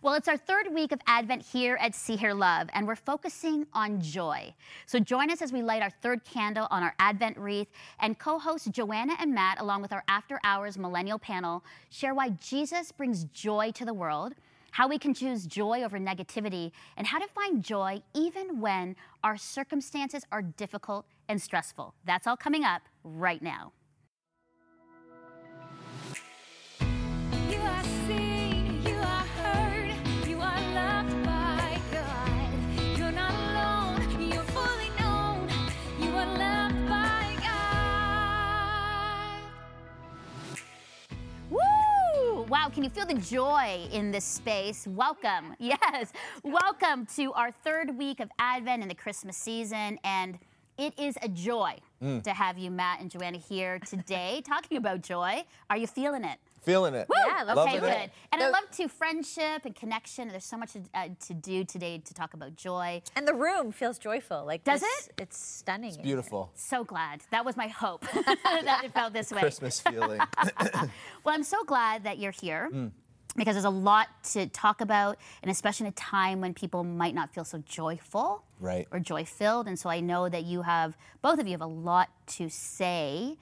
Well, 0.00 0.14
it's 0.14 0.28
our 0.28 0.36
third 0.36 0.72
week 0.72 0.92
of 0.92 1.00
Advent 1.08 1.42
here 1.42 1.76
at 1.80 1.92
See 1.92 2.14
Hear 2.14 2.32
Love, 2.32 2.68
and 2.72 2.86
we're 2.86 2.94
focusing 2.94 3.66
on 3.72 4.00
joy. 4.00 4.54
So 4.86 5.00
join 5.00 5.28
us 5.28 5.42
as 5.42 5.52
we 5.52 5.60
light 5.60 5.82
our 5.82 5.90
third 5.90 6.24
candle 6.24 6.68
on 6.70 6.84
our 6.84 6.94
Advent 7.00 7.36
wreath, 7.36 7.66
and 7.98 8.16
co 8.16 8.38
hosts 8.38 8.68
Joanna 8.68 9.14
and 9.18 9.34
Matt, 9.34 9.60
along 9.60 9.82
with 9.82 9.92
our 9.92 10.04
After 10.06 10.38
Hours 10.44 10.78
Millennial 10.78 11.18
panel, 11.18 11.64
share 11.90 12.14
why 12.14 12.28
Jesus 12.30 12.92
brings 12.92 13.24
joy 13.24 13.72
to 13.72 13.84
the 13.84 13.92
world, 13.92 14.34
how 14.70 14.86
we 14.86 15.00
can 15.00 15.14
choose 15.14 15.46
joy 15.46 15.82
over 15.82 15.98
negativity, 15.98 16.70
and 16.96 17.04
how 17.04 17.18
to 17.18 17.26
find 17.26 17.64
joy 17.64 18.00
even 18.14 18.60
when 18.60 18.94
our 19.24 19.36
circumstances 19.36 20.24
are 20.30 20.42
difficult 20.42 21.06
and 21.28 21.42
stressful. 21.42 21.92
That's 22.04 22.28
all 22.28 22.36
coming 22.36 22.62
up 22.62 22.82
right 23.02 23.42
now. 23.42 23.72
Wow, 42.48 42.70
can 42.72 42.82
you 42.82 42.88
feel 42.88 43.04
the 43.04 43.12
joy 43.12 43.86
in 43.92 44.10
this 44.10 44.24
space? 44.24 44.86
Welcome. 44.86 45.54
Yes. 45.58 46.12
Welcome 46.42 47.04
to 47.16 47.32
our 47.34 47.50
third 47.50 47.98
week 47.98 48.20
of 48.20 48.30
Advent 48.38 48.82
in 48.82 48.88
the 48.88 48.94
Christmas 48.94 49.36
season. 49.36 49.98
And 50.02 50.38
it 50.78 50.98
is 50.98 51.18
a 51.20 51.28
joy 51.28 51.76
mm. 52.02 52.22
to 52.22 52.30
have 52.30 52.56
you, 52.56 52.70
Matt 52.70 53.00
and 53.00 53.10
Joanna, 53.10 53.36
here 53.36 53.78
today 53.80 54.42
talking 54.46 54.78
about 54.78 55.02
joy. 55.02 55.44
Are 55.68 55.76
you 55.76 55.86
feeling 55.86 56.24
it? 56.24 56.38
Feeling 56.68 56.94
it. 56.94 57.08
Woo! 57.08 57.14
Yeah, 57.26 57.44
love 57.44 57.58
okay, 57.66 57.78
it. 57.78 57.80
good. 57.80 58.10
And 58.30 58.42
I 58.42 58.50
love 58.50 58.70
to 58.72 58.88
friendship 58.88 59.64
and 59.64 59.74
connection. 59.74 60.28
There's 60.28 60.44
so 60.44 60.58
much 60.58 60.72
to, 60.74 60.82
uh, 60.92 61.08
to 61.28 61.32
do 61.34 61.64
today 61.64 61.96
to 62.04 62.12
talk 62.12 62.34
about 62.34 62.56
joy. 62.56 63.00
And 63.16 63.26
the 63.26 63.32
room 63.32 63.72
feels 63.72 63.96
joyful. 63.98 64.44
Like 64.44 64.64
Does 64.64 64.80
this- 64.82 65.08
It's 65.16 65.38
stunning. 65.38 65.90
in 65.90 65.96
here. 65.96 66.02
Beautiful. 66.04 66.50
So 66.54 66.84
glad. 66.84 67.22
That 67.30 67.46
was 67.46 67.56
my 67.56 67.68
hope 67.68 68.02
that 68.12 68.82
it 68.84 68.92
felt 68.92 69.14
this 69.14 69.32
way. 69.32 69.40
Christmas 69.40 69.80
feeling. 69.80 70.20
Well, 71.24 71.34
I'm 71.34 71.42
so 71.42 71.62
glad 71.64 72.04
that 72.04 72.18
you're 72.18 72.32
here. 72.32 72.68
Mm. 72.72 72.90
Because 73.36 73.54
there's 73.54 73.64
a 73.64 73.70
lot 73.70 74.08
to 74.32 74.46
talk 74.46 74.80
about, 74.80 75.16
and 75.42 75.50
especially 75.50 75.86
in 75.86 75.92
a 75.92 75.94
time 75.94 76.40
when 76.40 76.54
people 76.54 76.82
might 76.82 77.14
not 77.14 77.32
feel 77.32 77.44
so 77.44 77.58
joyful 77.66 78.42
Right. 78.60 78.88
or 78.90 78.98
joy 78.98 79.24
filled. 79.24 79.68
And 79.68 79.78
so 79.78 79.88
I 79.88 80.00
know 80.00 80.28
that 80.28 80.44
you 80.44 80.62
have, 80.62 80.96
both 81.22 81.38
of 81.38 81.46
you 81.46 81.52
have 81.52 81.60
a 81.60 81.66
lot 81.66 82.08
to 82.38 82.48
say 82.48 83.36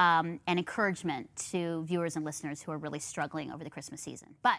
um, 0.00 0.40
and 0.46 0.58
encouragement 0.58 1.28
to 1.50 1.84
viewers 1.84 2.16
and 2.16 2.24
listeners 2.24 2.62
who 2.62 2.72
are 2.72 2.78
really 2.78 2.98
struggling 2.98 3.52
over 3.52 3.62
the 3.62 3.68
Christmas 3.68 4.00
season. 4.00 4.28
But 4.42 4.58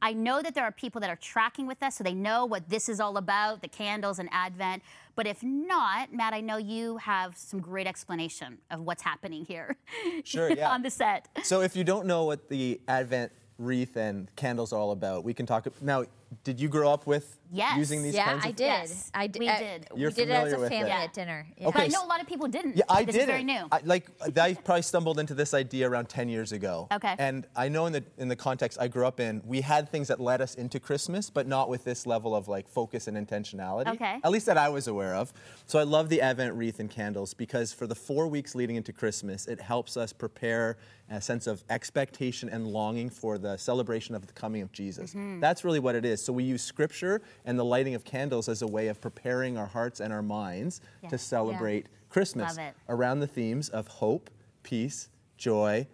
I 0.00 0.12
know 0.12 0.40
that 0.40 0.54
there 0.54 0.62
are 0.62 0.70
people 0.70 1.00
that 1.00 1.10
are 1.10 1.16
tracking 1.16 1.66
with 1.66 1.82
us, 1.82 1.96
so 1.96 2.04
they 2.04 2.14
know 2.14 2.46
what 2.46 2.68
this 2.68 2.88
is 2.88 3.00
all 3.00 3.16
about 3.16 3.60
the 3.60 3.66
candles 3.66 4.20
and 4.20 4.28
Advent. 4.30 4.84
But 5.16 5.26
if 5.26 5.42
not, 5.42 6.12
Matt, 6.14 6.32
I 6.32 6.40
know 6.40 6.58
you 6.58 6.98
have 6.98 7.36
some 7.36 7.58
great 7.60 7.88
explanation 7.88 8.58
of 8.70 8.82
what's 8.82 9.02
happening 9.02 9.44
here 9.44 9.76
Sure, 10.24 10.52
yeah. 10.52 10.70
on 10.70 10.82
the 10.82 10.90
set. 10.90 11.26
so 11.42 11.60
if 11.60 11.74
you 11.74 11.82
don't 11.82 12.06
know 12.06 12.22
what 12.24 12.48
the 12.48 12.80
Advent 12.86 13.32
wreath 13.58 13.96
and 13.96 14.30
candles 14.36 14.72
are 14.72 14.78
all 14.78 14.92
about, 14.92 15.24
we 15.24 15.34
can 15.34 15.44
talk. 15.44 15.66
Now, 15.82 16.04
did 16.44 16.60
you 16.60 16.68
grow 16.68 16.90
up 16.92 17.06
with 17.06 17.38
Yes. 17.50 17.78
using 17.78 18.02
these 18.02 18.14
Yeah, 18.14 18.26
kinds 18.26 18.44
I 18.44 18.50
did. 18.50 18.60
Yes, 18.66 19.10
I 19.14 19.26
did. 19.26 19.40
we 19.40 19.46
did. 19.46 19.88
We 19.94 20.00
You're 20.02 20.10
did 20.10 20.28
it 20.28 20.32
as 20.32 20.52
a 20.52 20.68
family 20.68 20.90
it. 20.90 20.90
at 20.90 21.14
dinner. 21.14 21.46
Yeah. 21.56 21.70
But 21.70 21.80
I 21.80 21.86
know 21.86 22.04
a 22.04 22.06
lot 22.06 22.20
of 22.20 22.26
people 22.26 22.46
didn't. 22.46 22.76
Yeah, 22.76 22.84
I 22.90 23.04
this 23.04 23.14
did 23.14 23.22
is 23.22 23.26
very 23.26 23.44
new. 23.44 23.66
I, 23.72 23.80
like 23.84 24.10
I 24.38 24.52
probably 24.52 24.82
stumbled 24.82 25.18
into 25.18 25.32
this 25.34 25.54
idea 25.54 25.88
around 25.88 26.10
10 26.10 26.28
years 26.28 26.52
ago. 26.52 26.88
Okay. 26.92 27.14
And 27.18 27.46
I 27.56 27.68
know 27.68 27.86
in 27.86 27.94
the 27.94 28.04
in 28.18 28.28
the 28.28 28.36
context 28.36 28.78
I 28.78 28.88
grew 28.88 29.06
up 29.06 29.18
in, 29.18 29.40
we 29.46 29.62
had 29.62 29.88
things 29.88 30.08
that 30.08 30.20
led 30.20 30.42
us 30.42 30.54
into 30.56 30.78
Christmas, 30.78 31.30
but 31.30 31.46
not 31.46 31.70
with 31.70 31.84
this 31.84 32.06
level 32.06 32.34
of 32.34 32.48
like 32.48 32.68
focus 32.68 33.08
and 33.08 33.16
intentionality. 33.16 33.88
Okay. 33.94 34.20
At 34.22 34.30
least 34.30 34.44
that 34.46 34.58
I 34.58 34.68
was 34.68 34.86
aware 34.86 35.14
of. 35.14 35.32
So 35.66 35.78
I 35.78 35.84
love 35.84 36.10
the 36.10 36.20
Advent 36.20 36.54
wreath 36.54 36.80
and 36.80 36.90
candles 36.90 37.32
because 37.32 37.72
for 37.72 37.86
the 37.86 37.94
four 37.94 38.28
weeks 38.28 38.54
leading 38.54 38.76
into 38.76 38.92
Christmas, 38.92 39.46
it 39.46 39.60
helps 39.60 39.96
us 39.96 40.12
prepare 40.12 40.76
a 41.10 41.20
sense 41.22 41.46
of 41.46 41.64
expectation 41.70 42.50
and 42.50 42.66
longing 42.66 43.08
for 43.08 43.38
the 43.38 43.56
celebration 43.56 44.14
of 44.14 44.26
the 44.26 44.32
coming 44.34 44.60
of 44.60 44.70
Jesus. 44.72 45.10
Mm-hmm. 45.10 45.40
That's 45.40 45.64
really 45.64 45.80
what 45.80 45.94
it 45.94 46.04
is. 46.04 46.17
So 46.20 46.32
we 46.32 46.44
use 46.44 46.62
scripture 46.62 47.20
and 47.44 47.58
the 47.58 47.64
lighting 47.64 47.94
of 47.94 48.04
candles 48.04 48.48
as 48.48 48.62
a 48.62 48.66
way 48.66 48.88
of 48.88 49.00
preparing 49.00 49.56
our 49.56 49.66
hearts 49.66 50.00
and 50.00 50.12
our 50.12 50.22
minds 50.22 50.80
Yes. 51.02 51.10
to 51.10 51.18
celebrate 51.18 51.86
Christmas 52.08 52.56
around 52.88 53.20
the 53.20 53.26
themes 53.26 53.68
of 53.68 53.86
hope, 53.88 54.30
peace, 54.62 55.08
joy, 55.36 55.86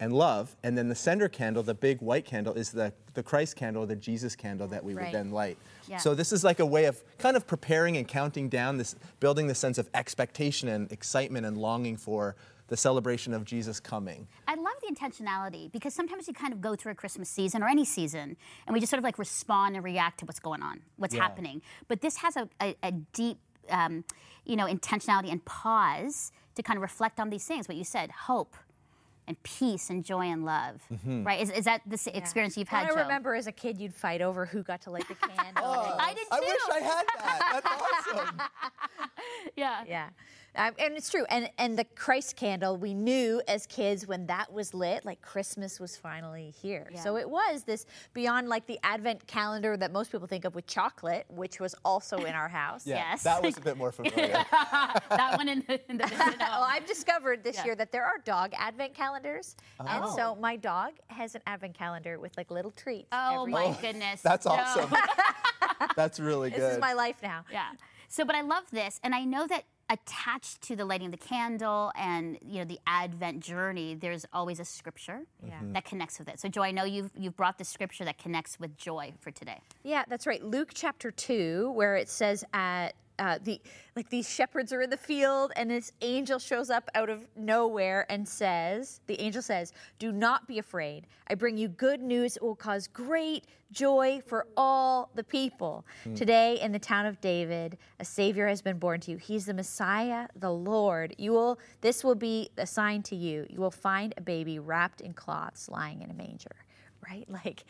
and 0.00 0.12
love. 0.12 0.56
And 0.62 0.78
then 0.78 0.88
the 0.88 0.94
center 0.94 1.28
candle, 1.28 1.62
the 1.64 1.74
big 1.74 2.00
white 2.00 2.24
candle, 2.24 2.54
is 2.54 2.70
the, 2.70 2.92
the 3.14 3.22
Christ 3.22 3.56
candle, 3.56 3.84
the 3.84 3.96
Jesus 3.96 4.36
candle 4.36 4.68
that 4.68 4.84
we 4.84 4.94
Right. 4.94 5.06
would 5.06 5.14
then 5.14 5.30
light. 5.32 5.58
Yeah. 5.88 5.96
So 5.96 6.14
this 6.14 6.32
is 6.32 6.44
like 6.44 6.60
a 6.60 6.66
way 6.66 6.84
of 6.84 7.02
kind 7.18 7.36
of 7.36 7.46
preparing 7.48 7.96
and 7.96 8.06
counting 8.06 8.48
down 8.48 8.76
this, 8.78 8.94
building 9.18 9.48
the 9.48 9.56
sense 9.56 9.76
of 9.76 9.88
expectation 9.94 10.68
and 10.68 10.90
excitement 10.92 11.46
and 11.46 11.58
longing 11.58 11.96
for 11.96 12.36
the 12.68 12.76
celebration 12.76 13.32
of 13.34 13.44
Jesus 13.44 13.80
coming. 13.80 14.28
I 14.46 14.54
love 14.54 14.74
the 14.86 14.94
intentionality 14.94 15.70
because 15.72 15.94
sometimes 15.94 16.28
you 16.28 16.34
kind 16.34 16.52
of 16.52 16.60
go 16.60 16.76
through 16.76 16.92
a 16.92 16.94
Christmas 16.94 17.28
season 17.28 17.62
or 17.62 17.68
any 17.68 17.84
season 17.84 18.36
and 18.66 18.74
we 18.74 18.80
just 18.80 18.90
sort 18.90 18.98
of 18.98 19.04
like 19.04 19.18
respond 19.18 19.74
and 19.74 19.84
react 19.84 20.20
to 20.20 20.26
what's 20.26 20.40
going 20.40 20.62
on, 20.62 20.80
what's 20.96 21.14
Yeah. 21.14 21.22
happening. 21.22 21.62
But 21.88 22.00
this 22.02 22.18
has 22.18 22.36
a, 22.36 22.48
a, 22.60 22.76
a 22.82 22.92
deep, 22.92 23.38
um, 23.70 24.04
you 24.44 24.56
know, 24.56 24.66
intentionality 24.66 25.30
and 25.32 25.44
pause 25.44 26.30
to 26.56 26.62
kind 26.62 26.76
of 26.76 26.82
reflect 26.82 27.18
on 27.20 27.30
these 27.30 27.44
things. 27.46 27.68
What 27.68 27.76
you 27.76 27.84
said, 27.84 28.10
hope 28.10 28.54
and 29.26 29.42
peace 29.42 29.90
and 29.90 30.02
joy 30.04 30.24
and 30.26 30.44
love, 30.46 30.80
right? 31.06 31.40
Is, 31.42 31.50
is 31.50 31.64
that 31.66 31.82
the 31.86 31.94
s- 31.94 32.06
experience 32.06 32.56
you've 32.56 32.68
had, 32.68 32.84
And 32.84 32.92
I 32.92 32.94
Joe? 32.94 33.02
remember 33.02 33.34
as 33.34 33.46
a 33.46 33.52
kid, 33.52 33.76
you'd 33.78 33.92
fight 33.94 34.22
over 34.22 34.46
who 34.46 34.62
got 34.62 34.80
to 34.82 34.90
light 34.90 35.06
the 35.06 35.14
candle. 35.28 35.64
I 35.66 36.14
did 36.14 36.22
too. 36.22 36.28
I 36.32 36.40
wish 36.40 36.60
I 36.72 36.78
had 36.80 37.06
that. 37.18 37.62
That's 37.64 38.16
awesome. 38.18 38.40
Yeah. 39.56 39.84
Yeah. 39.86 40.08
Um, 40.58 40.72
and 40.78 40.96
it's 40.96 41.08
true. 41.08 41.24
And 41.30 41.48
and 41.58 41.78
the 41.78 41.84
Christ 41.84 42.36
candle, 42.36 42.76
we 42.76 42.92
knew 42.92 43.40
as 43.48 43.66
kids 43.66 44.06
when 44.08 44.26
that 44.26 44.52
was 44.52 44.74
lit, 44.74 45.04
like 45.04 45.22
Christmas 45.22 45.78
was 45.78 45.96
finally 45.96 46.52
here. 46.60 46.90
So 47.02 47.16
it 47.16 47.28
was 47.30 47.62
this 47.62 47.86
beyond 48.12 48.48
like 48.48 48.66
the 48.66 48.78
Advent 48.82 49.26
calendar 49.26 49.76
that 49.76 49.92
most 49.92 50.10
people 50.12 50.26
think 50.26 50.44
of 50.44 50.54
with 50.54 50.66
chocolate, 50.66 51.26
which 51.28 51.60
was 51.60 51.74
also 51.84 52.18
in 52.18 52.34
our 52.34 52.48
house. 52.48 52.86
Yeah, 52.86 52.96
Yes. 52.96 53.22
that 53.22 53.42
was 53.42 53.56
a 53.56 53.60
bit 53.60 53.76
more 53.78 53.92
familiar. 53.92 54.28
that 54.52 55.34
one 55.36 55.48
in 55.48 55.64
the, 55.68 55.80
in 55.90 55.96
the 55.98 56.04
Well, 56.40 56.64
I've 56.64 56.86
discovered 56.86 57.44
this 57.44 57.56
Yeah. 57.56 57.64
year 57.66 57.74
that 57.76 57.92
there 57.92 58.04
are 58.04 58.18
dog 58.24 58.52
advent 58.58 58.94
calendars. 58.94 59.56
And 59.78 60.04
Oh. 60.04 60.16
so 60.16 60.34
my 60.36 60.56
dog 60.56 60.92
has 61.06 61.34
an 61.36 61.42
advent 61.46 61.74
calendar 61.78 62.18
with 62.18 62.36
like 62.36 62.50
little 62.50 62.72
treats. 62.72 63.08
Oh 63.12 63.42
every 63.42 63.52
my 63.52 63.70
day. 63.70 63.76
goodness. 63.80 64.22
That's 64.22 64.44
Joe. 64.44 64.50
awesome. 64.52 64.92
That's 65.96 66.18
really 66.18 66.50
good. 66.50 66.60
This 66.60 66.74
is 66.74 66.80
my 66.80 66.94
life 66.94 67.16
now. 67.22 67.44
Yeah. 67.52 67.68
So, 68.08 68.24
but 68.24 68.34
I 68.34 68.40
love 68.40 68.64
this, 68.72 68.98
and 69.04 69.14
I 69.14 69.24
know 69.24 69.46
that 69.46 69.64
attached 69.90 70.62
to 70.62 70.76
the 70.76 70.84
lighting 70.84 71.06
of 71.06 71.12
the 71.12 71.18
candle 71.26 71.92
and 71.96 72.38
you 72.42 72.58
know 72.58 72.64
the 72.64 72.78
Advent 72.86 73.40
journey, 73.40 73.94
there's 73.94 74.26
always 74.32 74.60
a 74.60 74.64
scripture 74.64 75.20
Yeah. 75.46 75.54
Mm-hmm. 75.54 75.72
that 75.72 75.84
connects 75.84 76.18
with 76.18 76.28
it. 76.28 76.38
So, 76.40 76.48
Joy, 76.48 76.64
I 76.64 76.70
know 76.72 76.84
you've 76.84 77.10
you've 77.16 77.36
brought 77.36 77.58
the 77.58 77.64
scripture 77.64 78.04
that 78.04 78.18
connects 78.18 78.58
with 78.60 78.76
joy 78.76 79.12
for 79.20 79.30
today. 79.30 79.60
Yeah, 79.82 80.04
that's 80.08 80.26
right. 80.26 80.42
Luke 80.44 80.70
chapter 80.74 81.10
2, 81.10 81.72
where 81.74 81.96
it 81.96 82.08
says 82.08 82.44
at 82.52 82.94
uh, 83.18 83.38
the 83.42 83.60
like 83.96 84.10
these 84.10 84.28
shepherds 84.28 84.72
are 84.72 84.82
in 84.82 84.90
the 84.90 84.96
field 84.96 85.52
and 85.56 85.70
this 85.70 85.92
angel 86.02 86.38
shows 86.38 86.70
up 86.70 86.88
out 86.94 87.10
of 87.10 87.26
nowhere 87.36 88.06
and 88.08 88.28
says 88.28 89.00
the 89.06 89.20
angel 89.20 89.42
says 89.42 89.72
do 89.98 90.12
not 90.12 90.46
be 90.46 90.58
afraid. 90.58 91.06
I 91.28 91.34
bring 91.34 91.56
you 91.56 91.68
good 91.68 92.00
news. 92.00 92.36
It 92.36 92.42
will 92.42 92.54
cause 92.54 92.86
great 92.86 93.44
joy 93.72 94.22
for 94.26 94.46
all 94.56 95.10
the 95.14 95.24
people. 95.24 95.84
Today 96.14 96.58
in 96.60 96.72
the 96.72 96.78
town 96.78 97.06
of 97.06 97.20
david 97.20 97.76
a 98.00 98.04
savior 98.04 98.46
has 98.46 98.62
been 98.62 98.78
born 98.78 99.00
to 99.00 99.10
you. 99.10 99.16
He's 99.16 99.46
the 99.46 99.54
messiah 99.54 100.28
the 100.36 100.52
lord. 100.52 101.14
You 101.18 101.32
will 101.32 101.58
this 101.80 102.04
will 102.04 102.14
be 102.14 102.50
a 102.56 102.66
sign 102.66 103.02
to 103.04 103.16
you. 103.16 103.46
You 103.50 103.60
will 103.60 103.70
find 103.70 104.14
a 104.16 104.20
baby 104.20 104.58
wrapped 104.58 105.00
in 105.00 105.12
cloths 105.12 105.68
lying 105.68 106.02
in 106.02 106.10
a 106.10 106.14
manger 106.14 106.56
right? 107.06 107.26
Like 107.44 107.64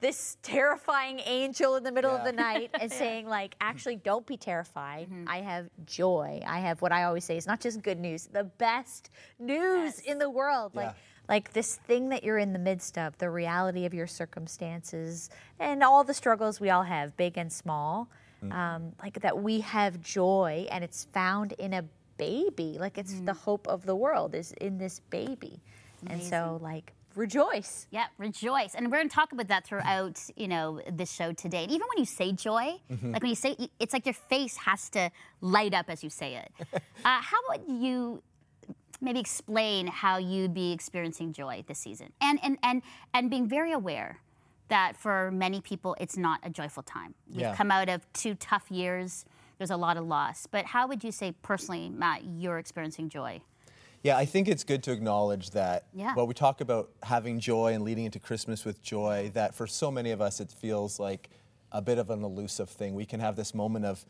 this 0.00 0.36
terrifying 0.42 1.20
angel 1.24 1.76
in 1.76 1.82
the 1.82 1.92
middle 1.92 2.14
of 2.14 2.24
the 2.24 2.32
night 2.32 2.70
and 2.78 2.92
saying 3.02 3.26
like 3.26 3.54
actually 3.60 3.96
don't 3.96 4.26
be 4.26 4.36
terrified. 4.36 5.08
I 5.26 5.40
have 5.40 5.68
joy. 5.86 6.40
I 6.46 6.60
have 6.60 6.82
what 6.82 6.92
i 6.92 7.04
always 7.04 7.24
say 7.24 7.36
is 7.36 7.46
not 7.46 7.60
just 7.60 7.82
good 7.82 7.98
news 7.98 8.28
the 8.32 8.44
best 8.44 9.10
news 9.38 10.00
in 10.00 10.18
the 10.18 10.30
world. 10.30 10.74
Like 10.74 10.84
Yeah. 10.84 10.88
like 10.88 10.96
like 11.28 11.52
this 11.52 11.76
thing 11.76 12.10
that 12.10 12.22
you're 12.22 12.38
in 12.38 12.52
the 12.52 12.58
midst 12.58 12.98
of 12.98 13.18
the 13.18 13.28
reality 13.30 13.84
of 13.84 13.92
your 13.92 14.06
circumstances 14.06 15.28
and 15.58 15.82
all 15.82 16.04
the 16.04 16.14
struggles 16.14 16.60
we 16.60 16.70
all 16.70 16.84
have 16.84 17.16
big 17.16 17.36
and 17.36 17.52
small 17.52 18.08
mm-hmm. 18.42 18.52
um, 18.52 18.92
like 19.02 19.20
that 19.20 19.42
we 19.42 19.60
have 19.60 20.00
joy 20.00 20.66
and 20.70 20.84
it's 20.84 21.04
found 21.12 21.52
in 21.52 21.72
a 21.72 21.84
baby. 22.18 22.76
Like 22.78 22.98
it's 22.98 23.20
the 23.20 23.32
hope 23.32 23.66
of 23.68 23.84
the 23.84 23.94
world 23.94 24.34
is 24.34 24.52
in 24.52 24.78
this 24.78 25.00
baby. 25.10 25.60
And 26.06 26.22
so 26.22 26.58
like 26.62 26.92
rejoice 27.16 27.86
Yeah, 27.90 28.06
rejoice, 28.18 28.74
and 28.74 28.86
we're 28.90 28.98
going 28.98 29.08
to 29.08 29.14
talk 29.14 29.32
about 29.32 29.48
that 29.48 29.66
throughout 29.66 30.20
you 30.36 30.46
know 30.48 30.80
this 30.92 31.10
show 31.12 31.32
today. 31.32 31.64
And 31.64 31.72
even 31.72 31.86
when 31.88 31.98
you 31.98 32.04
say 32.04 32.30
joy, 32.32 32.74
like 32.88 33.22
when 33.22 33.30
you 33.30 33.34
say, 33.34 33.56
it's 33.80 33.92
like 33.92 34.06
your 34.06 34.14
face 34.14 34.56
has 34.58 34.88
to 34.90 35.10
light 35.40 35.74
up 35.74 35.86
as 35.88 36.04
you 36.04 36.10
say 36.10 36.36
it. 36.36 36.52
uh, 36.72 36.80
how 37.04 37.38
would 37.48 37.62
you? 37.68 38.22
Maybe 39.00 39.20
explain 39.20 39.88
how 39.88 40.16
you'd 40.16 40.54
be 40.54 40.72
experiencing 40.72 41.32
joy 41.34 41.64
this 41.66 41.78
season, 41.78 42.12
and 42.20 42.38
and 42.42 42.56
and 42.62 42.82
and 43.12 43.28
being 43.30 43.46
very 43.46 43.72
aware 43.72 44.20
that 44.68 44.96
for 44.96 45.30
many 45.30 45.60
people 45.60 45.94
it's 46.00 46.16
not 46.16 46.40
a 46.42 46.50
joyful 46.50 46.82
time. 46.82 47.14
We've 47.30 47.40
Yeah. 47.42 47.54
come 47.54 47.70
out 47.70 47.88
of 47.88 48.10
two 48.14 48.34
tough 48.36 48.70
years. 48.70 49.24
There's 49.58 49.70
a 49.70 49.76
lot 49.76 49.96
of 49.96 50.06
loss. 50.06 50.46
But 50.46 50.64
how 50.66 50.86
would 50.88 51.04
you 51.04 51.12
say 51.12 51.32
personally, 51.42 51.88
Matt, 51.90 52.24
you're 52.24 52.58
experiencing 52.58 53.08
joy? 53.10 53.40
Yeah, 54.02 54.16
I 54.16 54.24
think 54.24 54.46
it's 54.48 54.62
good 54.64 54.82
to 54.84 54.92
acknowledge 54.92 55.50
that 55.50 55.84
Yeah. 55.92 56.14
when 56.14 56.26
we 56.26 56.34
talk 56.34 56.60
about 56.60 56.90
having 57.02 57.40
joy 57.40 57.72
and 57.74 57.82
leading 57.82 58.04
into 58.04 58.20
Christmas 58.20 58.64
with 58.64 58.82
joy, 58.82 59.30
that 59.34 59.54
for 59.54 59.66
so 59.66 59.90
many 59.90 60.10
of 60.12 60.20
us 60.20 60.40
it 60.40 60.50
feels 60.50 61.00
like 61.00 61.30
a 61.72 61.82
bit 61.82 61.98
of 61.98 62.10
an 62.10 62.22
elusive 62.22 62.68
thing. 62.70 62.94
We 62.94 63.04
can 63.06 63.20
have 63.20 63.34
this 63.36 63.54
moment 63.54 63.84
of 63.84 64.06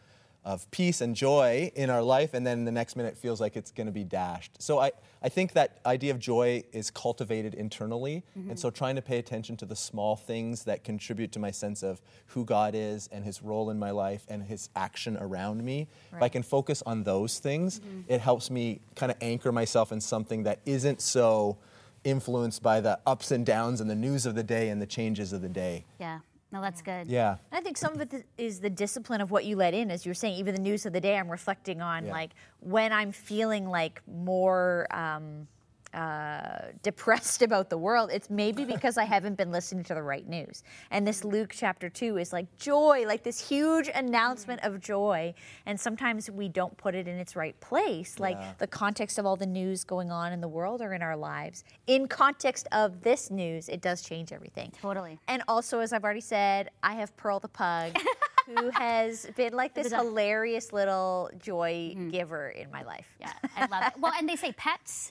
of 0.47 0.71
peace 0.71 1.01
and 1.01 1.17
joy 1.17 1.73
in 1.75 1.91
our 1.91 2.01
life, 2.01 2.33
and 2.33 2.47
then 2.47 2.65
the 2.65 2.71
next 2.71 2.95
minute 2.95 3.19
feels 3.19 3.41
like 3.41 3.57
it's 3.57 3.73
going 3.73 3.89
to 3.89 3.93
be 3.93 4.05
dashed. 4.05 4.63
So 4.63 4.79
I, 4.79 4.93
I 5.21 5.29
think 5.29 5.55
that 5.55 5.81
idea 5.85 6.13
of 6.13 6.21
joy 6.21 6.63
is 6.73 6.89
cultivated 6.89 7.53
internally, 7.53 8.23
and 8.37 8.45
mm-hmm. 8.45 8.55
so 8.55 8.71
trying 8.71 8.95
to 8.95 9.03
pay 9.03 9.19
attention 9.19 9.57
to 9.57 9.67
the 9.67 9.75
small 9.75 10.15
things 10.15 10.63
that 10.63 10.85
contribute 10.85 11.33
to 11.33 11.41
my 11.41 11.51
sense 11.51 11.83
of 11.83 12.01
who 12.27 12.45
God 12.45 12.75
is 12.77 13.09
and 13.11 13.25
His 13.25 13.43
role 13.43 13.71
in 13.71 13.79
my 13.79 13.91
life 13.91 14.25
and 14.29 14.45
His 14.45 14.71
action 14.77 15.17
around 15.21 15.65
me. 15.65 15.89
If 16.15 16.23
I 16.23 16.29
can 16.29 16.45
focus 16.45 16.81
on 16.87 17.03
those 17.03 17.41
things, 17.41 17.81
mm-hmm. 17.81 18.03
it 18.07 18.21
helps 18.21 18.49
me 18.49 18.81
kind 18.95 19.11
of 19.11 19.19
anchor 19.21 19.51
myself 19.51 19.91
in 19.91 20.01
something 20.01 20.45
that 20.45 20.61
isn't 20.65 21.03
so 21.03 21.59
influenced 22.05 22.63
by 22.63 22.81
the 22.81 23.01
ups 23.05 23.33
and 23.33 23.45
downs 23.45 23.81
and 23.81 23.91
the 23.91 23.97
news 23.97 24.27
of 24.27 24.37
the 24.37 24.45
day 24.45 24.69
and 24.69 24.81
the 24.81 24.87
changes 24.87 25.33
of 25.33 25.43
the 25.43 25.49
day. 25.49 25.85
Yeah. 25.99 26.21
No, 26.57 26.63
that's 26.63 26.81
good. 26.81 27.09
Yeah. 27.09 27.37
I 27.53 27.61
think 27.61 27.77
some 27.77 27.93
of 27.93 28.01
it 28.01 28.25
is 28.39 28.61
the 28.61 28.71
discipline 28.71 29.21
of 29.21 29.31
what 29.31 29.45
you 29.45 29.57
let 29.57 29.75
in. 29.75 29.91
As 29.91 30.07
you 30.07 30.11
were 30.11 30.15
saying, 30.15 30.37
even 30.39 30.55
the 30.55 30.61
news 30.61 30.87
of 30.87 30.95
the 30.95 31.01
day, 31.03 31.19
I'm 31.19 31.29
reflecting 31.31 31.83
on 31.83 32.07
Yeah. 32.07 32.13
like 32.13 32.31
when 32.61 32.95
I'm 32.95 33.13
feeling 33.13 33.69
like 33.69 34.01
more 34.07 34.87
um, 34.91 35.49
uh, 35.97 36.73
depressed 36.83 37.43
about 37.49 37.71
the 37.71 37.79
world, 37.79 38.11
it's 38.13 38.29
maybe 38.31 38.65
because 38.65 38.99
I 38.99 39.05
haven't 39.05 39.37
been 39.37 39.51
listening 39.51 39.83
to 39.85 39.95
the 39.95 40.03
right 40.03 40.27
news. 40.29 40.63
And 40.91 41.07
this 41.07 41.25
Luke 41.25 41.53
chapter 41.57 41.89
2 41.89 42.19
is 42.19 42.33
like 42.33 42.47
joy, 42.59 43.05
like 43.07 43.23
this 43.23 43.41
huge 43.49 43.89
announcement 43.95 44.61
of 44.63 44.81
joy. 44.81 45.35
And 45.65 45.79
sometimes 45.81 46.31
we 46.31 46.49
don't 46.49 46.77
put 46.77 46.95
it 46.95 47.09
in 47.09 47.17
its 47.19 47.35
right 47.35 47.59
place, 47.61 48.19
like 48.19 48.37
Yeah. 48.37 48.53
the 48.59 48.67
context 48.67 49.19
of 49.19 49.25
all 49.27 49.37
the 49.37 49.47
news 49.47 49.85
going 49.85 50.11
on 50.11 50.33
in 50.33 50.41
the 50.41 50.49
world 50.49 50.83
or 50.83 50.93
in 50.93 51.03
our 51.03 51.17
lives. 51.17 51.65
In 51.87 52.07
context 52.09 52.69
of 52.73 53.01
this 53.03 53.31
news, 53.31 53.69
it 53.69 53.81
does 53.81 54.03
change 54.03 54.33
everything. 54.33 54.73
Totally. 54.81 55.19
And 55.29 55.43
also, 55.49 55.81
as 55.81 55.93
I've 55.93 56.05
already 56.05 56.21
said, 56.21 56.71
I 56.83 56.95
have 56.95 57.17
Pearl 57.17 57.41
the 57.41 57.49
pug, 57.49 57.97
who 58.47 58.71
has 58.71 59.27
been 59.37 59.55
like 59.55 59.75
this 59.75 59.93
hilarious 59.93 60.73
little 60.73 61.31
joy 61.39 61.97
giver 62.11 62.51
in 62.51 62.71
my 62.71 62.83
life. 62.83 63.09
Yeah, 63.21 63.33
I 63.57 63.67
love 63.67 63.83
it. 63.87 63.95
Well, 63.99 64.13
and 64.19 64.29
they 64.29 64.37
say 64.37 64.53
pets 64.53 65.11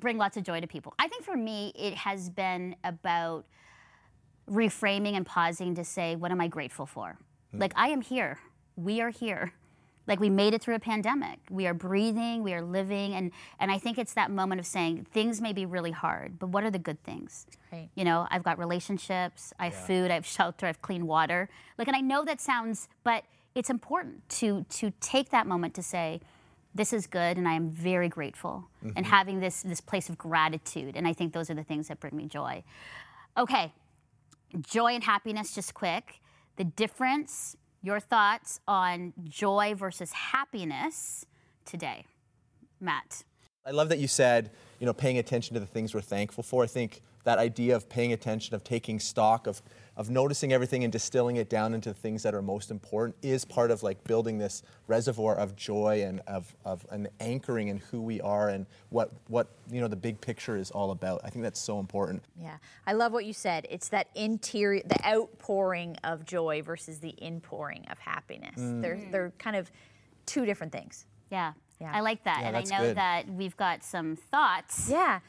bring 0.00 0.18
lots 0.18 0.36
of 0.36 0.42
joy 0.42 0.60
to 0.60 0.66
people. 0.66 0.94
I 0.98 1.08
think 1.08 1.24
for 1.24 1.36
me, 1.36 1.72
it 1.74 1.94
has 1.94 2.28
been 2.28 2.76
about 2.84 3.44
reframing 4.50 5.14
and 5.14 5.24
pausing 5.24 5.74
to 5.74 5.84
say, 5.84 6.16
what 6.16 6.30
am 6.30 6.40
I 6.40 6.48
grateful 6.48 6.86
for? 6.86 7.16
Hmm. 7.52 7.58
Like, 7.58 7.72
I 7.76 7.88
am 7.88 8.00
here. 8.00 8.38
We 8.76 9.00
are 9.00 9.10
here. 9.10 9.52
Like, 10.06 10.20
we 10.20 10.28
made 10.28 10.52
it 10.52 10.60
through 10.60 10.74
a 10.74 10.80
pandemic. 10.80 11.38
We 11.48 11.66
are 11.66 11.72
breathing, 11.72 12.42
we 12.42 12.52
are 12.52 12.60
living. 12.60 13.14
And, 13.14 13.32
and 13.58 13.70
I 13.70 13.78
think 13.78 13.96
it's 13.96 14.12
that 14.14 14.30
moment 14.30 14.60
of 14.60 14.66
saying, 14.66 15.06
things 15.12 15.40
may 15.40 15.54
be 15.54 15.64
really 15.64 15.92
hard, 15.92 16.38
but 16.38 16.48
what 16.48 16.62
are 16.62 16.70
the 16.70 16.78
good 16.78 17.02
things? 17.04 17.46
Right. 17.72 17.88
You 17.94 18.04
know, 18.04 18.26
I've 18.30 18.42
got 18.42 18.58
relationships, 18.58 19.54
I 19.58 19.66
have 19.66 19.74
food, 19.74 20.10
I 20.10 20.14
have 20.14 20.26
shelter, 20.26 20.66
I 20.66 20.68
have 20.68 20.82
clean 20.82 21.06
water. 21.06 21.48
Like, 21.78 21.88
and 21.88 21.96
I 21.96 22.02
know 22.02 22.22
that 22.26 22.40
sounds, 22.40 22.88
but 23.02 23.24
it's 23.54 23.70
important 23.70 24.28
to 24.28 24.66
to 24.68 24.92
take 25.00 25.30
that 25.30 25.46
moment 25.46 25.74
to 25.74 25.82
say, 25.82 26.20
this 26.74 26.92
is 26.92 27.06
good, 27.06 27.36
and 27.36 27.46
I 27.46 27.54
am 27.54 27.70
very 27.70 28.08
grateful, 28.08 28.68
and 28.82 28.94
mm-hmm. 28.94 29.04
having 29.04 29.40
this 29.40 29.62
this 29.62 29.80
place 29.80 30.08
of 30.08 30.18
gratitude. 30.18 30.96
And 30.96 31.06
I 31.06 31.12
think 31.12 31.32
those 31.32 31.50
are 31.50 31.54
the 31.54 31.64
things 31.64 31.88
that 31.88 32.00
bring 32.00 32.16
me 32.16 32.26
joy. 32.26 32.64
Okay, 33.36 33.72
joy 34.60 34.92
and 34.92 35.04
happiness. 35.04 35.54
Just 35.54 35.74
quick, 35.74 36.20
the 36.56 36.64
difference. 36.64 37.56
Your 37.82 38.00
thoughts 38.00 38.60
on 38.66 39.12
joy 39.24 39.74
versus 39.76 40.10
happiness 40.10 41.26
today, 41.66 42.06
Matt. 42.80 43.24
I 43.66 43.72
love 43.72 43.90
that 43.90 43.98
you 43.98 44.08
said, 44.08 44.52
you 44.80 44.86
know, 44.86 44.94
paying 44.94 45.18
attention 45.18 45.52
to 45.52 45.60
the 45.60 45.66
things 45.66 45.92
we're 45.92 46.00
thankful 46.00 46.42
for. 46.42 46.64
I 46.64 46.66
think 46.66 47.02
that 47.24 47.38
idea 47.38 47.76
of 47.76 47.88
paying 47.88 48.12
attention, 48.12 48.54
of 48.54 48.64
taking 48.64 49.00
stock, 49.00 49.46
of, 49.46 49.60
of 49.96 50.10
noticing 50.10 50.52
everything 50.52 50.82
and 50.82 50.92
distilling 50.92 51.36
it 51.36 51.48
down 51.48 51.72
into 51.74 51.90
the 51.90 51.94
things 51.98 52.22
that 52.24 52.34
are 52.34 52.42
most 52.42 52.70
important 52.70 53.16
is 53.22 53.44
part 53.44 53.70
of 53.70 53.82
like 53.82 54.02
building 54.04 54.38
this 54.38 54.62
reservoir 54.88 55.36
of 55.36 55.54
joy 55.54 56.02
and 56.04 56.20
of, 56.26 56.54
of 56.64 56.84
an 56.90 57.06
anchoring 57.20 57.68
in 57.68 57.78
who 57.90 58.00
we 58.00 58.20
are 58.20 58.48
and 58.48 58.66
what, 58.90 59.10
what, 59.28 59.48
you 59.70 59.80
know, 59.80 59.86
the 59.88 59.94
big 59.96 60.20
picture 60.20 60.56
is 60.56 60.70
all 60.72 60.90
about. 60.90 61.20
I 61.24 61.30
think 61.30 61.42
that's 61.44 61.60
so 61.60 61.78
important. 61.78 62.24
Yeah, 62.40 62.56
I 62.86 62.92
love 62.92 63.12
what 63.12 63.24
you 63.24 63.32
said. 63.32 63.66
It's 63.70 63.88
that 63.90 64.08
interior, 64.14 64.82
the 64.84 65.04
outpouring 65.06 65.96
of 66.02 66.24
joy 66.24 66.62
versus 66.62 66.98
the 66.98 67.10
inpouring 67.10 67.84
of 67.90 67.98
happiness. 67.98 68.58
Mm. 68.58 68.82
They're 68.82 69.00
they're 69.12 69.32
kind 69.38 69.56
of 69.56 69.70
two 70.26 70.44
different 70.44 70.72
things. 70.72 71.06
Yeah, 71.30 71.52
Yeah. 71.80 71.90
I 71.92 72.00
like 72.00 72.24
that, 72.24 72.40
Yeah, 72.40 72.48
and 72.48 72.56
I 72.56 72.60
know 72.62 72.84
good. 72.86 72.96
that 72.96 73.28
we've 73.28 73.56
got 73.56 73.82
some 73.84 74.16
thoughts. 74.16 74.88
Yeah. 74.90 75.20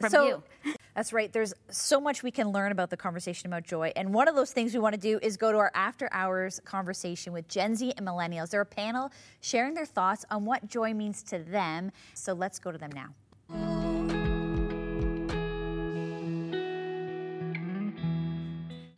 From 0.00 0.10
so, 0.10 0.26
you. 0.26 0.74
That's 0.94 1.12
right. 1.12 1.32
There's 1.32 1.54
so 1.70 2.00
much 2.00 2.22
we 2.22 2.30
can 2.30 2.48
learn 2.48 2.72
about 2.72 2.90
the 2.90 2.96
conversation 2.96 3.46
about 3.46 3.64
joy. 3.64 3.92
And 3.96 4.12
one 4.12 4.28
of 4.28 4.34
those 4.34 4.52
things 4.52 4.74
we 4.74 4.80
want 4.80 4.94
to 4.94 5.00
do 5.00 5.18
is 5.22 5.36
go 5.36 5.52
to 5.52 5.58
our 5.58 5.70
after 5.74 6.08
hours 6.12 6.60
conversation 6.64 7.32
with 7.32 7.48
Gen 7.48 7.76
Z 7.76 7.92
and 7.96 8.06
millennials. 8.06 8.50
They're 8.50 8.62
a 8.62 8.66
panel 8.66 9.12
sharing 9.40 9.74
their 9.74 9.86
thoughts 9.86 10.24
on 10.30 10.44
what 10.44 10.66
joy 10.66 10.94
means 10.94 11.22
to 11.24 11.38
them. 11.38 11.92
So 12.14 12.32
let's 12.32 12.58
go 12.58 12.72
to 12.72 12.78
them 12.78 12.90
now. 12.92 13.14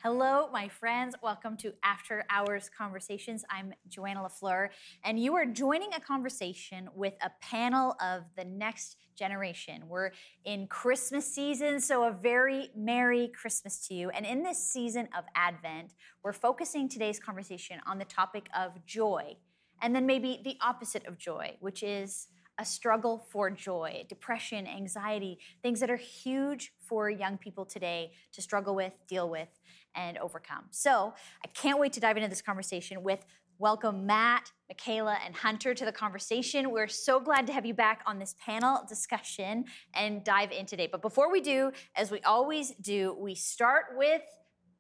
Hello, 0.03 0.49
my 0.53 0.67
friends. 0.67 1.15
Welcome 1.23 1.57
to 1.59 1.75
After 1.85 2.25
Hours 2.29 2.69
Conversations. 2.77 3.45
I'm 3.49 3.73
Joanna 3.89 4.23
LaFleur, 4.23 4.71
and 5.05 5.17
you 5.17 5.37
are 5.37 5.47
joining 5.47 5.95
a 5.95 6.01
conversation 6.01 6.89
with 6.93 7.15
a 7.23 7.31
panel 7.41 7.95
of 8.01 8.25
the 8.37 8.45
next 8.45 8.97
generation. 9.17 9.85
We're 9.87 10.11
in 10.45 10.67
Christmas 10.67 11.33
season, 11.33 11.81
so 11.81 12.03
a 12.03 12.11
very 12.11 12.71
Merry 12.77 13.29
Christmas 13.29 13.87
to 13.87 13.95
you. 13.95 14.11
And 14.11 14.27
in 14.27 14.43
this 14.43 14.59
season 14.59 15.09
of 15.17 15.23
Advent, 15.37 15.93
we're 16.25 16.33
focusing 16.33 16.89
today's 16.89 17.21
conversation 17.21 17.79
on 17.87 17.99
the 17.99 18.05
topic 18.05 18.49
of 18.59 18.85
joy, 18.85 19.37
and 19.83 19.95
then 19.95 20.05
maybe 20.05 20.41
the 20.43 20.57
opposite 20.61 21.07
of 21.07 21.17
joy, 21.17 21.55
which 21.61 21.85
is 21.85 22.27
a 22.59 22.65
struggle 22.65 23.27
for 23.31 23.51
joy, 23.51 24.05
depression, 24.09 24.67
anxiety, 24.67 25.39
things 25.63 25.81
that 25.81 25.91
are 25.91 25.97
huge 25.97 26.73
for 26.79 27.09
young 27.09 27.39
people 27.39 27.65
today 27.65 28.13
to 28.33 28.43
struggle 28.43 28.75
with, 28.75 28.93
deal 29.09 29.29
with, 29.29 29.49
and 29.95 30.19
overcome. 30.19 30.65
So 30.71 31.15
I 31.45 31.49
can't 31.49 31.79
wait 31.79 31.93
to 31.95 32.01
dive 32.01 32.17
into 32.17 32.29
this 32.29 32.43
conversation 32.43 33.03
with 33.03 33.25
welcome 33.59 34.07
Matt, 34.07 34.51
Michaela, 34.69 35.19
and 35.25 35.35
Hunter 35.35 35.73
to 35.73 35.85
the 35.85 35.93
conversation. 35.93 36.71
We're 36.71 36.89
so 36.89 37.21
glad 37.21 37.47
to 37.47 37.53
have 37.53 37.65
you 37.65 37.75
back 37.75 38.03
on 38.07 38.19
this 38.19 38.35
panel 38.45 38.81
discussion 38.89 39.67
and 39.95 40.25
dive 40.25 40.51
in 40.51 40.67
today. 40.67 40.89
But 40.91 41.01
before 41.01 41.31
we 41.31 41.41
do, 41.41 41.71
as 41.95 42.11
we 42.11 42.21
always 42.23 42.73
do, 42.81 43.17
we 43.19 43.35
start 43.35 43.95
with 43.97 44.23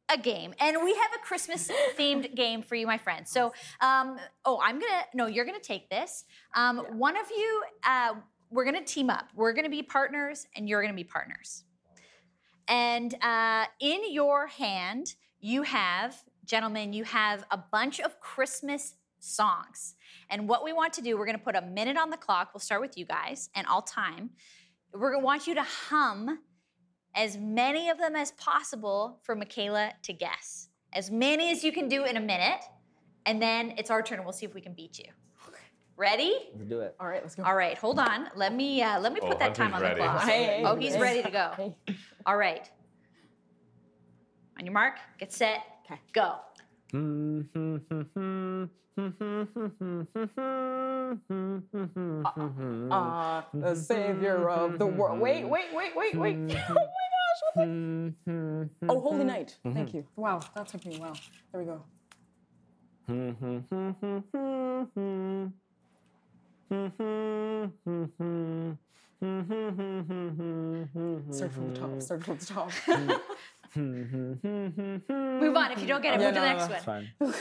a 0.09 0.19
game 0.19 0.52
and 0.61 0.83
we 0.83 0.95
have 0.95 1.11
a 1.14 1.25
christmas 1.25 1.71
themed 1.99 2.35
game 2.35 2.61
for 2.61 2.75
you 2.75 2.87
my 2.87 2.99
friends 2.99 3.31
so 3.31 3.52
um, 3.81 4.19
oh 4.45 4.61
i'm 4.62 4.78
gonna 4.78 5.04
no 5.14 5.26
you're 5.26 5.45
gonna 5.45 5.61
take 5.61 5.88
this 5.88 6.25
um, 6.54 6.78
one 6.99 7.16
of 7.16 7.31
you 7.31 7.62
uh, 7.87 8.14
we're 8.50 8.64
gonna 8.64 8.85
team 8.85 9.09
up 9.09 9.28
we're 9.35 9.52
gonna 9.52 9.71
be 9.71 9.83
partners 9.83 10.47
and 10.57 10.69
you're 10.69 10.83
gonna 10.83 10.92
be 10.92 11.04
partners 11.04 11.64
and 12.69 13.14
uh, 13.23 13.66
in 13.81 14.12
your 14.12 14.47
hand 14.47 15.14
you 15.40 15.62
have 15.62 16.23
gentlemen 16.45 16.92
you 16.92 17.04
have 17.04 17.45
a 17.50 17.57
bunch 17.57 18.00
of 18.00 18.21
christmas 18.21 18.97
songs 19.19 19.95
and 20.31 20.49
what 20.49 20.64
we 20.64 20.73
want 20.73 20.92
to 20.92 21.00
do 21.00 21.16
we're 21.16 21.26
gonna 21.26 21.38
put 21.38 21.54
a 21.54 21.62
minute 21.62 21.97
on 21.97 22.11
the 22.11 22.16
clock 22.16 22.50
we'll 22.52 22.61
start 22.61 22.81
with 22.81 22.99
you 22.99 23.04
guys 23.04 23.50
and 23.54 23.66
all 23.66 23.83
time 23.83 24.31
we're 24.92 25.12
gonna 25.12 25.25
want 25.25 25.47
you 25.47 25.54
to 25.54 25.62
hum 25.62 26.38
as 27.14 27.37
many 27.37 27.90
of 27.90 27.99
them 27.99 28.16
as 28.16 28.33
possible 28.33 29.19
for 29.23 29.35
Michaela 29.35 29.92
to 30.02 30.12
guess. 30.12 30.69
As 30.92 31.11
many 31.11 31.50
as 31.50 31.64
you 31.64 31.73
can 31.73 31.88
do 31.88 32.04
in 32.04 32.16
a 32.16 32.21
minute, 32.21 32.62
and 33.26 33.40
then 33.40 33.75
it's 33.78 33.90
our 33.90 34.02
turn 34.02 34.23
we'll 34.25 34.33
see 34.33 34.47
if 34.47 34.54
we 34.54 34.61
can 34.61 34.75
beat 34.75 34.99
you. 34.99 35.11
Ready? 35.96 36.34
Let's 36.54 36.68
do 36.68 36.80
it. 36.80 36.96
All 36.99 37.06
right, 37.06 37.22
let's 37.22 37.34
go. 37.34 37.44
All 37.44 37.54
right, 37.54 37.76
hold 37.78 37.99
on. 37.99 38.28
Let 38.34 38.54
me 38.54 38.82
uh, 38.82 38.99
let 39.00 39.12
me 39.12 39.20
Oh, 39.22 39.28
put 39.28 39.38
that 39.38 39.54
time 39.54 39.75
on 39.75 39.82
Hunter's 39.82 39.99
the 39.99 40.04
clock. 40.04 40.22
Hey, 40.28 40.62
oh, 40.64 40.75
he's 40.76 40.94
hey. 40.94 41.00
ready 41.00 41.22
to 41.22 41.30
go. 41.30 41.52
Hey. 41.56 41.76
All 42.26 42.37
right. 42.37 42.68
On 44.58 44.64
your 44.64 44.72
mark, 44.72 44.96
get 45.18 45.32
set, 45.32 45.61
'Kay. 45.87 45.99
go. 46.12 46.37
Uh, 52.90 53.42
the 53.54 53.75
savior 53.75 54.49
of 54.50 54.78
the 54.78 54.87
world. 54.87 55.18
Wait, 55.20 55.44
wait, 55.49 55.66
wait, 55.75 55.96
wait, 55.96 56.14
wait. 56.16 56.37
Oh 56.68 56.75
my 56.75 56.84
gosh. 56.84 57.40
What 57.54 57.66
the? 57.66 58.68
Oh, 58.88 59.00
Holy 59.00 59.25
Night. 59.25 59.56
Thank 59.72 59.94
you. 59.94 60.04
Wow, 60.16 60.40
that 60.54 60.68
took 60.68 60.84
me 60.84 60.96
a 60.96 61.00
while. 61.00 61.16
There 61.52 61.61
we 61.62 61.66
go. 61.66 61.82
Start 71.31 71.52
from 71.52 71.73
the 71.75 71.81
top. 71.81 72.02
Start 72.02 72.25
from 72.25 72.37
the 72.38 72.47
top. 72.47 72.71
Move 75.41 75.57
on. 75.57 75.73
If 75.73 75.81
you 75.81 75.87
don't 75.87 76.02
get 76.02 76.14
it, 76.14 76.21
Yeah, 76.21 76.26
move 76.26 76.35
to 76.35 76.41
the 76.41 76.47
next 76.47 76.69
no, 76.69 76.75
it's 76.76 76.87
one. 76.87 77.09
fine. 77.23 77.35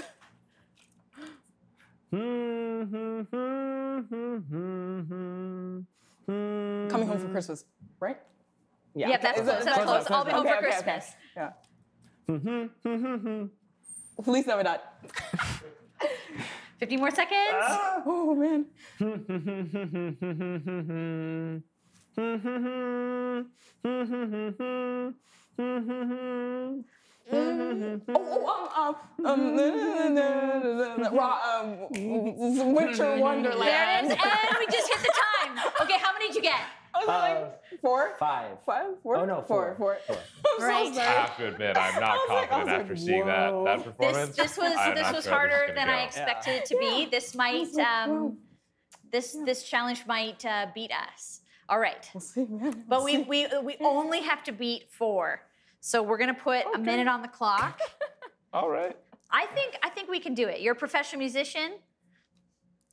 Coming 6.27 7.07
home 7.07 7.19
for 7.19 7.29
Christmas, 7.29 7.63
right? 7.99 8.17
Yeah. 8.93 9.09
Yep, 9.09 9.21
that's 9.21 9.39
Is 9.39 9.45
close. 9.45 9.61
it- 9.61 9.65
That's 9.65 9.83
close 9.83 9.85
close. 9.85 10.07
enough, 10.07 10.11
I'll 10.11 10.25
be 10.25 10.31
close 10.31 10.43
home 10.43 10.47
enough. 10.47 10.59
for 10.59 10.67
Okay, 10.67 10.67
okay, 10.67 10.77
okay. 10.77 10.83
Christmas. 10.83 11.15
Yeah. 11.35 11.51
Feliz 14.23 14.45
Navidad. 14.47 14.81
50 16.81 16.97
more 16.97 17.11
seconds. 17.11 17.37
Oh 18.07 18.33
man. 18.35 18.65
Oh, 28.13 28.65
oh, 28.75 28.97
um, 29.23 29.25
um, 29.25 29.37
um, 30.17 31.15
Ra- 31.15 31.61
um, 31.61 32.73
Winter 32.73 33.15
Wonderland. 33.17 33.61
There 33.61 33.99
it 33.99 34.05
is. 34.05 34.11
And 34.11 34.57
we 34.59 34.65
just 34.65 34.87
hit 34.91 35.01
the 35.01 35.13
time. 35.13 35.59
Okay, 35.83 35.99
how 35.99 36.11
many 36.13 36.27
did 36.27 36.35
you 36.35 36.41
get? 36.41 36.61
Was 36.93 37.03
it 37.03 37.07
like 37.07 37.79
four? 37.81 38.13
Five. 38.19 38.57
Five? 38.65 38.99
Four? 39.01 39.15
Oh 39.17 39.25
no, 39.25 39.41
four. 39.41 39.75
four. 39.77 39.97
Four. 40.07 40.15
Four. 40.15 40.17
I'm 40.69 40.89
so 40.89 40.93
sorry. 40.95 41.07
I 41.07 41.11
have 41.11 41.37
to 41.37 41.47
admit, 41.47 41.77
I'm 41.77 41.99
not 42.01 42.11
was 42.15 42.29
like- 42.29 42.43
I 42.43 42.47
confident 42.47 42.67
like, 42.67 42.81
after 42.81 42.95
seeing 42.95 43.25
that 43.25 43.63
that 43.65 43.83
performance. 43.83 44.35
this 44.35 44.57
was 44.63 44.73
I'm 44.77 44.95
this 44.95 45.11
was 45.13 45.23
sure 45.23 45.33
harder 45.33 45.55
is 45.63 45.67
than 45.75 45.75
gonna 45.87 45.91
I 45.93 45.99
go. 46.01 46.05
expected 46.05 46.51
it 46.55 46.65
to 46.65 46.77
be. 46.77 47.05
This 47.05 47.33
might 47.35 47.73
um, 47.77 48.37
this 49.11 49.37
this 49.45 49.63
challenge 49.63 50.05
might 50.05 50.45
uh, 50.45 50.67
beat 50.75 50.91
us. 50.91 51.41
All 51.69 51.79
right, 51.79 52.09
We'll 52.13 52.21
see, 52.21 52.45
man. 52.49 52.83
but 52.89 53.03
we 53.03 53.19
we 53.19 53.47
we 53.63 53.77
only 53.79 54.21
have 54.21 54.43
to 54.43 54.51
beat 54.51 54.91
four. 54.91 55.41
So 55.79 56.03
we're 56.03 56.17
gonna 56.17 56.33
put 56.33 56.63
a 56.75 56.77
minute 56.77 57.07
on 57.07 57.21
the 57.21 57.27
clock. 57.29 57.79
All 58.53 58.69
right. 58.69 58.95
I 59.31 59.45
think 59.47 59.77
I 59.81 59.89
think 59.89 60.09
we 60.09 60.19
can 60.19 60.33
do 60.33 60.47
it. 60.49 60.59
You're 60.59 60.73
a 60.73 60.77
professional 60.77 61.19
musician. 61.19 61.75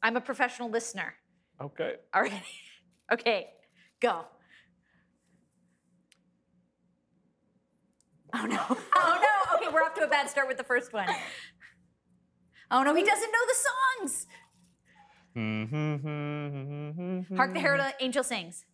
I'm 0.03 0.17
a 0.17 0.21
professional 0.21 0.71
listener. 0.71 1.15
Okay. 1.61 1.97
All 2.15 2.23
right. 2.23 2.33
Okay, 3.13 3.49
go. 4.01 4.27
Oh 8.35 8.47
no. 8.47 8.61
Oh 8.97 9.19
no. 9.21 9.57
Okay, 9.57 9.69
we're 9.73 9.83
off 9.83 9.95
to 9.95 10.05
a 10.05 10.09
bad 10.09 10.29
start 10.29 10.49
with 10.49 10.59
the 10.59 10.65
first 10.65 10.93
one. 10.93 11.09
Oh 12.71 12.83
no, 12.83 12.95
he 12.95 13.03
doesn't 13.03 13.33
know 13.33 13.47
the 13.47 13.55
songs. 13.55 14.27
Hark 17.37 17.55
the 17.55 17.61
Herald 17.61 17.93
Angel 18.01 18.23
Sings. 18.23 18.65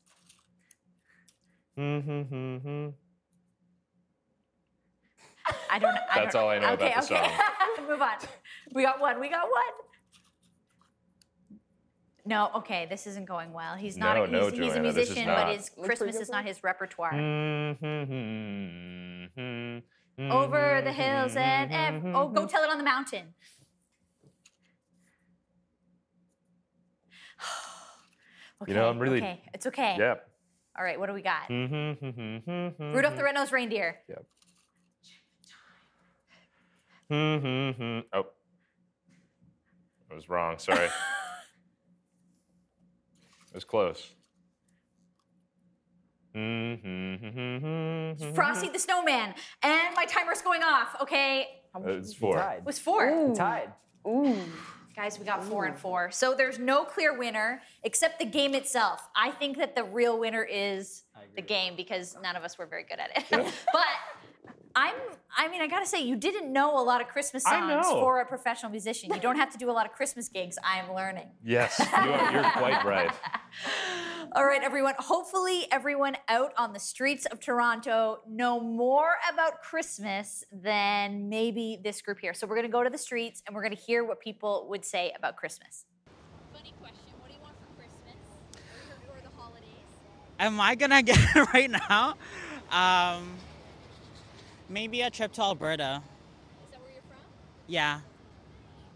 I 5.70 5.78
don't 5.78 5.94
know. 5.94 6.00
That's 6.14 6.34
all 6.34 6.48
I 6.48 6.58
know 6.58 6.72
okay, 6.72 6.92
about 6.92 7.08
the 7.08 7.14
okay. 7.16 7.36
Move 7.88 8.00
on. 8.00 8.16
We 8.72 8.82
got 8.82 9.00
one. 9.00 9.20
We 9.20 9.28
got 9.28 9.48
one. 9.50 9.74
No, 12.26 12.50
okay, 12.56 12.86
this 12.88 13.06
isn't 13.06 13.26
going 13.26 13.52
well. 13.52 13.74
He's 13.74 13.98
not. 13.98 14.16
No, 14.16 14.24
a, 14.24 14.26
no, 14.26 14.48
he's, 14.48 14.58
he's 14.58 14.60
a 14.60 14.74
Joanna, 14.74 14.92
this 14.92 15.10
is 15.10 15.10
musician, 15.10 15.26
but 15.26 15.44
not. 15.44 15.54
his 15.54 15.68
pretty 15.68 15.86
Christmas 15.86 16.16
good 16.16 16.22
is 16.22 16.30
not 16.30 16.46
his 16.46 16.64
repertoire. 16.64 17.12
Mm-hmm. 17.12 17.82
Over 20.30 20.80
the 20.82 20.90
mm-hmm. 20.90 21.00
hills 21.00 21.36
and 21.36 21.72
ev- 21.72 21.94
mm-hmm. 21.94 22.16
oh, 22.16 22.28
go 22.28 22.46
tell 22.46 22.62
it 22.62 22.70
on 22.70 22.78
the 22.78 22.84
mountain. 22.84 23.34
okay, 28.62 28.72
You 28.72 28.74
know, 28.74 28.88
I'm 28.88 28.98
really- 28.98 29.18
okay. 29.18 29.42
It's 29.52 29.66
okay. 29.66 29.96
Yep. 29.98 30.26
All 30.78 30.84
right, 30.84 30.98
what 30.98 31.08
do 31.08 31.12
we 31.12 31.22
got? 31.22 31.50
Rudolph 31.50 32.78
Rudolph 32.78 33.16
the 33.16 33.22
Red-Nosed 33.22 33.52
Reindeer. 33.52 33.98
Yep. 34.08 34.24
Oh. 37.12 38.26
I 40.10 40.14
was 40.14 40.28
wrong. 40.28 40.58
Sorry. 40.58 40.88
it 43.54 43.58
was 43.58 43.64
close. 43.64 44.10
Mm-hmm. 46.34 48.34
Frosty 48.34 48.68
the 48.68 48.80
Snowman. 48.80 49.32
And 49.62 49.94
my 49.94 50.06
timer's 50.06 50.42
going 50.42 50.64
off. 50.64 50.96
Okay, 51.00 51.46
uh, 51.72 51.78
It's 51.86 52.12
four. 52.12 52.40
It 52.40 52.64
was 52.64 52.80
four. 52.80 53.32
Tied. 53.36 53.70
Ooh. 54.08 54.36
Guys, 54.96 55.20
we 55.20 55.24
got 55.24 55.44
four 55.44 55.66
and 55.66 55.78
four. 55.78 56.10
So 56.10 56.34
there's 56.34 56.58
no 56.58 56.84
clear 56.84 57.16
winner 57.16 57.62
except 57.84 58.18
the 58.18 58.24
game 58.24 58.56
itself. 58.56 59.08
I 59.14 59.30
think 59.30 59.56
that 59.58 59.76
the 59.76 59.84
real 59.84 60.18
winner 60.18 60.42
is 60.42 61.04
the 61.36 61.42
game 61.42 61.76
because 61.76 62.16
none 62.24 62.34
of 62.34 62.42
us 62.42 62.58
were 62.58 62.66
very 62.66 62.82
good 62.82 62.98
at 62.98 63.10
it. 63.16 63.24
but 63.72 63.84
I'm 64.76 64.94
I 65.36 65.48
mean, 65.48 65.60
I 65.60 65.66
gotta 65.66 65.86
say, 65.86 66.00
you 66.00 66.16
didn't 66.16 66.52
know 66.52 66.78
a 66.78 66.82
lot 66.82 67.00
of 67.00 67.08
Christmas 67.08 67.44
I 67.44 67.58
songs 67.58 67.86
know. 67.86 68.00
for 68.00 68.20
a 68.20 68.26
professional 68.26 68.70
musician. 68.70 69.12
You 69.12 69.20
don't 69.20 69.36
have 69.36 69.50
to 69.50 69.58
do 69.58 69.68
a 69.68 69.72
lot 69.72 69.84
of 69.84 69.92
Christmas 69.92 70.28
gigs. 70.28 70.56
I 70.62 70.78
am 70.78 70.94
learning. 70.94 71.26
Yes, 71.44 71.78
you 71.80 71.86
are, 72.12 72.32
you're 72.32 72.50
quite 72.52 72.84
right. 72.84 73.10
All 74.32 74.44
right, 74.44 74.62
everyone. 74.62 74.94
Hopefully, 74.98 75.66
everyone 75.72 76.16
out 76.28 76.52
on 76.56 76.72
the 76.72 76.78
streets 76.78 77.26
of 77.26 77.40
Toronto 77.40 78.20
know 78.28 78.60
more 78.60 79.16
about 79.32 79.60
Christmas 79.62 80.44
than 80.52 81.28
maybe 81.28 81.80
this 81.82 82.00
group 82.00 82.18
here. 82.20 82.34
So, 82.34 82.46
we're 82.46 82.56
going 82.56 82.66
to 82.66 82.72
go 82.72 82.82
to 82.82 82.90
the 82.90 82.98
streets 82.98 83.42
and 83.46 83.54
we're 83.54 83.62
going 83.62 83.76
to 83.76 83.82
hear 83.82 84.04
what 84.04 84.20
people 84.20 84.66
would 84.70 84.84
say 84.84 85.12
about 85.16 85.36
Christmas. 85.36 85.84
Funny 86.52 86.74
question. 86.80 86.98
What 87.20 87.28
do 87.28 87.34
you 87.34 87.42
want 87.42 87.54
for 87.60 87.76
Christmas 87.76 88.16
or, 89.08 89.16
or 89.16 89.20
the 89.20 89.36
holidays? 89.36 89.66
Am 90.38 90.60
I 90.60 90.74
gonna 90.74 91.02
get 91.04 91.18
it 91.18 91.52
right 91.52 91.70
now? 91.70 92.16
Um, 92.70 93.36
maybe 94.68 95.02
a 95.02 95.10
trip 95.10 95.32
to 95.34 95.42
Alberta. 95.42 96.02
Is 96.64 96.70
that 96.72 96.80
where 96.80 96.92
you're 96.92 97.02
from? 97.02 97.18
Yeah. 97.66 98.00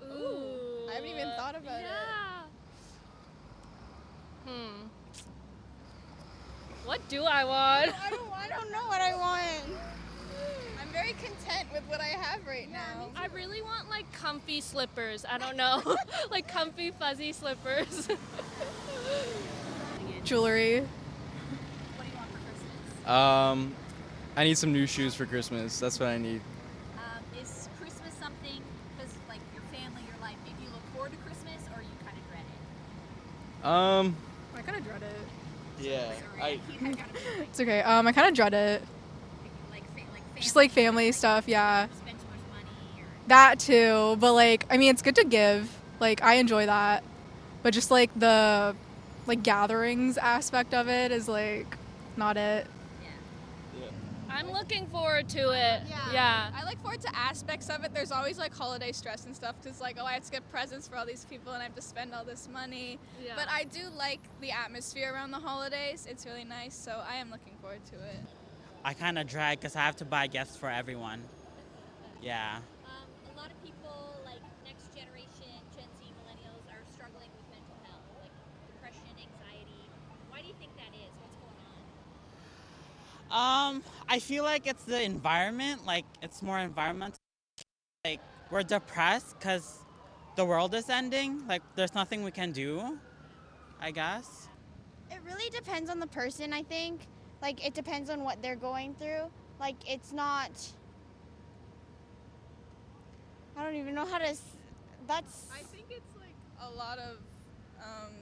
Ooh. 0.04 0.88
I 0.90 0.94
haven't 0.94 1.10
even 1.10 1.28
thought 1.36 1.56
about 1.56 1.80
it. 1.80 1.86
yeah. 1.86 2.42
Hmm. 4.46 4.86
What 6.84 7.06
do 7.08 7.24
I 7.24 7.44
want? 7.44 7.94
I 8.02 8.10
don't, 8.10 8.32
I 8.32 8.48
don't 8.48 8.72
know 8.72 8.86
what 8.86 9.00
I 9.00 9.14
want. 9.14 9.78
I'm 10.80 10.88
very 10.88 11.12
content 11.12 11.70
with 11.72 11.82
what 11.84 12.00
I 12.00 12.06
have 12.06 12.46
right 12.46 12.70
now. 12.70 13.10
I 13.14 13.26
really 13.26 13.60
want 13.60 13.90
like 13.90 14.10
comfy 14.12 14.62
slippers. 14.62 15.26
I 15.30 15.36
don't 15.36 15.56
know. 15.56 15.82
like 16.30 16.48
comfy 16.48 16.90
fuzzy 16.92 17.32
slippers. 17.32 18.08
Jewelry. 20.24 20.80
what 20.80 22.04
do 22.04 22.10
you 22.10 22.16
want 22.16 22.30
for 22.30 22.38
Christmas? 22.38 23.06
Um, 23.06 23.74
I 24.38 24.44
need 24.44 24.56
some 24.56 24.72
new 24.72 24.86
shoes 24.86 25.16
for 25.16 25.26
Christmas. 25.26 25.80
That's 25.80 25.98
what 25.98 26.10
I 26.10 26.16
need. 26.16 26.40
Um, 26.94 27.42
is 27.42 27.68
Christmas 27.80 28.14
something 28.20 28.62
because 28.96 29.12
like 29.28 29.40
your 29.52 29.64
family, 29.72 30.00
your 30.06 30.16
life, 30.22 30.36
maybe 30.44 30.62
you 30.62 30.68
look 30.72 30.94
forward 30.94 31.10
to 31.10 31.16
Christmas 31.26 31.60
or 31.74 31.82
you 31.82 31.88
kind 32.04 32.16
of 32.16 32.28
dread 32.30 32.44
it? 32.46 33.66
Um, 33.66 34.16
I 34.56 34.62
kind 34.62 34.78
of 34.78 34.84
dread 34.84 35.02
it. 35.02 35.84
yeah, 35.84 36.12
I. 36.40 36.60
It's 37.50 37.58
okay. 37.58 37.80
Um, 37.82 38.06
I 38.06 38.12
kind 38.12 38.28
of 38.28 38.34
dread 38.34 38.54
it. 38.54 38.82
Like, 39.72 39.82
fa- 39.96 40.06
like 40.12 40.40
Just 40.40 40.54
like 40.54 40.70
family 40.70 41.10
stuff, 41.10 41.48
yeah. 41.48 41.86
too 41.86 42.04
much 42.04 42.14
money 42.52 43.02
or 43.02 43.06
That 43.26 43.58
too. 43.58 44.14
But 44.20 44.34
like, 44.34 44.66
I 44.70 44.76
mean, 44.76 44.90
it's 44.90 45.02
good 45.02 45.16
to 45.16 45.24
give. 45.24 45.68
Like, 45.98 46.22
I 46.22 46.34
enjoy 46.34 46.66
that. 46.66 47.02
But 47.64 47.74
just 47.74 47.90
like 47.90 48.16
the 48.16 48.76
like 49.26 49.42
gatherings 49.42 50.16
aspect 50.16 50.74
of 50.74 50.88
it 50.88 51.10
is 51.10 51.26
like 51.26 51.66
not 52.16 52.36
it. 52.36 52.68
I'm 54.30 54.50
looking 54.52 54.86
forward 54.88 55.28
to 55.30 55.50
it. 55.50 55.82
Yeah. 56.12 56.50
I 56.54 56.64
look 56.68 56.80
forward 56.80 57.00
to 57.02 57.16
aspects 57.16 57.68
of 57.70 57.84
it. 57.84 57.94
There's 57.94 58.12
always 58.12 58.38
like 58.38 58.54
holiday 58.54 58.92
stress 58.92 59.24
and 59.26 59.34
stuff 59.34 59.56
because 59.62 59.80
like 59.80 59.96
oh 60.00 60.04
I 60.04 60.12
have 60.14 60.24
to 60.24 60.30
get 60.30 60.48
presents 60.50 60.86
for 60.88 60.96
all 60.96 61.06
these 61.06 61.24
people 61.24 61.52
and 61.52 61.60
I 61.60 61.64
have 61.64 61.74
to 61.74 61.82
spend 61.82 62.14
all 62.14 62.24
this 62.24 62.48
money. 62.52 62.98
Yeah. 63.24 63.32
But 63.36 63.48
I 63.50 63.64
do 63.64 63.88
like 63.96 64.20
the 64.40 64.50
atmosphere 64.50 65.12
around 65.12 65.30
the 65.30 65.38
holidays. 65.38 66.06
It's 66.08 66.26
really 66.26 66.44
nice, 66.44 66.74
so 66.74 67.02
I 67.08 67.16
am 67.16 67.30
looking 67.30 67.54
forward 67.60 67.84
to 67.86 67.96
it. 67.96 68.20
I 68.84 68.94
kind 68.94 69.18
of 69.18 69.26
drag 69.26 69.60
because 69.60 69.76
I 69.76 69.80
have 69.80 69.96
to 69.96 70.04
buy 70.04 70.26
gifts 70.26 70.56
for 70.56 70.70
everyone. 70.70 71.22
Yeah. 72.22 72.58
Um, 72.86 73.34
a 73.34 73.36
lot 73.40 73.50
of 73.50 73.58
people, 73.64 74.14
like 74.24 74.40
next 74.64 74.94
generation, 74.94 75.50
Gen 75.74 75.88
Z, 75.98 76.04
millennials, 76.22 76.64
are 76.70 76.82
struggling 76.94 77.30
with 77.34 77.46
mental 77.50 77.78
health, 77.84 78.06
like 78.22 78.32
depression, 78.70 79.12
anxiety. 79.18 79.82
Why 80.30 80.42
do 80.42 80.48
you 80.48 80.54
think 80.58 80.74
that 80.76 80.94
is? 80.94 81.10
What's 81.18 81.36
going 81.42 81.58
on? 81.58 81.82
Um, 83.30 83.82
I 84.08 84.18
feel 84.20 84.44
like 84.44 84.66
it's 84.66 84.84
the 84.84 85.02
environment. 85.02 85.86
Like 85.86 86.04
it's 86.22 86.42
more 86.42 86.58
environmental. 86.58 87.18
Like 88.04 88.20
we're 88.50 88.62
depressed 88.62 89.38
because 89.38 89.80
the 90.36 90.44
world 90.44 90.74
is 90.74 90.88
ending. 90.90 91.46
Like 91.48 91.62
there's 91.76 91.94
nothing 91.94 92.24
we 92.24 92.30
can 92.30 92.52
do. 92.52 92.98
I 93.80 93.90
guess. 93.90 94.48
It 95.10 95.18
really 95.26 95.50
depends 95.50 95.90
on 95.90 96.00
the 96.00 96.06
person, 96.06 96.52
I 96.52 96.62
think. 96.62 97.06
Like, 97.42 97.64
it 97.66 97.74
depends 97.74 98.10
on 98.10 98.24
what 98.24 98.42
they're 98.42 98.56
going 98.56 98.94
through. 98.94 99.30
Like, 99.60 99.76
it's 99.88 100.12
not. 100.12 100.50
I 103.56 103.64
don't 103.64 103.76
even 103.76 103.94
know 103.94 104.06
how 104.06 104.18
to. 104.18 104.28
s- 104.28 104.42
That's. 105.06 105.46
I 105.52 105.62
think 105.62 105.86
it's 105.90 106.16
like 106.18 106.34
a 106.62 106.70
lot 106.76 106.98
of. 106.98 107.18
Um, 107.82 108.12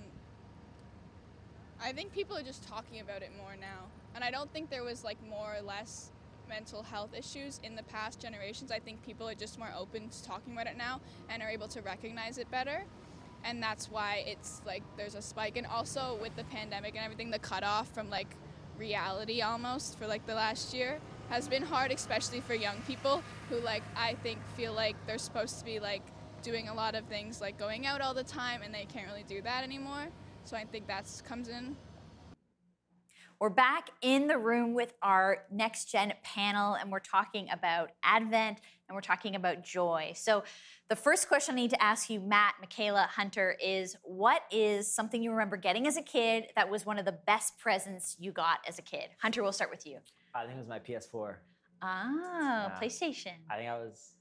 I 1.82 1.92
think 1.92 2.12
people 2.12 2.36
are 2.36 2.42
just 2.42 2.66
talking 2.68 3.00
about 3.00 3.22
it 3.22 3.30
more 3.36 3.56
now, 3.60 3.84
and 4.16 4.24
I 4.24 4.30
don't 4.30 4.50
think 4.50 4.70
there 4.70 4.82
was 4.82 5.04
like 5.04 5.18
more 5.28 5.54
or 5.54 5.60
less 5.60 6.10
mental 6.48 6.82
health 6.82 7.10
issues 7.14 7.60
in 7.62 7.76
the 7.76 7.82
past 7.82 8.18
generations. 8.18 8.72
I 8.72 8.78
think 8.78 9.04
people 9.04 9.28
are 9.28 9.34
just 9.34 9.58
more 9.58 9.70
open 9.76 10.08
to 10.08 10.24
talking 10.24 10.54
about 10.54 10.66
it 10.66 10.76
now 10.76 11.02
and 11.28 11.42
are 11.42 11.50
able 11.50 11.68
to 11.68 11.82
recognize 11.82 12.38
it 12.38 12.50
better. 12.50 12.84
And 13.44 13.62
that's 13.62 13.90
why 13.90 14.24
it's 14.26 14.62
like 14.64 14.82
there's 14.96 15.14
a 15.14 15.22
spike. 15.22 15.58
And 15.58 15.66
also 15.66 16.18
with 16.20 16.34
the 16.34 16.44
pandemic 16.44 16.94
and 16.96 17.04
everything, 17.04 17.30
the 17.30 17.38
cutoff 17.38 17.92
from 17.92 18.08
like 18.08 18.34
reality 18.78 19.42
almost 19.42 19.98
for 19.98 20.06
like 20.06 20.26
the 20.26 20.34
last 20.34 20.72
year 20.72 20.98
has 21.28 21.46
been 21.46 21.62
hard, 21.62 21.92
especially 21.92 22.40
for 22.40 22.54
young 22.54 22.76
people 22.86 23.22
who 23.50 23.60
like 23.60 23.82
I 23.94 24.14
think 24.22 24.38
feel 24.56 24.72
like 24.72 24.96
they're 25.06 25.18
supposed 25.18 25.58
to 25.58 25.64
be 25.64 25.78
like 25.78 26.02
doing 26.42 26.68
a 26.68 26.74
lot 26.74 26.94
of 26.94 27.04
things 27.04 27.42
like 27.42 27.58
going 27.58 27.86
out 27.86 28.00
all 28.00 28.14
the 28.14 28.24
time 28.24 28.62
and 28.62 28.72
they 28.72 28.86
can't 28.86 29.08
really 29.08 29.24
do 29.28 29.42
that 29.42 29.62
anymore. 29.62 30.06
So 30.44 30.56
I 30.56 30.64
think 30.64 30.86
that's 30.86 31.20
comes 31.20 31.48
in 31.48 31.76
We're 33.38 33.50
back 33.50 33.90
in 34.00 34.28
the 34.28 34.38
room 34.38 34.72
with 34.72 34.94
our 35.02 35.42
next 35.52 35.92
gen 35.92 36.14
panel, 36.22 36.72
and 36.72 36.90
we're 36.90 37.00
talking 37.00 37.48
about 37.52 37.90
Advent 38.02 38.60
and 38.88 38.94
we're 38.94 39.02
talking 39.02 39.34
about 39.34 39.62
joy. 39.62 40.12
So, 40.14 40.42
the 40.88 40.96
first 40.96 41.28
question 41.28 41.54
I 41.54 41.56
need 41.56 41.70
to 41.70 41.82
ask 41.82 42.08
you, 42.08 42.18
Matt, 42.18 42.54
Michaela, 42.60 43.08
Hunter, 43.12 43.54
is 43.62 43.94
what 44.04 44.42
is 44.50 44.90
something 44.90 45.22
you 45.22 45.32
remember 45.32 45.58
getting 45.58 45.86
as 45.86 45.98
a 45.98 46.02
kid 46.02 46.46
that 46.54 46.70
was 46.70 46.86
one 46.86 46.98
of 46.98 47.04
the 47.04 47.18
best 47.26 47.58
presents 47.58 48.16
you 48.18 48.32
got 48.32 48.60
as 48.66 48.78
a 48.78 48.82
kid? 48.82 49.08
Hunter, 49.20 49.42
we'll 49.42 49.52
start 49.52 49.70
with 49.70 49.84
you. 49.86 49.98
I 50.34 50.46
think 50.46 50.54
it 50.54 50.60
was 50.60 50.68
my 50.68 50.78
PS4. 50.78 51.10
Oh, 51.12 51.36
ah, 51.82 52.78
PlayStation. 52.80 53.32
I 53.50 53.56
think 53.56 53.68
I 53.68 53.76
was, 53.76 54.14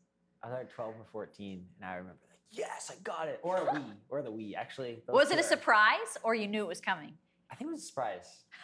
I 0.44 0.48
was 0.48 0.58
like 0.58 0.74
12 0.74 0.94
or 0.94 1.06
14, 1.14 1.64
and 1.80 1.90
I 1.90 1.94
remember 1.94 2.20
like, 2.30 2.40
yes, 2.52 2.92
I 2.92 3.00
got 3.04 3.30
it. 3.30 3.40
Or 3.44 3.58
a 3.58 3.62
Wii, 3.62 3.94
or 4.10 4.22
the 4.22 4.32
Wii. 4.32 4.56
Actually, 4.56 5.04
Was 5.08 5.32
it 5.32 5.40
a 5.40 5.44
surprise 5.44 6.18
or 6.22 6.36
you 6.36 6.48
knew 6.48 6.64
it 6.64 6.68
was 6.68 6.82
coming? 6.82 7.14
I 7.52 7.56
think 7.56 7.70
it 7.70 7.74
was 7.74 7.84
a 7.84 7.86
surprise. 7.86 8.44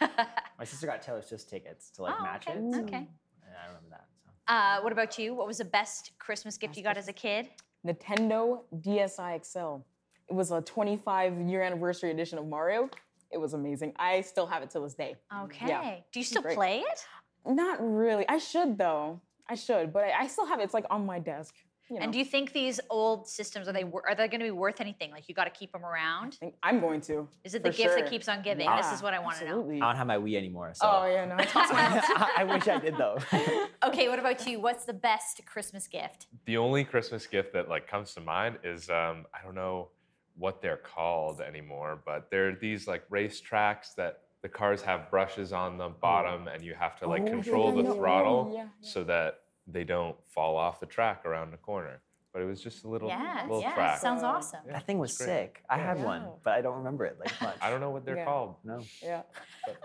my 0.58 0.64
sister 0.64 0.86
got 0.86 1.02
Taylor 1.02 1.22
Swift 1.22 1.48
tickets 1.48 1.90
to 1.92 2.02
like 2.02 2.14
Oh, 2.18 2.22
match 2.22 2.46
okay, 2.48 2.58
it. 2.58 2.74
so- 2.74 2.80
okay. 2.82 2.96
And 2.96 3.56
I 3.62 3.66
remember 3.66 3.88
that. 3.90 4.06
Uh, 4.48 4.80
what 4.82 4.92
about 4.92 5.18
you? 5.18 5.34
What 5.34 5.46
was 5.46 5.58
the 5.58 5.64
best 5.64 6.12
Christmas 6.18 6.56
gift 6.58 6.76
you 6.76 6.82
got 6.82 6.96
as 6.96 7.08
a 7.08 7.12
kid? 7.12 7.48
Nintendo 7.86 8.60
DSi 8.80 9.44
XL. 9.44 9.82
It 10.28 10.34
was 10.34 10.50
a 10.50 10.60
25 10.62 11.40
year 11.42 11.62
anniversary 11.62 12.10
edition 12.10 12.38
of 12.38 12.46
Mario. 12.46 12.88
It 13.30 13.38
was 13.38 13.54
amazing. 13.54 13.92
I 13.96 14.20
still 14.20 14.46
have 14.46 14.62
it 14.62 14.70
to 14.70 14.80
this 14.80 14.94
day. 14.94 15.16
Okay. 15.44 15.66
Yeah. 15.68 15.96
Do 16.12 16.20
you 16.20 16.24
still 16.24 16.42
Great. 16.42 16.54
play 16.56 16.78
it? 16.80 17.04
Not 17.46 17.78
really. 17.80 18.28
I 18.28 18.38
should 18.38 18.78
though. 18.78 19.20
I 19.48 19.54
should, 19.54 19.92
but 19.92 20.04
I, 20.04 20.22
I 20.22 20.26
still 20.28 20.46
have 20.46 20.60
it. 20.60 20.64
It's 20.64 20.74
like 20.74 20.86
on 20.90 21.04
my 21.06 21.18
desk. 21.18 21.54
You 21.92 21.98
know. 21.98 22.04
And 22.04 22.12
do 22.12 22.18
you 22.18 22.24
think 22.24 22.52
these 22.54 22.80
old 22.88 23.28
systems 23.28 23.68
are 23.68 23.72
they 23.72 23.82
are 23.82 24.14
they 24.16 24.26
going 24.28 24.40
to 24.40 24.46
be 24.46 24.50
worth 24.50 24.80
anything? 24.80 25.10
Like 25.10 25.28
you 25.28 25.34
got 25.34 25.44
to 25.44 25.50
keep 25.50 25.72
them 25.72 25.84
around? 25.84 26.38
I'm 26.62 26.80
going 26.80 27.02
to. 27.02 27.28
Is 27.44 27.54
it 27.54 27.62
the 27.62 27.68
gift 27.68 27.80
sure. 27.80 27.96
that 27.96 28.08
keeps 28.08 28.28
on 28.28 28.40
giving? 28.40 28.66
this 28.76 28.90
is 28.92 29.02
what 29.02 29.12
I 29.12 29.18
want 29.18 29.36
to 29.38 29.44
know. 29.44 29.70
I 29.70 29.78
don't 29.78 29.96
have 29.96 30.06
my 30.06 30.16
Wii 30.16 30.36
anymore, 30.36 30.72
so. 30.74 30.88
Oh 30.90 31.06
yeah, 31.06 31.26
no. 31.26 31.36
It's 31.36 31.54
awesome. 31.54 31.76
I, 31.76 32.30
I 32.38 32.44
wish 32.44 32.66
I 32.66 32.78
did 32.78 32.96
though. 32.96 33.18
Okay, 33.84 34.08
what 34.08 34.20
about 34.20 34.46
you? 34.46 34.60
What's 34.60 34.84
the 34.84 34.92
best 34.94 35.44
Christmas 35.44 35.88
gift? 35.88 36.28
The 36.46 36.56
only 36.56 36.84
Christmas 36.84 37.26
gift 37.26 37.52
that 37.52 37.68
like 37.68 37.88
comes 37.88 38.14
to 38.14 38.20
mind 38.20 38.58
is 38.62 38.88
um, 38.88 39.26
I 39.34 39.44
don't 39.44 39.56
know 39.56 39.88
what 40.36 40.62
they're 40.62 40.76
called 40.78 41.40
anymore, 41.40 42.00
but 42.06 42.30
they're 42.30 42.54
these 42.54 42.86
like 42.86 43.02
race 43.10 43.40
tracks 43.40 43.92
that 43.94 44.20
the 44.40 44.48
cars 44.48 44.82
have 44.82 45.10
brushes 45.10 45.52
on 45.52 45.76
the 45.78 45.88
bottom, 45.88 46.48
and 46.48 46.62
you 46.62 46.74
have 46.74 46.98
to 47.00 47.08
like 47.08 47.22
Oh, 47.22 47.26
control 47.26 47.74
yeah, 47.76 47.82
the 47.82 47.88
yeah. 47.88 47.94
throttle 47.94 48.48
Oh, 48.50 48.54
yeah, 48.54 48.66
so 48.80 49.04
that 49.04 49.40
they 49.66 49.84
don't 49.84 50.16
fall 50.26 50.56
off 50.56 50.80
the 50.80 50.86
track 50.86 51.24
around 51.24 51.50
the 51.50 51.56
corner. 51.56 52.00
But 52.32 52.42
it 52.42 52.46
was 52.46 52.62
just 52.62 52.84
a 52.84 52.88
little 52.88 53.08
Yeah, 53.08 53.42
little 53.42 53.60
yeah, 53.60 53.74
track. 53.74 54.00
sounds 54.00 54.22
awesome. 54.22 54.60
that 54.66 54.86
thing 54.86 54.98
was 54.98 55.16
sick. 55.16 55.62
I 55.68 55.76
had 55.76 55.98
Yeah. 55.98 56.04
one, 56.04 56.30
but 56.42 56.54
I 56.54 56.62
don't 56.62 56.78
remember 56.78 57.04
it 57.04 57.18
like 57.20 57.40
much. 57.42 57.58
I 57.60 57.68
don't 57.68 57.80
know 57.80 57.90
what 57.90 58.06
they're 58.06 58.16
Yeah. 58.16 58.24
called. 58.24 58.56
No. 58.64 58.84
yeah. 59.02 59.22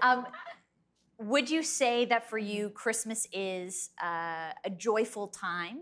Um, 0.01 0.27
would 1.19 1.50
you 1.50 1.63
say 1.63 2.05
that 2.05 2.29
for 2.29 2.38
you, 2.38 2.69
Christmas 2.69 3.27
is 3.34 3.89
uh, 4.01 4.51
a 4.63 4.69
joyful 4.69 5.27
time, 5.27 5.79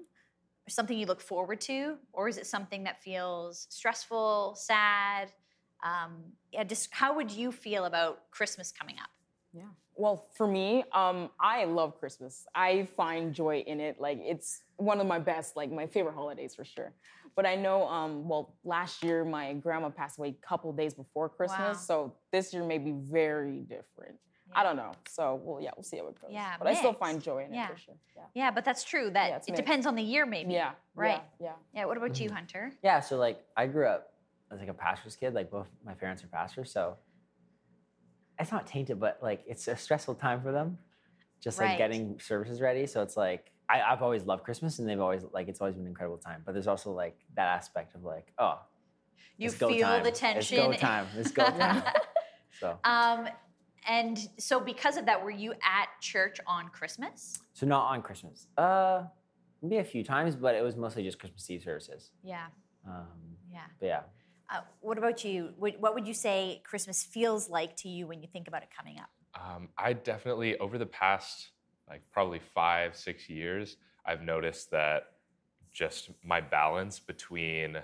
or 0.66 0.70
something 0.70 0.98
you 0.98 1.06
look 1.06 1.22
forward 1.22 1.62
to, 1.62 1.98
or 2.14 2.28
is 2.28 2.38
it 2.38 2.48
something 2.48 2.84
that 2.86 3.04
feels 3.04 3.68
stressful, 3.70 4.56
sad? 4.56 5.32
Um, 5.84 6.24
yeah, 6.52 6.63
just 6.63 6.91
how 6.91 7.13
would 7.15 7.30
you 7.30 7.52
feel 7.52 7.86
about 7.86 8.32
Christmas 8.32 8.72
coming 8.72 8.96
up? 8.98 9.10
Yeah. 9.54 9.63
Well, 9.97 10.27
for 10.34 10.45
me, 10.47 10.84
um, 10.91 11.29
I 11.39 11.63
love 11.65 11.99
Christmas. 11.99 12.45
I 12.53 12.86
find 12.97 13.34
joy 13.34 13.63
in 13.65 13.79
it. 13.79 13.99
Like 13.99 14.19
it's 14.21 14.63
one 14.77 14.99
of 14.99 15.08
my 15.08 15.19
best, 15.19 15.55
like 15.55 15.71
my 15.71 15.88
favorite 15.88 16.15
holidays 16.15 16.53
for 16.55 16.65
sure. 16.65 16.93
But 17.36 17.45
I 17.45 17.55
know, 17.55 17.88
um, 17.88 18.27
well, 18.27 18.55
last 18.63 19.03
year 19.03 19.23
my 19.25 19.53
grandma 19.53 19.89
passed 19.89 20.17
away 20.17 20.29
a 20.29 20.45
couple 20.47 20.71
days 20.73 20.93
before 20.93 21.29
Christmas, 21.29 21.60
Wow. 21.60 21.73
so 21.73 22.13
this 22.31 22.53
year 22.53 22.63
may 22.63 22.77
be 22.77 22.91
very 22.91 23.60
different. 23.62 24.17
I 24.53 24.63
don't 24.63 24.77
know. 24.77 24.91
So, 25.10 25.41
well, 25.43 25.62
yeah, 25.62 25.71
we'll 25.75 25.84
see 25.84 25.97
how 25.97 26.08
it 26.08 26.21
goes. 26.21 26.29
Yeah, 26.31 26.55
but 26.58 26.67
I 26.67 26.75
still 26.75 26.93
find 26.93 27.21
joy 27.21 27.43
in 27.43 27.53
Yeah. 27.53 27.65
it 27.67 27.71
for 27.73 27.77
sure. 27.77 27.95
Yeah. 28.15 28.21
Yeah, 28.34 28.51
but 28.51 28.63
that's 28.63 28.86
true. 28.86 29.10
That 29.10 29.29
Yeah, 29.29 29.36
it 29.36 29.43
mixed. 29.47 29.55
depends 29.55 29.86
on 29.86 29.95
the 29.95 30.03
year, 30.03 30.25
maybe. 30.25 30.53
Yeah. 30.53 30.71
Right. 30.93 31.21
Yeah. 31.41 31.53
Yeah. 31.73 31.86
What 31.86 31.97
about 31.97 32.17
you, 32.21 32.31
Hunter? 32.31 32.71
Yeah, 32.81 33.01
so 33.01 33.17
like 33.17 33.43
I 33.58 33.67
grew 33.67 33.86
up 33.88 34.13
as 34.51 34.60
like 34.60 34.69
a 34.69 34.73
pastor's 34.73 35.17
kid. 35.17 35.34
Like 35.34 35.51
both 35.51 35.67
my 35.84 35.93
parents 35.93 36.23
are 36.23 36.27
pastors, 36.27 36.71
so 36.71 36.95
it's 38.39 38.52
not 38.52 38.67
tainted, 38.67 39.00
but 39.00 39.19
like 39.21 39.43
it's 39.48 39.67
a 39.67 39.76
stressful 39.76 40.15
time 40.15 40.41
for 40.41 40.52
them. 40.52 40.78
Just 41.41 41.60
like 41.60 41.78
getting 41.78 42.19
services 42.19 42.60
ready. 42.62 42.88
So 42.88 43.02
it's 43.02 43.15
like 43.17 43.52
I, 43.69 43.82
I've 43.82 44.02
always 44.02 44.24
loved 44.24 44.43
Christmas, 44.43 44.80
and 44.80 44.88
they've 44.89 45.00
always 45.00 45.24
like 45.32 45.48
it's 45.48 45.62
always 45.62 45.76
been 45.76 45.84
an 45.84 45.89
incredible 45.89 46.17
time. 46.17 46.41
But 46.45 46.54
there's 46.54 46.67
also 46.67 46.91
like 46.91 47.17
that 47.36 47.48
aspect 47.48 47.95
of 47.95 48.04
like 48.04 48.32
oh, 48.39 48.60
You 49.38 49.52
feel 49.52 49.69
time. 49.80 50.04
the 50.04 50.12
tension. 50.12 50.71
It's 50.71 50.82
go 50.82 50.88
time. 50.88 51.08
It's 51.17 51.32
go 51.32 51.45
time. 51.45 51.84
so 52.60 52.80
Um, 52.84 53.28
and 53.88 54.17
so 54.39 54.60
because 54.60 54.98
of 54.98 55.06
that, 55.06 55.24
were 55.24 55.30
you 55.30 55.54
at 55.54 55.89
church 56.02 56.39
on 56.48 56.69
Christmas? 56.69 57.38
so 57.54 57.65
not 57.67 57.86
on 57.91 58.02
Christmas. 58.02 58.48
Uh, 58.58 59.04
maybe 59.62 59.78
a 59.78 59.84
few 59.84 60.04
times, 60.04 60.36
but 60.36 60.56
it 60.56 60.63
was 60.63 60.76
mostly 60.76 61.04
just 61.04 61.19
Christmas 61.19 61.48
Eve 61.52 61.62
services. 61.62 62.10
Yeah. 62.24 62.45
Um, 62.88 63.06
Yeah. 63.52 63.60
but 63.80 63.86
yeah. 63.86 64.02
Uh, 64.49 64.62
what 64.81 64.97
about 64.97 65.23
you? 65.23 65.53
What, 65.58 65.93
would 65.93 66.08
you 66.08 66.13
say 66.13 66.62
Christmas 66.63 67.03
feels 67.03 67.49
like 67.49 67.75
to 67.77 67.89
you 67.89 68.08
when 68.08 68.21
you 68.21 68.27
think 68.31 68.47
about 68.47 68.63
it 68.63 68.69
coming 68.75 68.99
up? 68.99 69.10
Um, 69.34 69.69
I 69.77 69.93
definitely, 69.93 70.58
over 70.60 70.77
the 70.77 70.86
past 70.86 71.49
like 71.89 72.01
probably 72.12 72.39
five, 72.39 72.95
six 72.95 73.29
years, 73.29 73.77
I've 74.05 74.21
noticed 74.21 74.71
that 74.71 75.08
just 75.71 76.10
my 76.23 76.41
balance 76.41 76.99
between 76.99 77.77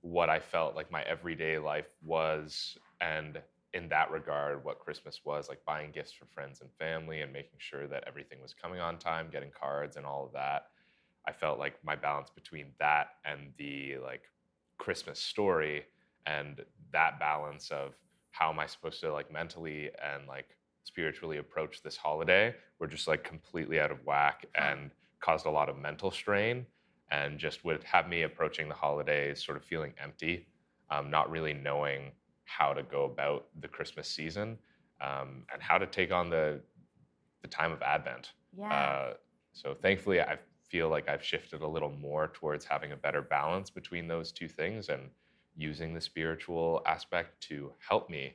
what 0.00 0.30
I 0.30 0.38
felt 0.38 0.76
like 0.76 0.90
my 0.90 1.02
everyday 1.02 1.58
life 1.58 1.88
was 2.04 2.78
and 3.00 3.40
in 3.74 3.88
that 3.88 4.10
regard, 4.10 4.64
what 4.64 4.78
Christmas 4.78 5.20
was 5.24 5.48
like 5.48 5.62
buying 5.66 5.90
gifts 5.90 6.12
for 6.12 6.24
friends 6.26 6.62
and 6.62 6.70
family 6.78 7.20
and 7.20 7.32
making 7.32 7.58
sure 7.58 7.86
that 7.86 8.04
everything 8.06 8.40
was 8.40 8.54
coming 8.54 8.80
on 8.80 8.96
time, 8.96 9.28
getting 9.30 9.50
cards 9.50 9.96
and 9.96 10.06
all 10.06 10.24
of 10.24 10.32
that. 10.32 10.68
I 11.28 11.32
felt 11.32 11.58
like 11.58 11.74
my 11.84 11.94
balance 11.94 12.30
between 12.30 12.68
that 12.78 13.08
and 13.24 13.52
the 13.58 13.96
like 14.02 14.22
Christmas 14.78 15.18
story 15.18 15.84
and 16.26 16.64
that 16.92 17.18
balance 17.18 17.70
of 17.70 17.94
how 18.30 18.50
am 18.50 18.58
I 18.58 18.66
supposed 18.66 19.00
to 19.00 19.12
like 19.12 19.32
mentally 19.32 19.90
and 20.02 20.26
like 20.26 20.56
spiritually 20.84 21.38
approach 21.38 21.82
this 21.82 21.96
holiday 21.96 22.54
were 22.78 22.86
just 22.86 23.08
like 23.08 23.24
completely 23.24 23.80
out 23.80 23.90
of 23.90 24.04
whack 24.04 24.46
and 24.54 24.90
caused 25.20 25.46
a 25.46 25.50
lot 25.50 25.68
of 25.68 25.78
mental 25.78 26.10
strain 26.10 26.66
and 27.10 27.38
just 27.38 27.64
would 27.64 27.82
have 27.84 28.08
me 28.08 28.22
approaching 28.22 28.68
the 28.68 28.74
holidays 28.74 29.44
sort 29.44 29.56
of 29.56 29.64
feeling 29.64 29.92
empty, 30.02 30.46
um, 30.90 31.10
not 31.10 31.30
really 31.30 31.54
knowing 31.54 32.10
how 32.44 32.72
to 32.72 32.82
go 32.82 33.04
about 33.04 33.46
the 33.60 33.68
Christmas 33.68 34.08
season 34.08 34.58
um, 35.00 35.44
and 35.52 35.60
how 35.60 35.78
to 35.78 35.86
take 35.86 36.12
on 36.12 36.30
the 36.30 36.60
the 37.42 37.48
time 37.48 37.72
of 37.72 37.82
Advent. 37.82 38.32
Yeah. 38.56 38.72
Uh, 38.72 39.14
so 39.52 39.74
thankfully, 39.74 40.20
I 40.20 40.38
feel 40.68 40.88
like 40.88 41.08
I've 41.08 41.24
shifted 41.24 41.62
a 41.62 41.66
little 41.66 41.90
more 41.90 42.28
towards 42.34 42.64
having 42.64 42.92
a 42.92 42.96
better 42.96 43.22
balance 43.22 43.70
between 43.70 44.08
those 44.08 44.32
two 44.32 44.48
things 44.48 44.88
and 44.88 45.10
using 45.56 45.94
the 45.94 46.00
spiritual 46.00 46.82
aspect 46.86 47.40
to 47.48 47.72
help 47.78 48.10
me 48.10 48.34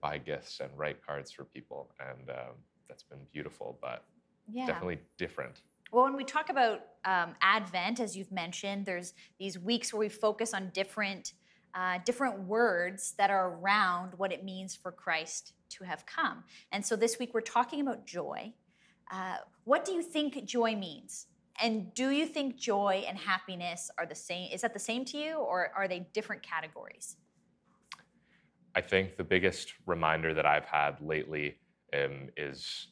buy 0.00 0.18
gifts 0.18 0.60
and 0.60 0.70
write 0.76 1.04
cards 1.04 1.30
for 1.30 1.44
people. 1.44 1.90
And 2.00 2.30
um, 2.30 2.54
that's 2.88 3.02
been 3.02 3.26
beautiful, 3.32 3.78
but 3.80 4.04
Yeah. 4.50 4.66
definitely 4.66 5.00
different. 5.16 5.62
Well, 5.92 6.04
when 6.04 6.16
we 6.16 6.24
talk 6.24 6.50
about 6.50 6.80
um, 7.04 7.34
Advent, 7.40 7.98
as 7.98 8.16
you've 8.16 8.30
mentioned, 8.30 8.86
there's 8.86 9.12
these 9.38 9.58
weeks 9.58 9.92
where 9.92 10.00
we 10.00 10.08
focus 10.08 10.54
on 10.54 10.70
different 10.72 11.32
uh, 11.72 11.98
different 12.04 12.40
words 12.40 13.14
that 13.16 13.30
are 13.30 13.50
around 13.50 14.14
what 14.16 14.32
it 14.32 14.44
means 14.44 14.74
for 14.74 14.90
Christ 14.90 15.52
to 15.68 15.84
have 15.84 16.04
come. 16.04 16.42
And 16.72 16.84
so 16.84 16.96
this 16.96 17.20
week 17.20 17.32
we're 17.32 17.42
talking 17.42 17.80
about 17.80 18.06
joy. 18.06 18.52
Uh, 19.08 19.36
what 19.62 19.84
do 19.84 19.92
you 19.92 20.02
think 20.02 20.44
joy 20.44 20.74
means? 20.74 21.26
And 21.62 21.92
do 21.94 22.10
you 22.10 22.26
think 22.26 22.56
joy 22.56 23.04
and 23.06 23.18
happiness 23.18 23.90
are 23.98 24.06
the 24.06 24.14
same? 24.14 24.50
Is 24.52 24.62
that 24.62 24.72
the 24.72 24.80
same 24.80 25.04
to 25.06 25.18
you, 25.18 25.34
or 25.36 25.70
are 25.76 25.86
they 25.88 26.08
different 26.12 26.42
categories? 26.42 27.16
I 28.74 28.80
think 28.80 29.16
the 29.16 29.24
biggest 29.24 29.74
reminder 29.86 30.32
that 30.34 30.46
I've 30.46 30.64
had 30.64 31.00
lately 31.00 31.56
um, 31.92 32.28
is 32.36 32.88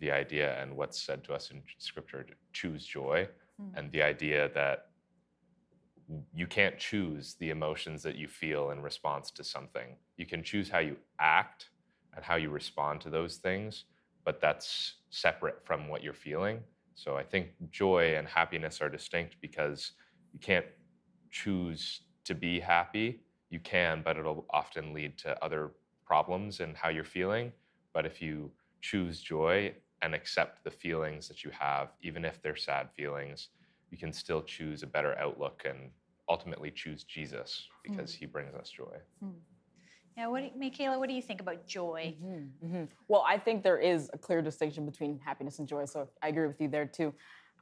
the 0.00 0.10
idea 0.10 0.60
and 0.60 0.76
what's 0.76 1.00
said 1.02 1.22
to 1.24 1.34
us 1.34 1.50
in 1.50 1.62
Scripture 1.78 2.22
to 2.22 2.34
choose 2.52 2.84
joy, 2.84 3.28
Mm. 3.60 3.76
and 3.76 3.92
the 3.92 4.02
idea 4.02 4.48
that 4.54 4.86
you 6.32 6.46
can't 6.46 6.78
choose 6.78 7.34
the 7.34 7.50
emotions 7.50 8.04
that 8.04 8.14
you 8.14 8.28
feel 8.28 8.70
in 8.70 8.80
response 8.80 9.32
to 9.32 9.42
something. 9.42 9.96
You 10.16 10.26
can 10.26 10.44
choose 10.44 10.70
how 10.70 10.78
you 10.78 10.96
act 11.18 11.70
and 12.14 12.24
how 12.24 12.36
you 12.36 12.50
respond 12.50 13.00
to 13.00 13.10
those 13.10 13.36
things, 13.36 13.84
but 14.24 14.40
that's 14.40 14.94
separate 15.10 15.66
from 15.66 15.88
what 15.88 16.04
you're 16.04 16.14
feeling. 16.14 16.62
So 16.98 17.16
I 17.16 17.22
think 17.22 17.50
joy 17.70 18.16
and 18.16 18.26
happiness 18.26 18.82
are 18.82 18.88
distinct 18.88 19.36
because 19.40 19.92
you 20.32 20.40
can't 20.40 20.66
choose 21.30 22.00
to 22.24 22.34
be 22.34 22.58
happy. 22.58 23.20
You 23.50 23.60
can, 23.60 24.02
but 24.04 24.16
it'll 24.16 24.46
often 24.50 24.92
lead 24.92 25.16
to 25.18 25.40
other 25.42 25.70
problems 26.04 26.58
in 26.58 26.74
how 26.74 26.88
you're 26.88 27.04
feeling. 27.04 27.52
But 27.94 28.04
if 28.04 28.20
you 28.20 28.50
choose 28.80 29.20
joy 29.20 29.74
and 30.02 30.12
accept 30.12 30.64
the 30.64 30.72
feelings 30.72 31.28
that 31.28 31.44
you 31.44 31.52
have, 31.56 31.90
even 32.02 32.24
if 32.24 32.42
they're 32.42 32.56
sad 32.56 32.88
feelings, 32.96 33.50
you 33.92 33.96
can 33.96 34.12
still 34.12 34.42
choose 34.42 34.82
a 34.82 34.86
better 34.88 35.16
outlook 35.20 35.62
and 35.64 35.90
ultimately 36.28 36.72
choose 36.72 37.04
Jesus 37.04 37.68
hmm. 37.86 37.92
because 37.92 38.12
he 38.12 38.26
brings 38.26 38.56
us 38.56 38.70
joy. 38.70 38.96
Hmm. 39.22 39.38
Yeah, 40.18 40.26
what 40.26 40.40
do 40.40 40.46
you, 40.46 40.50
Michaela, 40.58 40.98
what 40.98 41.08
do 41.08 41.14
you 41.14 41.22
think 41.22 41.40
about 41.40 41.64
joy? 41.64 42.16
Mhm. 42.20 42.88
Well, 43.06 43.22
I 43.24 43.38
think 43.38 43.62
there 43.62 43.78
is 43.78 44.10
a 44.12 44.18
clear 44.18 44.42
distinction 44.42 44.84
between 44.84 45.20
happiness 45.20 45.60
and 45.60 45.68
joy. 45.68 45.84
So 45.84 46.08
I 46.20 46.26
agree 46.28 46.48
with 46.48 46.60
you 46.60 46.66
there 46.66 46.86
too. 46.86 47.14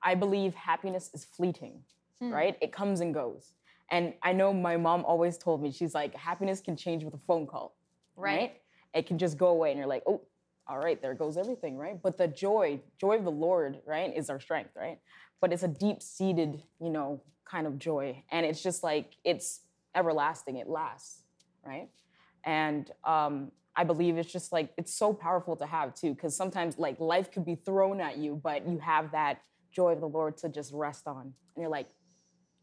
I 0.02 0.14
believe 0.14 0.54
happiness 0.54 1.10
is 1.12 1.26
fleeting, 1.26 1.84
Hmm. 2.18 2.32
right? 2.32 2.56
It 2.62 2.72
comes 2.72 3.00
and 3.00 3.12
goes. 3.12 3.52
And 3.90 4.14
I 4.22 4.32
know 4.32 4.54
my 4.54 4.78
mom 4.78 5.04
always 5.04 5.36
told 5.36 5.60
me, 5.60 5.70
she's 5.70 5.94
like, 5.94 6.14
happiness 6.14 6.62
can 6.62 6.76
change 6.78 7.04
with 7.04 7.12
a 7.12 7.18
phone 7.18 7.46
call, 7.46 7.76
Right. 8.16 8.36
right? 8.38 8.62
It 8.94 9.06
can 9.06 9.18
just 9.18 9.36
go 9.36 9.48
away 9.48 9.70
and 9.70 9.78
you're 9.78 9.86
like, 9.86 10.04
oh, 10.06 10.22
all 10.66 10.78
right, 10.78 11.00
there 11.02 11.12
goes 11.12 11.36
everything, 11.36 11.76
right? 11.76 12.00
But 12.00 12.16
the 12.16 12.26
joy, 12.26 12.80
joy 12.96 13.16
of 13.18 13.24
the 13.24 13.30
Lord, 13.30 13.82
right, 13.84 14.16
is 14.16 14.30
our 14.30 14.40
strength, 14.40 14.74
right? 14.74 14.98
But 15.40 15.52
it's 15.52 15.62
a 15.62 15.68
deep 15.68 16.00
seated, 16.02 16.62
you 16.80 16.88
know, 16.88 17.20
kind 17.44 17.66
of 17.66 17.78
joy. 17.78 18.24
And 18.30 18.46
it's 18.46 18.62
just 18.62 18.82
like, 18.82 19.18
it's 19.24 19.60
everlasting, 19.94 20.56
it 20.56 20.68
lasts, 20.70 21.22
right? 21.62 21.90
And 22.46 22.90
um, 23.04 23.50
I 23.74 23.85
believe 23.85 24.16
it's 24.16 24.32
just 24.32 24.52
like, 24.52 24.70
it's 24.78 24.94
so 24.94 25.12
powerful 25.12 25.56
to 25.56 25.66
have 25.66 25.94
too, 25.94 26.14
because 26.14 26.35
sometimes 26.35 26.78
like 26.78 26.98
life 27.00 27.30
could 27.32 27.44
be 27.44 27.56
thrown 27.56 28.00
at 28.00 28.16
you, 28.16 28.40
but 28.42 28.66
you 28.66 28.78
have 28.78 29.11
that 29.12 29.42
joy 29.72 29.92
of 29.92 30.00
the 30.00 30.09
Lord 30.09 30.38
to 30.38 30.48
just 30.48 30.72
rest 30.72 31.06
on. 31.06 31.22
And 31.22 31.32
you're 31.62 31.68
like, 31.68 31.88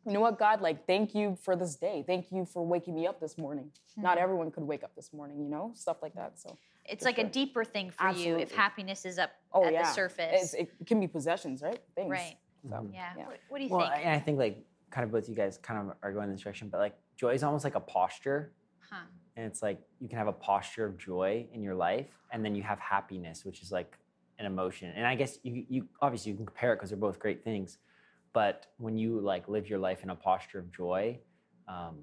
you 0.05 0.11
know 0.13 0.19
what, 0.21 0.39
God, 0.39 0.61
like, 0.61 0.85
thank 0.87 1.13
you 1.13 1.37
for 1.41 1.55
this 1.55 1.75
day. 1.75 2.03
Thank 2.05 2.31
you 2.31 2.45
for 2.45 2.65
waking 2.65 2.95
me 2.95 3.07
up 3.07 3.19
this 3.21 3.37
morning. 3.37 3.71
Not 3.95 4.17
Mhm. 4.17 4.21
everyone 4.21 4.51
could 4.51 4.63
wake 4.63 4.83
up 4.83 4.95
this 4.95 5.13
morning, 5.13 5.39
you 5.39 5.47
know, 5.49 5.71
stuff 5.75 6.01
like 6.01 6.13
that. 6.15 6.39
So 6.39 6.57
It's 6.85 7.03
for 7.03 7.09
like 7.09 7.19
a 7.19 7.23
deeper 7.23 7.63
thing 7.63 7.91
for 7.91 8.09
you 8.09 8.37
if 8.37 8.53
happiness 8.53 9.05
is 9.05 9.17
up 9.17 9.31
Oh, 9.53 9.63
at 9.65 9.71
yeah. 9.73 9.83
the 9.83 9.87
surface. 9.93 10.53
It's, 10.53 10.71
it 10.81 10.87
can 10.87 10.99
be 10.99 11.07
possessions, 11.07 11.61
right? 11.61 11.79
Things. 11.95 12.09
Right. 12.09 12.37
So, 12.69 12.89
yeah. 12.91 13.15
What, 13.15 13.39
what 13.49 13.57
do 13.59 13.63
you 13.65 13.69
well, 13.69 13.81
think? 13.81 13.91
I- 13.93 14.01
and 14.01 14.09
I 14.09 14.19
think 14.19 14.37
like 14.39 14.65
kind 14.89 15.05
of 15.05 15.11
both 15.11 15.29
you 15.29 15.35
guys 15.35 15.57
kind 15.57 15.79
of 15.89 15.95
are 16.03 16.11
going 16.11 16.25
in 16.25 16.31
this 16.31 16.41
direction, 16.41 16.67
but 16.69 16.79
like 16.79 16.95
joy 17.15 17.29
is 17.33 17.43
almost 17.43 17.63
like 17.63 17.75
a 17.75 17.79
posture. 17.79 18.53
Huh. 18.89 19.05
And 19.35 19.45
it's 19.45 19.61
like 19.61 19.79
you 19.99 20.07
can 20.07 20.17
have 20.17 20.27
a 20.27 20.33
posture 20.33 20.85
of 20.85 20.97
joy 20.97 21.47
in 21.53 21.61
your 21.61 21.75
life, 21.75 22.07
and 22.31 22.45
then 22.45 22.55
you 22.55 22.63
have 22.63 22.79
happiness, 22.79 23.45
which 23.45 23.61
is 23.61 23.71
like 23.71 23.97
an 24.39 24.45
emotion. 24.45 24.91
And 24.95 25.05
I 25.07 25.15
guess 25.15 25.39
you, 25.43 25.65
you 25.69 25.87
obviously 26.01 26.31
you 26.31 26.37
can 26.37 26.45
compare 26.45 26.73
it 26.73 26.77
because 26.77 26.89
they're 26.89 26.97
both 26.97 27.19
great 27.19 27.43
things. 27.43 27.77
But 28.33 28.67
when 28.77 28.97
you 28.97 29.19
like 29.19 29.47
live 29.47 29.69
your 29.69 29.79
life 29.79 30.03
in 30.03 30.09
a 30.09 30.15
posture 30.15 30.59
of 30.59 30.71
joy, 30.71 31.19
um, 31.67 31.99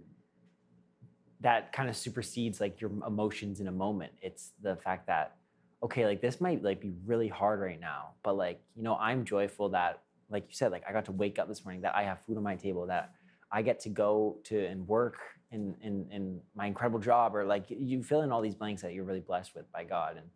that 1.41 1.73
kind 1.73 1.89
of 1.89 1.97
supersedes 1.97 2.61
like 2.61 2.81
your 2.81 2.91
emotions 3.07 3.61
in 3.61 3.69
a 3.69 3.73
moment. 3.73 4.13
It's 4.21 4.53
the 4.63 4.77
fact 4.77 5.07
that 5.07 5.37
okay, 5.83 6.05
like 6.05 6.21
this 6.21 6.41
might 6.41 6.63
like 6.63 6.81
be 6.81 6.93
really 7.07 7.29
hard 7.29 7.61
right 7.61 7.81
now, 7.81 8.11
but 8.23 8.37
like 8.37 8.61
you 8.77 8.83
know 8.83 8.97
I'm 8.97 9.25
joyful 9.25 9.71
that 9.71 10.03
like 10.31 10.45
you 10.49 10.55
said 10.55 10.71
like 10.73 10.85
I 10.89 10.93
got 10.93 11.05
to 11.07 11.13
wake 11.13 11.39
up 11.39 11.49
this 11.49 11.65
morning, 11.65 11.83
that 11.83 11.95
I 11.95 12.03
have 12.05 12.21
food 12.27 12.37
on 12.37 12.43
my 12.43 12.57
table, 12.57 12.87
that 12.87 13.13
I 13.51 13.63
get 13.63 13.81
to 13.81 13.89
go 13.89 14.39
to 14.45 14.67
and 14.67 14.87
work 14.87 15.19
in 15.53 15.75
in, 15.83 16.07
in 16.11 16.41
my 16.55 16.67
incredible 16.67 16.99
job, 17.01 17.35
or 17.35 17.45
like 17.45 17.65
you 17.69 18.03
fill 18.03 18.23
in 18.23 18.33
all 18.33 18.41
these 18.41 18.55
blanks 18.55 18.83
that 18.83 18.95
you're 18.95 19.05
really 19.05 19.21
blessed 19.21 19.55
with 19.55 19.71
by 19.73 19.85
God, 19.85 20.17
and, 20.17 20.27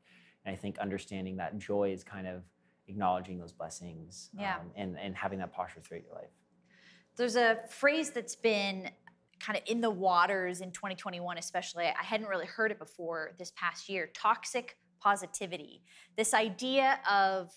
and 0.44 0.54
I 0.54 0.56
think 0.56 0.78
understanding 0.78 1.36
that 1.36 1.58
joy 1.58 1.92
is 1.92 2.02
kind 2.04 2.26
of 2.26 2.42
acknowledging 2.88 3.38
those 3.38 3.52
blessings, 3.52 4.30
Yeah. 4.38 4.56
um, 4.56 4.70
and 4.76 4.98
and 4.98 5.16
having 5.16 5.38
that 5.38 5.52
posture 5.52 5.80
throughout 5.80 6.04
your 6.04 6.14
life. 6.14 6.30
There's 7.16 7.36
a 7.36 7.58
phrase 7.70 8.10
that's 8.10 8.34
been 8.36 8.90
kind 9.40 9.56
of 9.56 9.62
in 9.66 9.80
the 9.80 9.90
waters 9.90 10.60
in 10.60 10.70
2021, 10.72 11.38
especially. 11.38 11.84
I 11.84 12.02
hadn't 12.02 12.26
really 12.28 12.46
heard 12.46 12.70
it 12.70 12.78
before 12.78 13.32
this 13.38 13.52
past 13.56 13.88
year 13.88 14.10
toxic 14.14 14.76
positivity. 15.00 15.82
This 16.16 16.32
idea 16.34 16.98
of, 17.08 17.52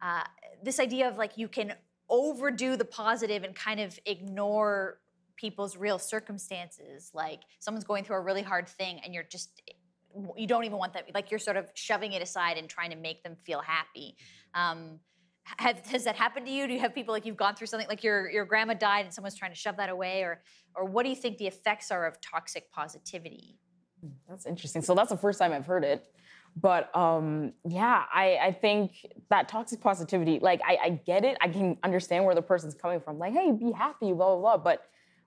uh, 0.00 0.22
this 0.62 0.78
idea 0.78 1.08
of 1.08 1.18
like 1.18 1.36
you 1.36 1.48
can 1.48 1.74
overdo 2.08 2.76
the 2.76 2.84
positive 2.84 3.42
and 3.42 3.54
kind 3.54 3.80
of 3.80 3.98
ignore 4.06 4.98
people's 5.42 5.76
real 5.86 5.98
circumstances. 5.98 7.10
Like 7.12 7.40
someone's 7.58 7.84
going 7.92 8.04
through 8.04 8.16
a 8.22 8.24
really 8.28 8.44
hard 8.52 8.66
thing 8.80 8.94
and 9.04 9.12
you're 9.14 9.28
just, 9.36 9.48
you 10.36 10.46
don't 10.46 10.64
even 10.64 10.78
want 10.78 10.92
that, 10.94 11.04
like 11.14 11.30
you're 11.30 11.44
sort 11.48 11.58
of 11.62 11.64
shoving 11.74 12.12
it 12.16 12.22
aside 12.28 12.56
and 12.60 12.66
trying 12.76 12.90
to 12.90 12.96
make 12.96 13.22
them 13.26 13.34
feel 13.46 13.60
happy. 13.60 14.08
Um, 14.54 14.78
have, 15.64 15.78
has 15.86 16.04
that 16.04 16.16
happened 16.24 16.46
to 16.46 16.52
you? 16.52 16.66
Do 16.68 16.72
you 16.72 16.80
have 16.80 16.94
people 16.94 17.12
like 17.12 17.26
you've 17.26 17.42
gone 17.44 17.54
through 17.56 17.66
something 17.66 17.88
like 17.88 18.04
your 18.04 18.30
your 18.30 18.44
grandma 18.44 18.74
died 18.74 19.04
and 19.06 19.12
someone's 19.12 19.34
trying 19.34 19.50
to 19.50 19.60
shove 19.64 19.76
that 19.78 19.90
away, 19.90 20.22
or 20.22 20.34
or 20.76 20.84
what 20.84 21.02
do 21.02 21.08
you 21.08 21.16
think 21.16 21.38
the 21.38 21.48
effects 21.48 21.90
are 21.90 22.06
of 22.06 22.20
toxic 22.20 22.70
positivity? 22.70 23.58
That's 24.28 24.46
interesting. 24.46 24.82
So 24.82 24.94
that's 24.94 25.10
the 25.10 25.16
first 25.16 25.40
time 25.40 25.52
I've 25.52 25.66
heard 25.66 25.84
it. 25.84 26.00
But 26.54 26.94
um, 26.94 27.54
yeah, 27.66 28.04
I, 28.12 28.26
I 28.48 28.52
think 28.52 28.92
that 29.30 29.48
toxic 29.48 29.80
positivity, 29.80 30.38
like 30.38 30.60
I, 30.64 30.78
I 30.86 30.90
get 30.90 31.24
it. 31.24 31.36
I 31.40 31.48
can 31.48 31.76
understand 31.82 32.24
where 32.24 32.36
the 32.36 32.42
person's 32.42 32.74
coming 32.74 33.00
from. 33.00 33.18
Like, 33.18 33.32
hey, 33.32 33.50
be 33.50 33.72
happy, 33.72 34.12
blah, 34.12 34.36
blah, 34.36 34.38
blah. 34.38 34.56
But 34.58 34.78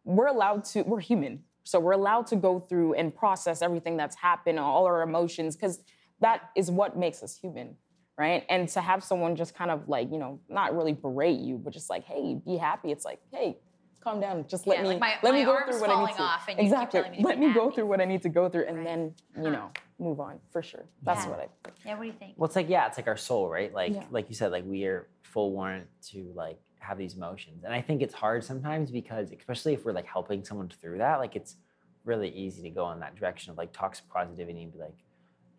we're 0.06 0.28
allowed 0.28 0.64
to, 0.66 0.84
we're 0.84 1.00
human. 1.02 1.44
So 1.64 1.80
we're 1.80 1.94
allowed 1.94 2.28
to 2.28 2.36
go 2.36 2.60
through 2.60 2.94
and 2.94 3.14
process 3.14 3.62
everything 3.62 3.98
that's 3.98 4.16
happened, 4.16 4.60
all 4.60 4.86
our 4.86 5.02
emotions, 5.02 5.56
because 5.56 5.82
that 6.22 6.52
is 6.56 6.70
what 6.72 6.96
makes 6.98 7.22
us 7.24 7.36
human. 7.36 7.76
Right. 8.18 8.46
And 8.50 8.70
to 8.70 8.80
have 8.80 9.04
someone 9.04 9.36
just 9.36 9.56
kind 9.56 9.70
of 9.70 9.90
like, 9.90 10.10
you 10.10 10.18
know, 10.18 10.40
not 10.48 10.74
really 10.74 10.94
berate 10.94 11.40
you, 11.40 11.58
but 11.58 11.74
just 11.74 11.90
like, 11.90 12.06
hey, 12.06 12.40
be 12.46 12.56
happy. 12.56 12.92
It's 12.92 13.04
like, 13.04 13.20
hey, 13.34 13.58
calm 14.00 14.22
down. 14.22 14.46
Just 14.48 14.68
let 14.68 14.78
Yeah, 14.78 14.84
me 14.84 14.88
like 14.90 15.00
my- 15.02 15.16
let 15.22 15.34
me 15.34 15.44
go 15.44 15.60
through 15.66 15.82
what 15.82 15.90
I 15.90 16.06
need 16.06 16.16
to. 16.16 16.22
off 16.22 16.48
and 16.48 16.58
you 16.58 16.64
keep 16.64 16.72
exactly. 16.72 17.10
me 17.10 17.18
to 17.18 17.24
let 17.28 17.40
be 17.42 17.48
me 17.48 17.54
go 17.54 17.72
through 17.72 17.88
what 17.88 18.00
I 18.00 18.06
need 18.06 18.22
to 18.22 18.30
go 18.30 18.48
through 18.48 18.68
and 18.68 18.86
then, 18.86 19.16
you 19.36 19.50
know, 19.50 19.70
move 20.00 20.22
on 20.22 20.40
for 20.52 20.62
sure. 20.62 20.86
That's 21.04 21.26
Yeah. 21.26 21.30
what 21.32 21.40
I 21.40 21.70
Yeah, 21.86 21.96
what 21.96 22.02
do 22.04 22.08
you 22.08 22.14
think? 22.14 22.36
Well, 22.38 22.46
it's 22.46 22.56
like 22.56 22.70
yeah, 22.70 22.88
it's 22.88 22.98
like 22.98 23.08
our 23.08 23.18
soul, 23.18 23.50
right? 23.50 23.74
Like 23.74 23.94
Yeah. 23.94 24.06
like 24.12 24.30
you 24.30 24.36
said, 24.36 24.52
like 24.52 24.64
we 24.66 24.86
are 24.86 25.10
full 25.24 25.52
warrant 25.52 25.88
to 26.12 26.32
like 26.36 26.58
have 26.86 26.98
these 26.98 27.16
emotions, 27.16 27.64
and 27.66 27.74
I 27.74 27.82
think 27.82 28.02
it's 28.02 28.14
hard 28.14 28.44
sometimes 28.44 28.92
because, 28.92 29.32
especially 29.32 29.74
if 29.74 29.86
we're 29.86 29.94
like 29.94 30.06
helping 30.08 30.44
someone 30.46 30.70
through 30.70 30.98
that, 31.00 31.20
like 31.20 31.36
it's 31.36 31.56
really 32.04 32.30
easy 32.30 32.62
to 32.64 32.70
go 32.70 32.92
in 32.92 33.00
that 33.00 33.16
direction 33.16 33.52
of 33.52 33.58
like 33.58 33.72
toxic 33.74 34.08
positivity 34.10 34.62
and 34.64 34.72
be 34.72 34.80
like, 34.80 34.98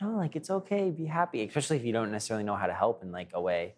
no, 0.01 0.11
like 0.17 0.37
it's 0.37 0.51
okay, 0.51 0.91
be 0.91 1.07
happy, 1.07 1.43
especially 1.45 1.77
if 1.77 1.85
you 1.85 1.93
don't 1.93 2.13
necessarily 2.13 2.45
know 2.45 2.55
how 2.57 2.67
to 2.67 2.75
help 2.75 3.03
in 3.03 3.11
like 3.13 3.31
a 3.35 3.41
way, 3.41 3.75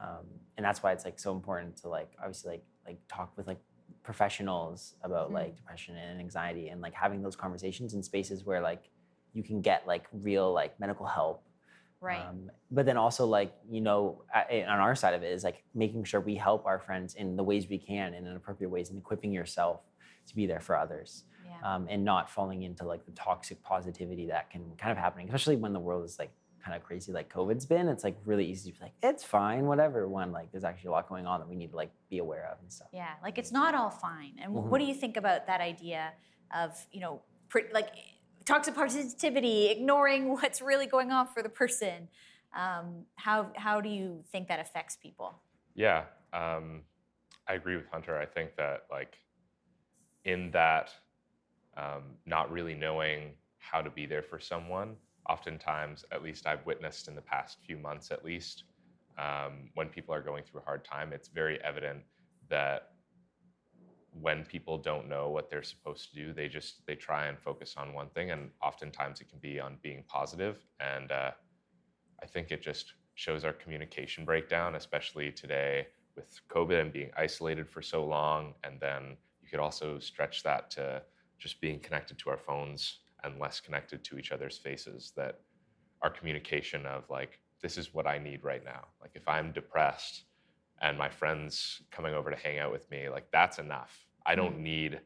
um, 0.00 0.26
and 0.56 0.64
that's 0.66 0.82
why 0.82 0.92
it's 0.92 1.04
like 1.04 1.18
so 1.18 1.32
important 1.32 1.76
to 1.78 1.88
like 1.88 2.10
obviously 2.18 2.50
like 2.52 2.64
like 2.86 2.98
talk 3.08 3.32
with 3.36 3.46
like 3.46 3.60
professionals 4.02 4.94
about 5.02 5.30
Mhm. 5.30 5.34
like 5.34 5.56
depression 5.56 5.96
and 5.96 6.20
anxiety 6.20 6.68
and 6.68 6.80
like 6.80 6.94
having 6.94 7.22
those 7.22 7.36
conversations 7.36 7.94
in 7.94 8.02
spaces 8.02 8.44
where 8.44 8.60
like 8.60 8.90
you 9.32 9.42
can 9.42 9.60
get 9.60 9.86
like 9.86 10.06
real 10.12 10.52
like 10.52 10.78
medical 10.80 11.06
help 11.06 11.44
Right. 12.02 12.20
um, 12.28 12.50
but 12.70 12.84
then 12.84 12.96
also 12.96 13.24
like 13.26 13.54
you 13.70 13.80
know 13.80 14.24
on 14.34 14.80
our 14.86 14.94
side 14.94 15.14
of 15.14 15.22
it 15.22 15.30
is 15.32 15.44
like 15.44 15.62
making 15.74 16.02
sure 16.04 16.20
we 16.20 16.34
help 16.34 16.66
our 16.66 16.78
friends 16.80 17.14
in 17.14 17.36
the 17.36 17.44
ways 17.44 17.68
we 17.68 17.78
can 17.78 18.12
and 18.14 18.26
in 18.26 18.34
appropriate 18.36 18.70
ways 18.70 18.90
and 18.90 18.98
equipping 18.98 19.32
yourself 19.32 19.80
to 20.26 20.34
be 20.34 20.44
there 20.46 20.60
for 20.60 20.76
others 20.76 21.24
Yeah. 21.46 21.74
um, 21.76 21.86
and 21.88 22.04
not 22.04 22.28
falling 22.28 22.62
into 22.62 22.84
like 22.84 23.04
the 23.06 23.12
toxic 23.12 23.62
positivity 23.62 24.26
that 24.26 24.50
can 24.50 24.62
kind 24.76 24.90
of 24.92 24.98
happen, 24.98 25.24
especially 25.24 25.56
when 25.56 25.72
the 25.72 25.80
world 25.80 26.04
is 26.04 26.18
like 26.18 26.30
kind 26.64 26.76
of 26.76 26.82
crazy 26.84 27.10
like 27.12 27.28
covid's 27.28 27.66
been 27.66 27.88
it's 27.88 28.04
like 28.04 28.16
really 28.24 28.46
easy 28.46 28.70
to 28.70 28.78
be 28.78 28.84
like 28.84 28.92
it's 29.02 29.24
fine 29.24 29.66
whatever 29.66 30.06
when 30.06 30.30
like 30.30 30.48
there's 30.52 30.62
actually 30.62 30.86
a 30.86 30.92
lot 30.92 31.08
going 31.08 31.26
on 31.26 31.40
that 31.40 31.48
we 31.48 31.56
need 31.56 31.70
to 31.70 31.76
like 31.76 31.90
be 32.08 32.18
aware 32.18 32.46
of 32.52 32.56
and 32.62 32.70
stuff 32.72 32.86
Yeah, 32.92 33.14
like 33.22 33.36
it's 33.36 33.50
not 33.50 33.74
all 33.74 33.90
fine. 33.90 34.34
And 34.40 34.52
Mhm. 34.54 34.64
what 34.70 34.78
do 34.78 34.84
you 34.84 34.94
think 34.94 35.16
about 35.16 35.46
that 35.48 35.60
idea 35.60 36.12
of 36.54 36.68
you 36.92 37.00
know 37.00 37.22
pre- 37.48 37.72
like 37.72 37.88
toxic 38.44 38.74
positivity, 38.74 39.70
ignoring 39.70 40.32
what's 40.32 40.60
really 40.60 40.86
going 40.86 41.10
on 41.10 41.26
for 41.26 41.42
the 41.42 41.48
person? 41.48 42.08
Um, 42.54 43.06
how 43.16 43.50
how 43.56 43.80
do 43.80 43.88
you 43.88 44.22
think 44.30 44.48
that 44.48 44.60
affects 44.60 44.96
people? 44.96 45.34
Yeah, 45.74 46.04
um, 46.32 46.82
I 47.48 47.54
agree 47.54 47.76
with 47.76 47.86
Hunter. 47.90 48.18
I 48.18 48.26
think 48.26 48.56
that 48.56 48.84
like 48.90 49.16
in 50.24 50.50
that 50.50 50.90
um, 51.76 52.02
not 52.26 52.50
really 52.52 52.74
knowing 52.74 53.32
how 53.58 53.80
to 53.80 53.90
be 53.90 54.06
there 54.06 54.22
for 54.22 54.38
someone, 54.38 54.96
oftentimes, 55.28 56.04
at 56.12 56.22
least 56.22 56.46
I've 56.46 56.64
witnessed 56.66 57.08
in 57.08 57.14
the 57.14 57.22
past 57.22 57.58
few 57.64 57.76
months, 57.76 58.10
at 58.10 58.24
least, 58.24 58.64
um, 59.18 59.70
when 59.74 59.88
people 59.88 60.14
are 60.14 60.22
going 60.22 60.44
through 60.44 60.60
a 60.60 60.64
hard 60.64 60.84
time, 60.84 61.12
it's 61.12 61.28
very 61.28 61.62
evident 61.62 62.00
that 62.48 62.91
when 64.20 64.44
people 64.44 64.76
don't 64.76 65.08
know 65.08 65.30
what 65.30 65.48
they're 65.50 65.62
supposed 65.62 66.10
to 66.10 66.14
do, 66.14 66.32
they 66.32 66.48
just 66.48 66.86
they 66.86 66.94
try 66.94 67.26
and 67.26 67.38
focus 67.38 67.74
on 67.76 67.94
one 67.94 68.08
thing, 68.10 68.30
and 68.30 68.50
oftentimes 68.62 69.20
it 69.20 69.28
can 69.28 69.38
be 69.38 69.58
on 69.58 69.78
being 69.82 70.04
positive. 70.06 70.58
And 70.80 71.10
uh, 71.10 71.30
I 72.22 72.26
think 72.26 72.50
it 72.50 72.62
just 72.62 72.92
shows 73.14 73.44
our 73.44 73.52
communication 73.52 74.24
breakdown, 74.24 74.74
especially 74.74 75.32
today 75.32 75.86
with 76.14 76.40
COVID 76.48 76.80
and 76.80 76.92
being 76.92 77.10
isolated 77.16 77.68
for 77.68 77.80
so 77.82 78.04
long. 78.04 78.54
And 78.64 78.78
then 78.80 79.16
you 79.40 79.48
could 79.48 79.60
also 79.60 79.98
stretch 79.98 80.42
that 80.42 80.70
to 80.72 81.02
just 81.38 81.60
being 81.60 81.80
connected 81.80 82.18
to 82.18 82.30
our 82.30 82.38
phones 82.38 82.98
and 83.24 83.38
less 83.38 83.60
connected 83.60 84.04
to 84.04 84.18
each 84.18 84.32
other's 84.32 84.58
faces. 84.58 85.12
That 85.16 85.40
our 86.02 86.10
communication 86.10 86.84
of 86.84 87.08
like, 87.08 87.38
this 87.62 87.78
is 87.78 87.94
what 87.94 88.06
I 88.06 88.18
need 88.18 88.44
right 88.44 88.64
now. 88.64 88.88
Like 89.00 89.12
if 89.14 89.26
I'm 89.28 89.52
depressed 89.52 90.24
and 90.82 90.98
my 90.98 91.08
friends 91.08 91.80
coming 91.90 92.12
over 92.14 92.30
to 92.30 92.36
hang 92.36 92.58
out 92.58 92.72
with 92.72 92.90
me, 92.90 93.08
like 93.08 93.30
that's 93.30 93.58
enough. 93.58 94.06
I 94.26 94.34
don't 94.34 94.58
Mm. 94.58 94.62
need 94.62 95.00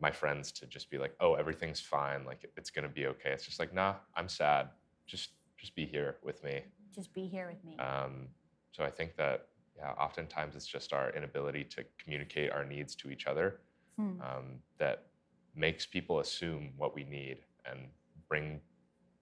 my 0.00 0.10
friends 0.10 0.50
to 0.52 0.66
just 0.66 0.90
be 0.90 0.98
like, 0.98 1.14
"Oh, 1.20 1.34
everything's 1.34 1.80
fine. 1.80 2.24
Like 2.24 2.44
it's 2.56 2.70
gonna 2.70 2.88
be 2.88 3.06
okay." 3.06 3.30
It's 3.30 3.44
just 3.44 3.58
like, 3.60 3.72
"Nah, 3.72 3.96
I'm 4.14 4.28
sad. 4.28 4.70
Just 5.06 5.30
just 5.56 5.74
be 5.76 5.86
here 5.86 6.18
with 6.22 6.42
me." 6.42 6.64
Just 6.92 7.12
be 7.14 7.26
here 7.28 7.48
with 7.48 7.62
me. 7.64 7.76
Um, 7.78 8.28
so 8.72 8.84
I 8.84 8.90
think 8.90 9.16
that 9.16 9.48
yeah, 9.76 9.92
oftentimes 9.92 10.56
it's 10.56 10.66
just 10.66 10.92
our 10.92 11.10
inability 11.10 11.64
to 11.64 11.84
communicate 11.98 12.50
our 12.52 12.64
needs 12.64 12.94
to 12.96 13.10
each 13.10 13.26
other 13.26 13.60
Hmm. 13.96 14.20
um, 14.22 14.62
that 14.78 15.06
makes 15.54 15.86
people 15.86 16.20
assume 16.20 16.72
what 16.76 16.94
we 16.94 17.04
need 17.04 17.44
and 17.64 17.92
bring 18.28 18.60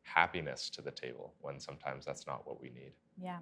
happiness 0.02 0.68
to 0.70 0.82
the 0.82 0.90
table 0.90 1.34
when 1.40 1.58
sometimes 1.60 2.04
that's 2.04 2.26
not 2.26 2.46
what 2.46 2.60
we 2.60 2.70
need. 2.70 2.92
Yeah. 3.16 3.38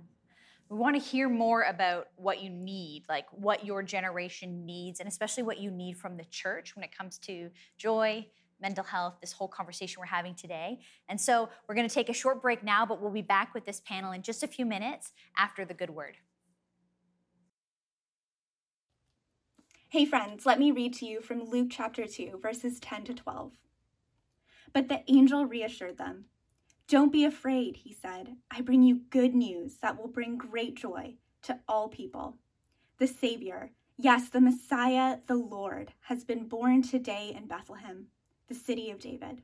We 0.71 0.79
want 0.79 0.95
to 0.95 1.03
hear 1.03 1.29
more 1.29 1.63
about 1.63 2.07
what 2.15 2.41
you 2.41 2.49
need, 2.49 3.03
like 3.09 3.27
what 3.33 3.67
your 3.67 3.83
generation 3.83 4.65
needs, 4.65 5.01
and 5.01 5.09
especially 5.09 5.43
what 5.43 5.59
you 5.59 5.69
need 5.69 5.99
from 5.99 6.17
the 6.17 6.25
church 6.27 6.77
when 6.77 6.85
it 6.85 6.97
comes 6.97 7.19
to 7.19 7.51
joy, 7.77 8.25
mental 8.63 8.85
health, 8.85 9.17
this 9.21 9.33
whole 9.33 9.49
conversation 9.49 9.99
we're 9.99 10.07
having 10.07 10.37
today. 10.37 10.79
And 11.09 11.21
so 11.21 11.49
we're 11.67 11.75
going 11.75 11.89
to 11.89 11.95
take 11.95 12.09
a 12.09 12.13
short 12.15 12.41
break 12.41 12.63
now, 12.63 12.87
but 12.87 13.03
we'll 13.03 13.11
be 13.11 13.21
back 13.21 13.53
with 13.53 13.67
this 13.67 13.81
panel 13.81 14.13
in 14.13 14.23
just 14.23 14.45
a 14.45 14.47
few 14.47 14.65
minutes 14.65 15.11
after 15.37 15.65
the 15.65 15.75
good 15.75 15.91
word. 15.91 16.19
Hey, 19.89 20.05
friends, 20.05 20.47
let 20.47 20.61
me 20.61 20.71
read 20.71 20.95
to 20.95 21.05
you 21.05 21.21
from 21.21 21.43
Luke 21.43 21.67
chapter 21.73 22.07
2, 22.07 22.39
verses 22.41 22.79
10 22.79 23.03
to 23.07 23.15
12. 23.15 23.55
But 24.73 24.89
the 24.89 25.03
angel 25.09 25.47
reassured 25.47 25.99
them. 25.99 26.27
Don't 26.91 27.13
be 27.13 27.25
afraid, 27.25 27.77
he 27.77 27.93
said. 27.93 28.35
I 28.51 28.63
bring 28.63 28.83
you 28.83 29.03
good 29.11 29.33
news 29.33 29.77
that 29.81 29.97
will 29.97 30.09
bring 30.09 30.37
great 30.37 30.75
joy 30.75 31.15
to 31.43 31.61
all 31.69 31.89
people. 31.89 32.35
The 32.99 33.07
Savior, 33.07 33.71
yes, 33.97 34.29
the 34.29 34.41
Messiah, 34.41 35.19
the 35.29 35.37
Lord, 35.37 35.93
has 36.01 36.25
been 36.25 36.49
born 36.49 36.83
today 36.83 37.33
in 37.37 37.47
Bethlehem, 37.47 38.07
the 38.49 38.57
city 38.57 38.91
of 38.91 38.99
David. 38.99 39.43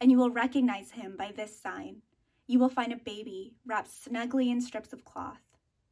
And 0.00 0.10
you 0.10 0.16
will 0.16 0.30
recognize 0.30 0.92
him 0.92 1.18
by 1.18 1.32
this 1.36 1.60
sign. 1.60 2.00
You 2.46 2.60
will 2.60 2.70
find 2.70 2.94
a 2.94 2.96
baby 2.96 3.56
wrapped 3.66 3.92
snugly 3.92 4.50
in 4.50 4.62
strips 4.62 4.94
of 4.94 5.04
cloth, 5.04 5.42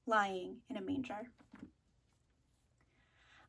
lying 0.06 0.56
in 0.70 0.78
a 0.78 0.80
manger. 0.80 1.28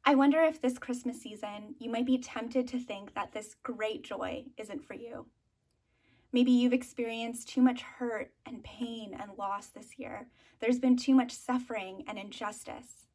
I 0.04 0.16
wonder 0.16 0.42
if 0.42 0.62
this 0.62 0.78
Christmas 0.78 1.22
season 1.22 1.76
you 1.80 1.90
might 1.90 2.06
be 2.06 2.18
tempted 2.18 2.68
to 2.68 2.80
think 2.80 3.14
that 3.14 3.32
this 3.32 3.56
great 3.64 4.04
joy 4.04 4.44
isn't 4.58 4.86
for 4.86 4.96
you. 4.96 5.28
Maybe 6.34 6.52
you've 6.52 6.74
experienced 6.74 7.48
too 7.48 7.62
much 7.62 7.84
hurt 7.84 8.32
and 8.48 8.64
pain 8.64 9.16
and 9.18 9.38
loss 9.38 9.68
this 9.68 10.00
year. 10.00 10.28
There's 10.60 10.80
been 10.80 10.98
too 10.98 11.14
much 11.14 11.32
suffering 11.32 12.04
and 12.08 12.18
injustice. 12.18 13.06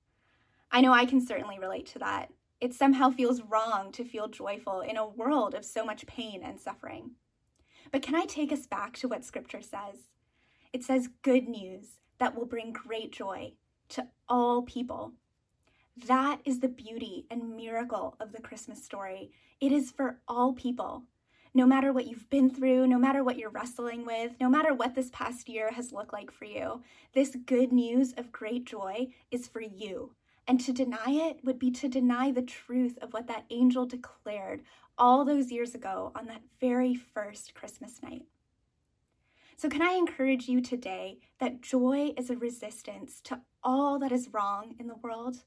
I 0.70 0.80
know 0.80 0.92
I 0.92 1.04
can 1.04 1.20
certainly 1.20 1.58
relate 1.58 1.86
to 1.86 1.98
that. 1.98 2.30
It 2.60 2.74
somehow 2.74 3.10
feels 3.10 3.42
wrong 3.42 3.90
to 3.92 4.04
feel 4.04 4.28
joyful 4.28 4.80
in 4.82 4.96
a 4.96 5.08
world 5.08 5.54
of 5.54 5.64
so 5.64 5.84
much 5.84 6.06
pain 6.06 6.42
and 6.44 6.60
suffering. 6.60 7.12
But 7.90 8.02
can 8.02 8.14
I 8.14 8.24
take 8.24 8.52
us 8.52 8.66
back 8.66 8.96
to 8.98 9.08
what 9.08 9.24
Scripture 9.24 9.62
says? 9.62 10.10
It 10.72 10.84
says 10.84 11.08
good 11.22 11.48
news 11.48 11.98
that 12.18 12.36
will 12.36 12.46
bring 12.46 12.72
great 12.72 13.10
joy 13.10 13.54
to 13.90 14.06
all 14.28 14.62
people. 14.62 15.12
That 16.06 16.40
is 16.44 16.60
the 16.60 16.68
beauty 16.68 17.26
and 17.30 17.56
miracle 17.56 18.16
of 18.20 18.30
the 18.32 18.42
Christmas 18.42 18.84
story. 18.84 19.32
It 19.60 19.72
is 19.72 19.90
for 19.90 20.20
all 20.28 20.52
people. 20.52 21.04
No 21.54 21.66
matter 21.66 21.92
what 21.92 22.06
you've 22.06 22.28
been 22.30 22.50
through, 22.50 22.86
no 22.86 22.98
matter 22.98 23.24
what 23.24 23.38
you're 23.38 23.50
wrestling 23.50 24.04
with, 24.04 24.32
no 24.40 24.48
matter 24.48 24.74
what 24.74 24.94
this 24.94 25.10
past 25.12 25.48
year 25.48 25.72
has 25.72 25.92
looked 25.92 26.12
like 26.12 26.30
for 26.30 26.44
you, 26.44 26.82
this 27.14 27.36
good 27.46 27.72
news 27.72 28.12
of 28.16 28.32
great 28.32 28.64
joy 28.64 29.08
is 29.30 29.48
for 29.48 29.60
you. 29.60 30.14
And 30.46 30.60
to 30.60 30.72
deny 30.72 31.08
it 31.08 31.40
would 31.44 31.58
be 31.58 31.70
to 31.72 31.88
deny 31.88 32.32
the 32.32 32.42
truth 32.42 32.98
of 33.02 33.12
what 33.12 33.26
that 33.28 33.44
angel 33.50 33.86
declared 33.86 34.62
all 34.96 35.24
those 35.24 35.52
years 35.52 35.74
ago 35.74 36.12
on 36.14 36.26
that 36.26 36.42
very 36.60 36.94
first 36.94 37.54
Christmas 37.54 38.02
night. 38.02 38.24
So, 39.56 39.68
can 39.68 39.82
I 39.82 39.94
encourage 39.94 40.48
you 40.48 40.60
today 40.60 41.18
that 41.40 41.62
joy 41.62 42.12
is 42.16 42.30
a 42.30 42.36
resistance 42.36 43.20
to 43.24 43.40
all 43.62 43.98
that 43.98 44.12
is 44.12 44.32
wrong 44.32 44.74
in 44.78 44.86
the 44.86 44.94
world? 44.94 45.44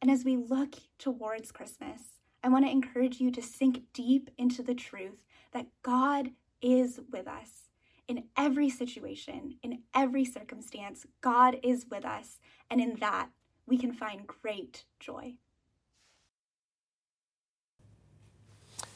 And 0.00 0.10
as 0.10 0.24
we 0.24 0.36
look 0.36 0.76
towards 0.98 1.52
Christmas, 1.52 2.21
I 2.42 2.48
want 2.48 2.64
to 2.64 2.70
encourage 2.70 3.20
you 3.20 3.30
to 3.30 3.42
sink 3.42 3.82
deep 3.92 4.30
into 4.36 4.62
the 4.62 4.74
truth 4.74 5.22
that 5.52 5.66
God 5.82 6.30
is 6.60 7.00
with 7.10 7.28
us. 7.28 7.68
In 8.08 8.24
every 8.36 8.68
situation, 8.68 9.56
in 9.62 9.82
every 9.94 10.24
circumstance, 10.24 11.06
God 11.20 11.56
is 11.62 11.86
with 11.88 12.04
us. 12.04 12.40
And 12.68 12.80
in 12.80 12.96
that, 12.96 13.28
we 13.66 13.78
can 13.78 13.92
find 13.92 14.26
great 14.26 14.84
joy. 14.98 15.34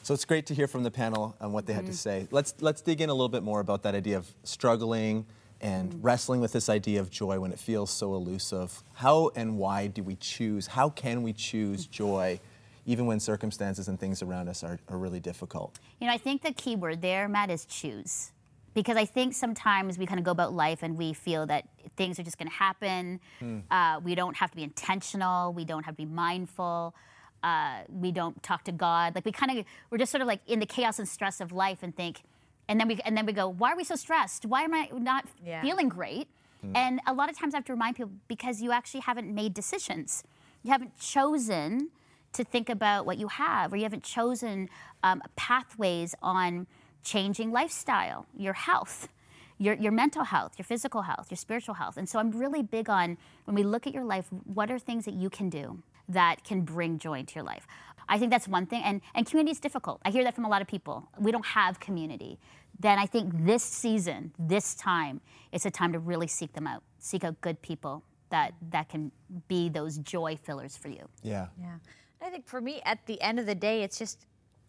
So 0.03 0.13
it's 0.13 0.25
great 0.25 0.45
to 0.47 0.53
hear 0.53 0.67
from 0.67 0.83
the 0.83 0.91
panel 0.91 1.35
on 1.41 1.51
what 1.51 1.65
they 1.65 1.73
had 1.73 1.85
to 1.85 1.91
mm-hmm. 1.91 1.95
say. 1.95 2.27
Let's 2.31 2.53
let's 2.59 2.81
dig 2.81 3.01
in 3.01 3.09
a 3.09 3.13
little 3.13 3.27
bit 3.29 3.43
more 3.43 3.59
about 3.59 3.83
that 3.83 3.95
idea 3.95 4.17
of 4.17 4.33
struggling 4.43 5.25
and 5.59 5.89
mm-hmm. 5.89 6.01
wrestling 6.01 6.39
with 6.39 6.53
this 6.53 6.69
idea 6.69 6.99
of 6.99 7.09
joy 7.09 7.39
when 7.39 7.51
it 7.51 7.59
feels 7.59 7.89
so 7.89 8.13
elusive. 8.13 8.83
How 8.93 9.31
and 9.35 9.57
why 9.57 9.87
do 9.87 10.03
we 10.03 10.15
choose? 10.15 10.67
How 10.67 10.89
can 10.89 11.23
we 11.23 11.33
choose 11.33 11.87
joy 12.03 12.39
even 12.87 13.05
when 13.05 13.19
circumstances 13.19 13.87
and 13.89 13.99
things 13.99 14.23
around 14.23 14.47
us 14.47 14.63
are, 14.63 14.79
are 14.87 14.97
really 14.97 15.19
difficult? 15.19 15.77
You 15.99 16.07
know, 16.07 16.13
I 16.13 16.17
think 16.17 16.41
the 16.41 16.53
key 16.53 16.75
word 16.75 17.01
there, 17.01 17.27
Matt, 17.27 17.51
is 17.51 17.65
choose. 17.65 18.31
Because 18.73 18.95
I 18.95 19.05
think 19.05 19.33
sometimes 19.33 19.97
we 19.97 20.05
kind 20.05 20.19
of 20.19 20.23
go 20.25 20.31
about 20.31 20.53
life 20.53 20.83
and 20.83 20.97
we 20.97 21.11
feel 21.11 21.45
that 21.47 21.67
things 21.97 22.17
are 22.19 22.23
just 22.23 22.37
going 22.37 22.47
to 22.47 22.55
happen. 22.55 23.19
Hmm. 23.39 23.59
Uh, 23.69 23.99
we 24.03 24.15
don't 24.15 24.37
have 24.37 24.51
to 24.51 24.55
be 24.55 24.63
intentional. 24.63 25.51
We 25.51 25.65
don't 25.65 25.83
have 25.83 25.95
to 25.95 26.05
be 26.05 26.05
mindful. 26.05 26.95
Uh, 27.43 27.79
we 27.89 28.11
don't 28.11 28.41
talk 28.41 28.63
to 28.65 28.71
God. 28.71 29.15
Like 29.15 29.25
we 29.25 29.31
kind 29.31 29.59
of, 29.59 29.65
we're 29.89 29.97
just 29.97 30.11
sort 30.11 30.21
of 30.21 30.27
like 30.27 30.41
in 30.47 30.59
the 30.59 30.65
chaos 30.65 30.97
and 30.99 31.07
stress 31.07 31.41
of 31.41 31.51
life 31.51 31.79
and 31.81 31.95
think, 31.95 32.21
and 32.69 32.79
then 32.79 32.87
we 32.87 32.99
and 33.05 33.15
then 33.17 33.25
we 33.25 33.31
go, 33.33 33.47
why 33.47 33.71
are 33.71 33.77
we 33.77 33.83
so 33.83 33.95
stressed? 33.95 34.45
Why 34.45 34.61
am 34.63 34.73
I 34.73 34.89
not 34.93 35.25
Yeah. 35.45 35.61
feeling 35.61 35.89
great? 35.89 36.27
And 36.75 36.99
a 37.07 37.13
lot 37.13 37.29
of 37.29 37.37
times 37.39 37.53
I 37.53 37.57
have 37.57 37.65
to 37.65 37.71
remind 37.71 37.95
people 37.95 38.11
because 38.27 38.61
you 38.61 38.73
actually 38.73 38.99
haven't 39.01 39.33
made 39.33 39.53
decisions. 39.53 40.23
You 40.63 40.71
haven't 40.71 40.97
chosen 40.99 41.91
to 42.37 42.43
think 42.43 42.69
about 42.69 43.05
what 43.05 43.17
you 43.17 43.27
have, 43.27 43.73
or 43.73 43.77
you 43.77 43.83
haven't 43.83 44.03
chosen 44.03 44.69
um, 45.03 45.21
pathways 45.35 46.15
on 46.21 46.67
changing 47.03 47.51
lifestyle, 47.51 48.25
your 48.35 48.53
health, 48.53 49.07
your, 49.57 49.75
your 49.75 49.91
mental 49.91 50.23
health, 50.23 50.53
your 50.57 50.65
physical 50.65 51.03
health, 51.03 51.27
your 51.29 51.37
spiritual 51.37 51.75
health. 51.75 51.97
And 51.97 52.07
so 52.07 52.19
I'm 52.19 52.31
really 52.31 52.61
big 52.61 52.89
on 52.89 53.17
when 53.45 53.55
we 53.55 53.63
look 53.63 53.87
at 53.87 53.93
your 53.93 54.03
life, 54.03 54.27
what 54.45 54.69
are 54.69 54.79
things 54.79 55.05
that 55.05 55.13
you 55.13 55.29
can 55.29 55.49
do 55.49 55.81
that 56.09 56.43
can 56.43 56.61
bring 56.61 56.99
joy 56.99 57.19
into 57.19 57.35
your 57.35 57.43
life? 57.43 57.67
I 58.09 58.17
think 58.17 58.31
that's 58.31 58.47
one 58.47 58.65
thing. 58.65 58.83
And, 58.83 59.01
and 59.15 59.25
community 59.25 59.51
is 59.51 59.59
difficult. 59.59 59.99
I 60.05 60.11
hear 60.11 60.23
that 60.23 60.35
from 60.35 60.45
a 60.45 60.49
lot 60.49 60.61
of 60.61 60.67
people. 60.67 61.09
We 61.19 61.31
don't 61.31 61.45
have 61.45 61.79
community. 61.79 62.39
Then 62.79 62.99
I 62.99 63.05
think 63.05 63.45
this 63.45 63.63
season, 63.63 64.31
this 64.37 64.75
time, 64.75 65.21
it's 65.51 65.65
a 65.65 65.71
time 65.71 65.91
to 65.93 65.99
really 65.99 66.27
seek 66.27 66.53
them 66.53 66.67
out. 66.67 66.83
Seek 66.99 67.23
out 67.23 67.39
good 67.41 67.61
people 67.61 68.03
that, 68.29 68.53
that 68.71 68.89
can 68.89 69.11
be 69.47 69.69
those 69.69 69.97
joy 69.97 70.37
fillers 70.41 70.77
for 70.77 70.89
you. 70.89 71.09
Yeah. 71.23 71.47
Yeah. 71.59 71.77
I 72.21 72.29
think 72.29 72.47
for 72.47 72.61
me, 72.61 72.81
at 72.85 73.05
the 73.05 73.21
end 73.21 73.39
of 73.39 73.45
the 73.45 73.55
day, 73.55 73.83
it's 73.83 73.97
just 73.99 74.25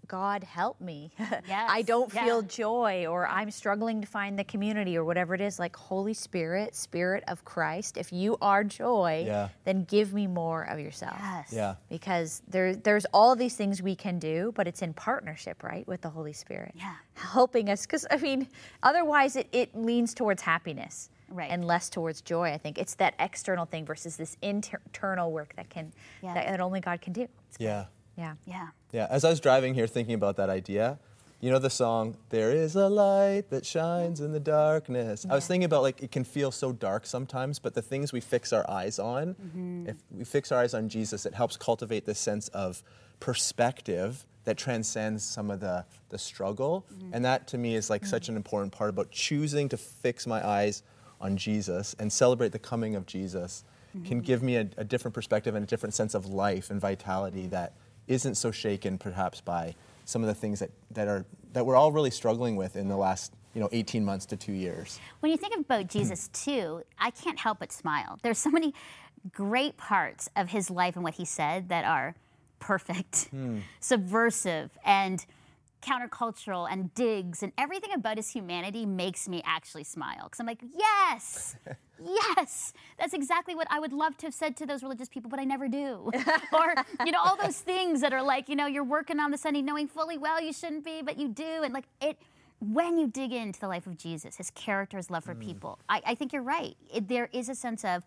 God 0.07 0.43
help 0.43 0.81
me. 0.81 1.11
I 1.53 1.83
don't 1.83 2.11
feel 2.11 2.41
joy, 2.41 3.07
or 3.07 3.27
I'm 3.27 3.51
struggling 3.51 4.01
to 4.01 4.07
find 4.07 4.39
the 4.39 4.45
community, 4.45 4.97
or 4.97 5.05
whatever 5.05 5.35
it 5.35 5.41
is. 5.43 5.59
Like 5.59 5.77
Holy 5.77 6.15
Spirit, 6.15 6.75
Spirit 6.75 7.25
of 7.29 7.45
Christ, 7.45 7.99
if 7.99 8.11
you 8.13 8.39
are 8.41 8.65
joy, 8.65 9.25
Yeah. 9.27 9.49
then 9.65 9.85
give 9.85 10.15
me 10.15 10.27
more 10.27 10.63
of 10.65 10.79
yourself. 10.81 11.17
Yes. 11.21 11.53
Yeah. 11.53 11.75
Because 11.91 12.41
there, 12.49 12.75
there's 12.75 13.05
all 13.13 13.37
these 13.37 13.55
things 13.55 13.83
we 13.83 13.95
can 13.95 14.19
do, 14.19 14.53
but 14.57 14.67
it's 14.67 14.81
in 14.81 14.95
partnership, 14.95 15.63
right, 15.63 15.87
with 15.87 16.01
the 16.01 16.11
Holy 16.11 16.33
Spirit. 16.33 16.73
Yeah. 16.75 16.95
Helping 17.15 17.69
us, 17.69 17.85
because 17.85 18.07
I 18.11 18.17
mean, 18.17 18.49
otherwise 18.83 19.37
it, 19.37 19.49
it 19.53 19.75
leans 19.77 20.15
towards 20.15 20.41
happiness. 20.41 21.11
Right. 21.31 21.51
And 21.51 21.65
less 21.65 21.89
towards 21.89 22.21
joy. 22.23 22.53
I 22.53 22.59
think 22.59 22.79
it's 22.79 22.95
that 22.97 23.15
external 23.19 23.67
thing 23.67 23.85
versus 23.85 24.17
this 24.17 24.37
inter- 24.43 24.81
internal 24.87 25.31
work 25.33 25.55
that 25.57 25.69
can 25.69 25.93
Yeah. 26.23 26.35
that, 26.35 26.47
that 26.47 26.61
only 26.61 26.81
God 26.81 27.01
can 27.01 27.13
do. 27.13 27.29
Yeah. 27.59 27.87
Yeah. 28.17 28.35
Yeah. 28.47 28.69
Yeah, 28.93 29.07
as 29.11 29.25
I 29.25 29.31
was 29.31 29.41
driving 29.41 29.75
here 29.75 29.87
thinking 29.87 30.15
about 30.15 30.37
that 30.37 30.49
idea, 30.49 30.99
you 31.41 31.51
know 31.53 31.59
the 31.59 31.71
song, 31.71 32.17
There 32.31 32.51
is 32.51 32.75
a 32.75 32.89
light 32.89 33.45
that 33.51 33.65
shines 33.65 34.21
in 34.21 34.33
the 34.33 34.41
darkness. 34.41 35.25
I 35.29 35.35
was 35.35 35.47
thinking 35.47 35.65
about 35.65 35.83
like 35.83 36.03
it 36.03 36.11
can 36.11 36.25
feel 36.25 36.51
so 36.51 36.73
dark 36.73 37.07
sometimes, 37.07 37.61
but 37.61 37.75
the 37.75 37.83
things 37.83 38.13
we 38.13 38.21
fix 38.21 38.53
our 38.53 38.69
eyes 38.69 38.99
on, 38.99 39.35
mm-hmm. 39.35 39.89
if 39.89 39.97
we 40.11 40.25
fix 40.25 40.51
our 40.51 40.61
eyes 40.61 40.75
on 40.75 40.89
Jesus, 40.89 41.27
it 41.27 41.35
helps 41.35 41.57
cultivate 41.57 42.07
this 42.07 42.19
sense 42.19 42.49
of 42.49 42.83
perspective 43.21 44.27
that 44.45 44.57
transcends 44.57 45.23
some 45.23 45.51
of 45.51 45.61
the, 45.61 45.85
the 46.09 46.19
struggle. 46.19 46.87
Mm-hmm. 46.93 47.15
And 47.15 47.25
that 47.25 47.47
to 47.49 47.59
me 47.59 47.77
is 47.77 47.91
like 47.91 48.07
such 48.07 48.27
mm. 48.27 48.31
an 48.31 48.37
important 48.37 48.73
part 48.73 48.91
about 48.91 49.11
choosing 49.11 49.69
to 49.69 49.77
fix 49.77 50.27
my 50.27 50.45
eyes 50.47 50.83
on 51.21 51.37
Jesus 51.37 51.95
and 51.99 52.13
celebrate 52.13 52.53
the 52.53 52.59
coming 52.59 52.95
of 52.95 53.07
Jesus 53.07 53.65
can 53.93 54.03
mm-hmm. 54.03 54.21
give 54.21 54.43
me 54.43 54.57
a, 54.57 54.69
a 54.77 54.85
different 54.85 55.15
perspective 55.15 55.55
and 55.55 55.65
a 55.65 55.67
different 55.67 55.95
sense 55.95 56.15
of 56.15 56.27
life 56.27 56.71
and 56.71 56.81
vitality 56.81 57.47
that 57.49 57.73
isn't 58.07 58.37
so 58.37 58.51
shaken 58.51 58.99
perhaps 58.99 59.41
by 59.41 59.75
some 60.05 60.23
of 60.23 60.29
the 60.29 60.35
things 60.35 60.61
that, 60.61 60.71
that 60.91 61.09
are 61.09 61.25
that 61.53 61.67
we're 61.67 61.77
all 61.77 61.93
really 61.93 62.11
struggling 62.11 62.57
with 62.57 62.77
in 62.77 62.89
the 62.89 62.97
last 62.97 63.33
you 63.55 63.61
know 63.61 63.69
18 63.73 64.05
months 64.05 64.27
to 64.27 64.37
two 64.37 64.53
years. 64.53 64.99
When 65.21 65.31
you 65.33 65.39
think 65.39 65.57
about 65.57 65.89
Jesus 65.89 66.29
too, 66.33 66.83
I 66.99 67.11
can't 67.11 67.39
help 67.39 67.59
but 67.61 67.73
smile. 67.73 68.19
There's 68.23 68.39
so 68.39 68.51
many 68.51 68.75
great 69.33 69.77
parts 69.77 70.29
of 70.37 70.49
his 70.49 70.71
life 70.71 70.95
and 70.95 71.05
what 71.05 71.15
he 71.15 71.25
said 71.25 71.69
that 71.69 71.85
are 71.85 72.15
perfect, 72.61 73.29
hmm. 73.31 73.59
subversive, 73.81 74.71
and 74.85 75.25
countercultural 75.83 76.69
and 76.71 76.93
digs 76.95 77.43
and 77.43 77.53
everything 77.57 77.93
about 77.93 78.17
his 78.17 78.31
humanity 78.31 78.85
makes 78.85 79.29
me 79.29 79.43
actually 79.45 79.85
smile 79.85 80.25
because 80.25 80.41
I'm 80.41 80.47
like, 80.47 80.63
yes, 80.77 81.57
yes, 82.05 82.73
that's 82.99 83.15
exactly 83.15 83.55
what 83.55 83.67
I 83.71 83.81
would 83.81 83.93
love 83.93 84.17
to 84.19 84.27
have 84.27 84.35
said 84.35 84.57
to 84.59 84.67
those 84.67 84.83
religious 84.83 85.09
people, 85.09 85.31
but 85.31 85.39
I 85.39 85.45
never 85.45 85.69
do. 85.69 86.11
or, 86.53 86.75
you 87.05 87.13
know, 87.13 87.21
all 87.25 87.37
those 87.37 87.59
things 87.59 88.01
that 88.01 88.13
are 88.13 88.23
like, 88.23 88.49
you 88.49 88.57
know, 88.57 88.67
you're 88.67 88.85
working 88.85 89.21
on 89.21 89.31
the 89.31 89.39
Sunday 89.39 89.63
knowing 89.63 89.89
fully 89.89 90.19
well 90.19 90.41
you 90.41 90.53
shouldn't 90.53 90.85
be, 90.85 91.03
but 91.03 91.19
you 91.19 91.29
do. 91.29 91.63
And 91.63 91.73
like 91.73 91.87
it, 92.01 92.19
when 92.61 92.99
you 92.99 93.07
dig 93.07 93.33
into 93.33 93.61
the 93.61 93.69
life 93.69 93.87
of 93.87 93.97
Jesus, 93.97 94.37
his 94.37 94.51
character, 94.51 94.97
his 94.97 95.11
love 95.11 95.25
for 95.25 95.35
mm. 95.35 95.41
people, 95.41 95.79
I, 95.89 96.03
I 96.07 96.15
think 96.15 96.33
you're 96.33 96.43
right. 96.43 96.77
It, 96.93 97.09
there 97.09 97.29
is 97.33 97.49
a 97.49 97.55
sense 97.55 97.85
of, 97.85 98.05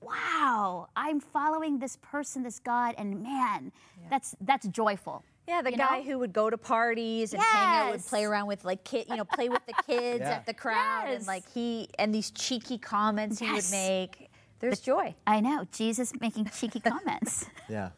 wow, 0.00 0.88
I'm 0.96 1.20
following 1.20 1.78
this 1.78 1.96
person, 2.02 2.42
this 2.42 2.58
God, 2.58 2.94
and 2.98 3.22
man, 3.22 3.72
that's 4.10 4.36
that's 4.40 4.66
joyful. 4.68 5.24
Yeah, 5.46 5.60
the 5.62 5.70
you 5.72 5.76
guy 5.76 5.98
know? 5.98 6.04
who 6.04 6.18
would 6.20 6.32
go 6.32 6.48
to 6.48 6.56
parties 6.56 7.34
and 7.34 7.42
hang 7.42 7.86
out, 7.86 7.92
would 7.92 8.06
play 8.06 8.24
around 8.24 8.46
with 8.46 8.64
like 8.64 8.82
kid, 8.84 9.06
you 9.08 9.16
know, 9.16 9.24
play 9.24 9.48
with 9.48 9.64
the 9.66 9.74
kids 9.86 10.20
Yeah. 10.20 10.30
at 10.32 10.46
the 10.46 10.54
crowd, 10.54 11.08
and 11.08 11.26
like 11.26 11.44
he 11.52 11.88
and 11.98 12.14
these 12.14 12.30
cheeky 12.30 12.78
comments 12.78 13.38
he 13.40 13.50
would 13.52 13.70
make. 13.70 14.30
There's 14.60 14.80
joy. 14.80 15.14
I 15.26 15.40
know 15.40 15.66
Jesus 15.72 16.12
making 16.20 16.46
cheeky 16.46 16.80
comments. 16.92 17.46
Yeah. 17.68 17.90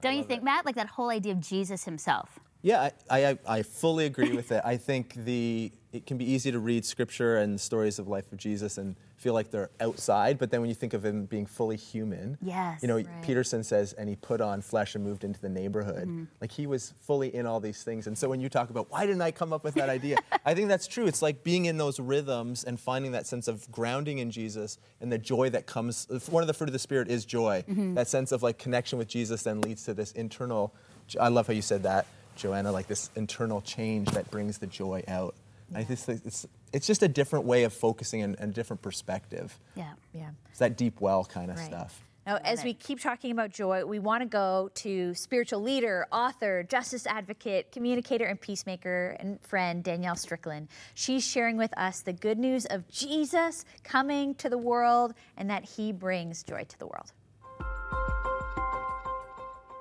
Don't 0.00 0.16
you 0.16 0.22
think, 0.24 0.42
Matt? 0.42 0.64
Like 0.64 0.76
that 0.76 0.86
whole 0.86 1.10
idea 1.10 1.32
of 1.32 1.40
Jesus 1.40 1.84
himself. 1.84 2.38
Yeah, 2.62 2.90
I, 3.08 3.26
I, 3.26 3.38
I 3.46 3.62
fully 3.62 4.06
agree 4.06 4.32
with 4.32 4.50
it. 4.52 4.62
I 4.64 4.76
think 4.76 5.14
the 5.14 5.72
it 5.90 6.04
can 6.04 6.18
be 6.18 6.30
easy 6.30 6.52
to 6.52 6.58
read 6.58 6.84
scripture 6.84 7.38
and 7.38 7.58
stories 7.58 7.98
of 7.98 8.08
life 8.08 8.30
of 8.30 8.36
Jesus 8.36 8.76
and 8.76 8.94
feel 9.16 9.32
like 9.32 9.50
they're 9.50 9.70
outside, 9.80 10.38
but 10.38 10.50
then 10.50 10.60
when 10.60 10.68
you 10.68 10.74
think 10.74 10.92
of 10.92 11.02
him 11.04 11.24
being 11.24 11.46
fully 11.46 11.76
human, 11.76 12.36
Yes, 12.42 12.82
you 12.82 12.88
know, 12.88 12.96
right. 12.96 13.22
Peterson 13.22 13.64
says, 13.64 13.94
and 13.94 14.08
he 14.08 14.14
put 14.14 14.40
on 14.40 14.60
flesh 14.60 14.94
and 14.94 15.02
moved 15.02 15.24
into 15.24 15.40
the 15.40 15.48
neighborhood. 15.48 16.06
Mm-hmm. 16.06 16.24
Like 16.42 16.52
he 16.52 16.66
was 16.66 16.92
fully 17.00 17.34
in 17.34 17.46
all 17.46 17.58
these 17.58 17.82
things. 17.82 18.06
And 18.06 18.16
so 18.16 18.28
when 18.28 18.38
you 18.38 18.50
talk 18.50 18.68
about 18.70 18.90
why 18.90 19.06
didn't 19.06 19.22
I 19.22 19.30
come 19.30 19.52
up 19.52 19.64
with 19.64 19.74
that 19.74 19.88
idea, 19.88 20.18
I 20.44 20.54
think 20.54 20.68
that's 20.68 20.86
true. 20.86 21.06
It's 21.06 21.22
like 21.22 21.42
being 21.42 21.64
in 21.64 21.78
those 21.78 21.98
rhythms 21.98 22.64
and 22.64 22.78
finding 22.78 23.12
that 23.12 23.26
sense 23.26 23.48
of 23.48 23.70
grounding 23.72 24.18
in 24.18 24.30
Jesus 24.30 24.78
and 25.00 25.10
the 25.10 25.18
joy 25.18 25.48
that 25.50 25.66
comes. 25.66 26.06
One 26.28 26.42
of 26.42 26.46
the 26.46 26.54
fruit 26.54 26.68
of 26.68 26.74
the 26.74 26.78
spirit 26.78 27.08
is 27.08 27.24
joy. 27.24 27.64
Mm-hmm. 27.66 27.94
That 27.94 28.08
sense 28.08 28.30
of 28.30 28.42
like 28.42 28.58
connection 28.58 28.98
with 28.98 29.08
Jesus 29.08 29.42
then 29.42 29.62
leads 29.62 29.84
to 29.84 29.94
this 29.94 30.12
internal. 30.12 30.74
I 31.18 31.28
love 31.28 31.46
how 31.46 31.54
you 31.54 31.62
said 31.62 31.82
that. 31.84 32.06
Joanna, 32.38 32.72
like 32.72 32.86
this 32.86 33.10
internal 33.16 33.60
change 33.60 34.10
that 34.12 34.30
brings 34.30 34.58
the 34.58 34.66
joy 34.66 35.02
out. 35.08 35.34
I 35.74 35.84
just 35.84 36.06
think 36.06 36.22
it's, 36.24 36.46
it's 36.72 36.86
just 36.86 37.02
a 37.02 37.08
different 37.08 37.44
way 37.44 37.64
of 37.64 37.72
focusing 37.72 38.22
and, 38.22 38.36
and 38.38 38.50
a 38.50 38.54
different 38.54 38.80
perspective. 38.80 39.58
Yeah. 39.74 39.92
Yeah. 40.14 40.30
It's 40.50 40.60
that 40.60 40.76
deep 40.76 41.00
well 41.00 41.24
kind 41.24 41.50
of 41.50 41.58
Right. 41.58 41.66
stuff. 41.66 42.02
Now, 42.26 42.36
as 42.44 42.62
we 42.62 42.74
keep 42.74 43.00
talking 43.00 43.30
about 43.30 43.52
joy, 43.52 43.86
we 43.86 43.98
want 43.98 44.22
to 44.22 44.28
go 44.28 44.70
to 44.74 45.14
spiritual 45.14 45.62
leader, 45.62 46.06
author, 46.12 46.62
justice 46.62 47.06
advocate, 47.06 47.72
communicator, 47.72 48.26
and 48.26 48.38
peacemaker, 48.38 49.16
and 49.18 49.40
friend 49.40 49.82
Danielle 49.82 50.14
Strickland. 50.14 50.68
She's 50.92 51.26
sharing 51.26 51.56
with 51.56 51.72
us 51.78 52.02
the 52.02 52.12
good 52.12 52.38
news 52.38 52.66
of 52.66 52.86
Jesus 52.90 53.64
coming 53.82 54.34
to 54.34 54.50
the 54.50 54.58
world 54.58 55.14
and 55.38 55.48
that 55.48 55.64
he 55.64 55.90
brings 55.90 56.42
joy 56.42 56.64
to 56.68 56.78
the 56.78 56.86
world. 56.86 57.12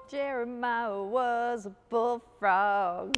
Jeremiah 0.10 1.02
was 1.04 1.66
a 1.66 1.72
bullfrog 1.90 3.18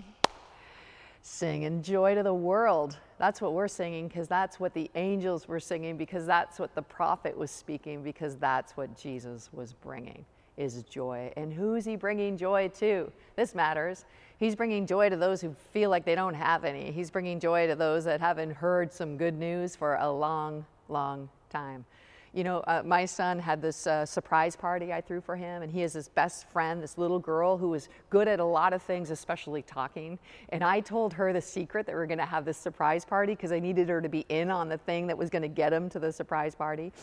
singing 1.21 1.83
joy 1.83 2.15
to 2.15 2.23
the 2.23 2.33
world. 2.33 2.97
That's 3.19 3.41
what 3.41 3.53
we're 3.53 3.67
singing 3.67 4.07
because 4.07 4.27
that's 4.27 4.59
what 4.59 4.73
the 4.73 4.89
angels 4.95 5.47
were 5.47 5.59
singing 5.59 5.97
because 5.97 6.25
that's 6.25 6.57
what 6.57 6.73
the 6.73 6.81
prophet 6.81 7.37
was 7.37 7.51
speaking 7.51 8.01
because 8.01 8.37
that's 8.37 8.75
what 8.75 8.97
Jesus 8.97 9.49
was 9.53 9.73
bringing 9.73 10.25
is 10.57 10.83
joy. 10.83 11.31
And 11.37 11.53
who's 11.53 11.85
he 11.85 11.95
bringing 11.95 12.35
joy 12.35 12.69
to? 12.79 13.11
This 13.35 13.53
matters. 13.53 14.05
He's 14.39 14.55
bringing 14.55 14.85
joy 14.85 15.09
to 15.09 15.15
those 15.15 15.41
who 15.41 15.55
feel 15.71 15.89
like 15.89 16.05
they 16.05 16.15
don't 16.15 16.33
have 16.33 16.65
any. 16.65 16.91
He's 16.91 17.11
bringing 17.11 17.39
joy 17.39 17.67
to 17.67 17.75
those 17.75 18.03
that 18.05 18.19
haven't 18.19 18.51
heard 18.51 18.91
some 18.91 19.15
good 19.15 19.37
news 19.37 19.75
for 19.75 19.95
a 19.95 20.11
long, 20.11 20.65
long 20.89 21.29
time. 21.49 21.85
You 22.33 22.43
know, 22.43 22.59
uh, 22.67 22.83
my 22.85 23.05
son 23.05 23.39
had 23.39 23.61
this 23.61 23.87
uh, 23.87 24.05
surprise 24.05 24.55
party 24.55 24.93
I 24.93 25.01
threw 25.01 25.19
for 25.19 25.35
him, 25.35 25.63
and 25.63 25.71
he 25.71 25.81
has 25.81 25.93
his 25.93 26.09
best 26.09 26.47
friend, 26.49 26.81
this 26.81 26.97
little 26.97 27.19
girl 27.19 27.57
who 27.57 27.69
was 27.69 27.89
good 28.09 28.27
at 28.27 28.39
a 28.39 28.45
lot 28.45 28.71
of 28.71 28.83
things, 28.83 29.09
especially 29.09 29.63
talking. 29.63 30.19
And 30.49 30.63
I 30.63 30.79
told 30.79 31.13
her 31.13 31.33
the 31.33 31.41
secret 31.41 31.87
that 31.87 31.95
we 31.95 32.01
are 32.01 32.05
going 32.05 32.19
to 32.19 32.25
have 32.25 32.45
this 32.45 32.57
surprise 32.57 33.03
party 33.03 33.33
because 33.33 33.51
I 33.51 33.59
needed 33.59 33.89
her 33.89 34.01
to 34.01 34.09
be 34.09 34.25
in 34.29 34.51
on 34.51 34.69
the 34.69 34.77
thing 34.77 35.07
that 35.07 35.17
was 35.17 35.29
going 35.29 35.41
to 35.41 35.47
get 35.47 35.73
him 35.73 35.89
to 35.89 35.99
the 35.99 36.11
surprise 36.11 36.53
party. 36.53 36.93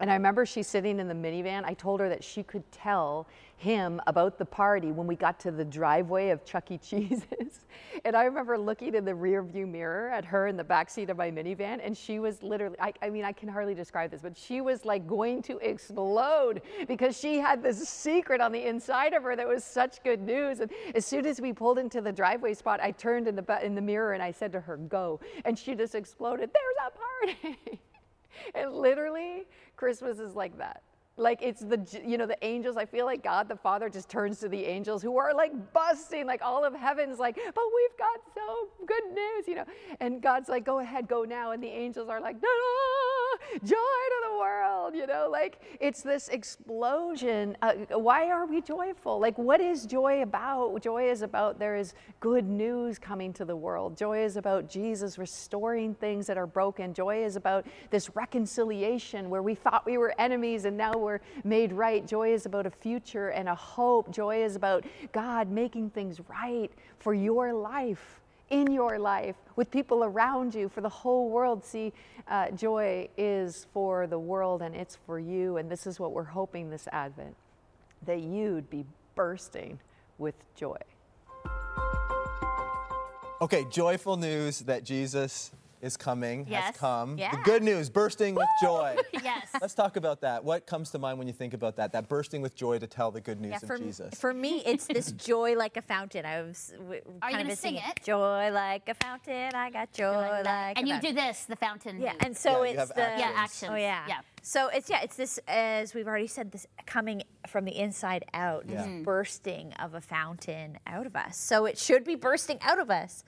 And 0.00 0.10
I 0.10 0.14
remember 0.14 0.44
she's 0.44 0.66
sitting 0.66 1.00
in 1.00 1.08
the 1.08 1.14
minivan. 1.14 1.64
I 1.64 1.74
told 1.74 2.00
her 2.00 2.08
that 2.08 2.22
she 2.22 2.42
could 2.42 2.70
tell 2.70 3.26
him 3.56 4.00
about 4.06 4.38
the 4.38 4.44
party 4.44 4.92
when 4.92 5.06
we 5.06 5.16
got 5.16 5.38
to 5.40 5.50
the 5.50 5.64
driveway 5.64 6.30
of 6.30 6.44
Chuck 6.44 6.70
E. 6.70 6.78
Cheese's. 6.78 7.60
and 8.04 8.16
I 8.16 8.24
remember 8.24 8.58
looking 8.58 8.94
in 8.94 9.04
the 9.04 9.14
rear 9.14 9.42
view 9.42 9.66
mirror 9.66 10.10
at 10.10 10.24
her 10.24 10.46
in 10.46 10.56
the 10.56 10.64
backseat 10.64 11.08
of 11.08 11.16
my 11.16 11.30
minivan, 11.30 11.80
and 11.82 11.96
she 11.96 12.18
was 12.18 12.42
literally, 12.42 12.76
I, 12.80 12.92
I 13.02 13.10
mean, 13.10 13.24
I 13.24 13.32
can 13.32 13.48
hardly 13.48 13.74
describe 13.74 14.10
this, 14.10 14.20
but 14.22 14.36
she 14.36 14.60
was 14.60 14.84
like 14.84 15.06
going 15.06 15.42
to 15.42 15.58
explode 15.58 16.62
because 16.86 17.18
she 17.18 17.38
had 17.38 17.62
this 17.62 17.88
secret 17.88 18.40
on 18.40 18.52
the 18.52 18.66
inside 18.66 19.12
of 19.14 19.22
her 19.22 19.36
that 19.36 19.46
was 19.46 19.64
such 19.64 20.02
good 20.02 20.20
news. 20.20 20.60
And 20.60 20.70
as 20.94 21.06
soon 21.06 21.26
as 21.26 21.40
we 21.40 21.52
pulled 21.52 21.78
into 21.78 22.00
the 22.00 22.12
driveway 22.12 22.54
spot, 22.54 22.80
I 22.82 22.90
turned 22.90 23.28
in 23.28 23.36
the, 23.36 23.60
in 23.64 23.74
the 23.74 23.82
mirror 23.82 24.12
and 24.12 24.22
I 24.22 24.30
said 24.30 24.52
to 24.52 24.60
her, 24.60 24.76
go. 24.76 25.20
And 25.44 25.58
she 25.58 25.74
just 25.74 25.94
exploded, 25.94 26.50
there's 26.52 26.76
a 26.86 27.46
party. 27.46 27.80
and 28.54 28.72
literally, 28.72 29.46
Christmas 29.76 30.18
is 30.18 30.34
like 30.34 30.56
that. 30.58 30.82
Like 31.16 31.42
it's 31.42 31.60
the, 31.60 31.78
you 32.04 32.18
know, 32.18 32.26
the 32.26 32.42
angels. 32.44 32.76
I 32.76 32.84
feel 32.84 33.06
like 33.06 33.22
God 33.22 33.48
the 33.48 33.56
Father 33.56 33.88
just 33.88 34.08
turns 34.08 34.40
to 34.40 34.48
the 34.48 34.64
angels 34.64 35.00
who 35.00 35.16
are 35.16 35.32
like 35.32 35.52
busting, 35.72 36.26
like 36.26 36.42
all 36.42 36.64
of 36.64 36.74
heaven's 36.74 37.18
like, 37.20 37.36
but 37.36 37.64
we've 37.76 37.98
got 37.98 38.20
so 38.34 38.68
good 38.84 39.04
news, 39.14 39.46
you 39.46 39.54
know. 39.54 39.64
And 40.00 40.20
God's 40.20 40.48
like, 40.48 40.64
go 40.64 40.80
ahead, 40.80 41.06
go 41.06 41.22
now. 41.24 41.52
And 41.52 41.62
the 41.62 41.68
angels 41.68 42.08
are 42.08 42.20
like, 42.20 42.40
"Da-da, 42.40 43.13
joy 43.64 43.76
to 43.76 44.28
the 44.30 44.38
world, 44.38 44.94
you 44.94 45.06
know. 45.06 45.28
Like 45.30 45.60
it's 45.80 46.02
this 46.02 46.28
explosion. 46.28 47.56
Uh, 47.62 47.74
why 47.90 48.30
are 48.30 48.46
we 48.46 48.60
joyful? 48.60 49.18
Like 49.18 49.36
what 49.38 49.60
is 49.60 49.86
joy 49.86 50.22
about? 50.22 50.80
Joy 50.82 51.10
is 51.10 51.22
about 51.22 51.58
there 51.58 51.76
is 51.76 51.94
good 52.20 52.48
news 52.48 52.98
coming 52.98 53.32
to 53.34 53.44
the 53.44 53.56
world. 53.56 53.96
Joy 53.96 54.24
is 54.24 54.36
about 54.36 54.68
Jesus 54.68 55.18
restoring 55.18 55.94
things 55.94 56.26
that 56.26 56.38
are 56.38 56.46
broken. 56.46 56.94
Joy 56.94 57.24
is 57.24 57.36
about 57.36 57.66
this 57.90 58.14
reconciliation 58.16 59.30
where 59.30 59.42
we 59.42 59.54
thought 59.54 59.84
we 59.86 59.98
were 59.98 60.14
enemies 60.18 60.64
and 60.64 60.76
now 60.76 60.92
we're 60.96 61.20
made 61.44 61.72
right. 61.72 62.06
Joy 62.06 62.32
is 62.32 62.46
about 62.46 62.66
a 62.66 62.70
future 62.70 63.28
and 63.28 63.48
a 63.48 63.54
hope. 63.54 64.10
Joy 64.10 64.42
is 64.44 64.56
about 64.56 64.84
God 65.12 65.50
making 65.50 65.90
things 65.90 66.20
right 66.28 66.70
for 66.98 67.14
your 67.14 67.52
life, 67.52 68.20
in 68.50 68.70
your 68.72 68.98
life, 68.98 69.36
with 69.56 69.70
people 69.70 70.04
around 70.04 70.54
you, 70.54 70.68
for 70.68 70.80
the 70.80 70.88
whole 70.88 71.30
world. 71.30 71.64
See, 71.64 71.92
uh, 72.28 72.50
joy 72.50 73.08
is 73.16 73.66
for 73.72 74.06
the 74.06 74.18
world 74.18 74.62
and 74.62 74.74
it's 74.74 74.96
for 75.06 75.18
you. 75.18 75.56
And 75.56 75.70
this 75.70 75.86
is 75.86 75.98
what 75.98 76.12
we're 76.12 76.24
hoping 76.24 76.70
this 76.70 76.86
Advent 76.92 77.34
that 78.06 78.20
you'd 78.20 78.68
be 78.68 78.84
bursting 79.14 79.78
with 80.18 80.34
joy. 80.54 80.76
Okay, 83.40 83.66
joyful 83.70 84.16
news 84.16 84.60
that 84.60 84.84
Jesus 84.84 85.50
is 85.84 85.96
coming, 85.96 86.46
Yes. 86.48 86.64
has 86.64 86.76
come. 86.76 87.18
Yeah. 87.18 87.30
The 87.30 87.42
good 87.44 87.62
news, 87.62 87.90
bursting 87.90 88.34
with 88.34 88.48
joy. 88.62 88.96
yes. 89.22 89.48
Let's 89.60 89.74
talk 89.74 89.96
about 89.96 90.22
that. 90.22 90.42
What 90.42 90.66
comes 90.66 90.90
to 90.92 90.98
mind 90.98 91.18
when 91.18 91.26
you 91.26 91.32
think 91.34 91.52
about 91.54 91.76
that? 91.76 91.92
That 91.92 92.08
bursting 92.08 92.40
with 92.42 92.56
joy 92.56 92.78
to 92.78 92.86
tell 92.86 93.10
the 93.10 93.20
good 93.20 93.40
news 93.40 93.50
Yeah, 93.50 93.56
of 93.62 93.66
for, 93.66 93.78
Jesus. 93.78 94.14
for 94.18 94.32
me, 94.32 94.62
it's 94.64 94.86
this 94.86 95.12
joy 95.30 95.54
like 95.56 95.76
a 95.76 95.82
fountain. 95.82 96.24
I 96.24 96.42
was 96.42 96.72
w- 96.78 97.00
Are 97.22 97.30
you 97.30 97.36
kind 97.36 97.44
gonna 97.44 97.52
of 97.52 97.58
sing 97.58 97.74
singing 97.76 97.90
it? 97.96 98.02
Joy 98.02 98.50
like 98.52 98.88
a 98.88 98.94
fountain. 98.94 99.54
I 99.54 99.70
got 99.70 99.92
joy 99.92 100.40
like, 100.44 100.78
and 100.78 100.88
a 100.88 100.94
you 100.94 101.00
do 101.00 101.12
this, 101.12 101.44
the 101.44 101.56
fountain. 101.56 102.00
Yeah, 102.00 102.14
and 102.20 102.36
so 102.36 102.50
Yeah, 102.50 102.56
you 102.58 102.64
it's 102.64 102.78
have 102.78 102.88
the 102.88 103.02
actions. 103.02 103.20
Yeah, 103.20 103.32
actions. 103.42 103.70
Oh 103.72 103.76
yeah, 103.76 104.04
Yeah. 104.08 104.20
So 104.42 104.68
it's 104.68 104.88
yeah, 104.90 105.00
it's 105.02 105.16
this 105.16 105.38
as 105.48 105.94
we've 105.94 106.06
already 106.08 106.26
said, 106.26 106.50
this 106.52 106.66
coming 106.86 107.22
from 107.48 107.64
the 107.64 107.76
inside 107.78 108.24
out, 108.34 108.66
this 108.66 108.74
Yeah. 108.74 108.84
Mm-hmm. 108.86 109.02
bursting 109.02 109.72
of 109.74 109.94
a 109.94 110.00
fountain 110.00 110.78
out 110.86 111.06
of 111.06 111.14
us. 111.16 111.36
So 111.36 111.66
it 111.66 111.78
should 111.78 112.04
be 112.04 112.14
bursting 112.14 112.58
out 112.62 112.78
of 112.78 112.90
us. 112.90 113.22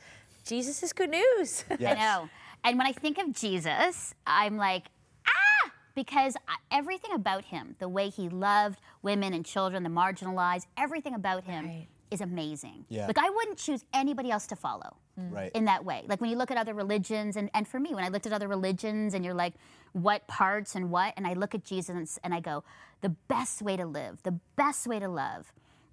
Jesus 0.45 0.83
is 0.83 0.93
good 0.93 1.11
news. 1.11 1.65
I 1.71 1.77
know. 1.95 2.29
And 2.67 2.77
when 2.79 2.87
I 2.87 2.93
think 2.93 3.17
of 3.19 3.33
Jesus, 3.33 4.13
I'm 4.27 4.57
like, 4.57 4.87
ah, 5.27 5.71
because 5.95 6.37
everything 6.73 7.13
about 7.13 7.45
him, 7.45 7.77
the 7.79 7.89
way 7.89 8.09
he 8.09 8.29
loved 8.29 8.81
women 9.03 9.33
and 9.33 9.47
children, 9.47 9.85
the 9.85 9.89
marginalized, 9.89 10.67
everything 10.77 11.15
about 11.15 11.45
him 11.45 11.65
Right. 11.67 11.87
is 12.11 12.21
amazing. 12.21 12.85
Yeah. 12.89 13.07
Like 13.07 13.19
I 13.19 13.31
wouldn't 13.31 13.57
choose 13.57 13.85
anybody 13.95 14.33
else 14.33 14.49
to 14.49 14.57
follow. 14.57 14.97
Right. 15.17 15.51
In 15.55 15.65
that 15.67 15.85
way. 15.85 16.05
Like 16.09 16.21
when 16.21 16.29
you 16.29 16.37
look 16.37 16.51
at 16.51 16.59
other 16.59 16.75
religions, 16.75 17.37
and, 17.37 17.49
and 17.55 17.67
for 17.67 17.79
me, 17.81 17.95
when 17.95 18.05
I 18.05 18.09
looked 18.09 18.27
at 18.27 18.33
other 18.35 18.49
religions 18.49 19.15
and 19.15 19.25
you're 19.25 19.33
like, 19.33 19.55
what 19.93 20.27
parts 20.27 20.75
and 20.75 20.91
what, 20.91 21.15
and 21.17 21.27
I 21.27 21.33
look 21.33 21.55
at 21.55 21.65
Jesus 21.65 22.19
and, 22.23 22.35
I 22.35 22.41
go, 22.41 22.65
the 23.01 23.09
best 23.09 23.63
way 23.63 23.77
to 23.79 23.87
live, 23.87 24.23
the 24.25 24.39
best 24.57 24.87
way 24.87 24.99
to 24.99 25.09
love 25.09 25.53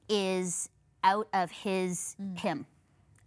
is 0.09 0.69
out 1.05 1.29
of 1.33 1.51
his, 1.51 2.17
him, 2.35 2.65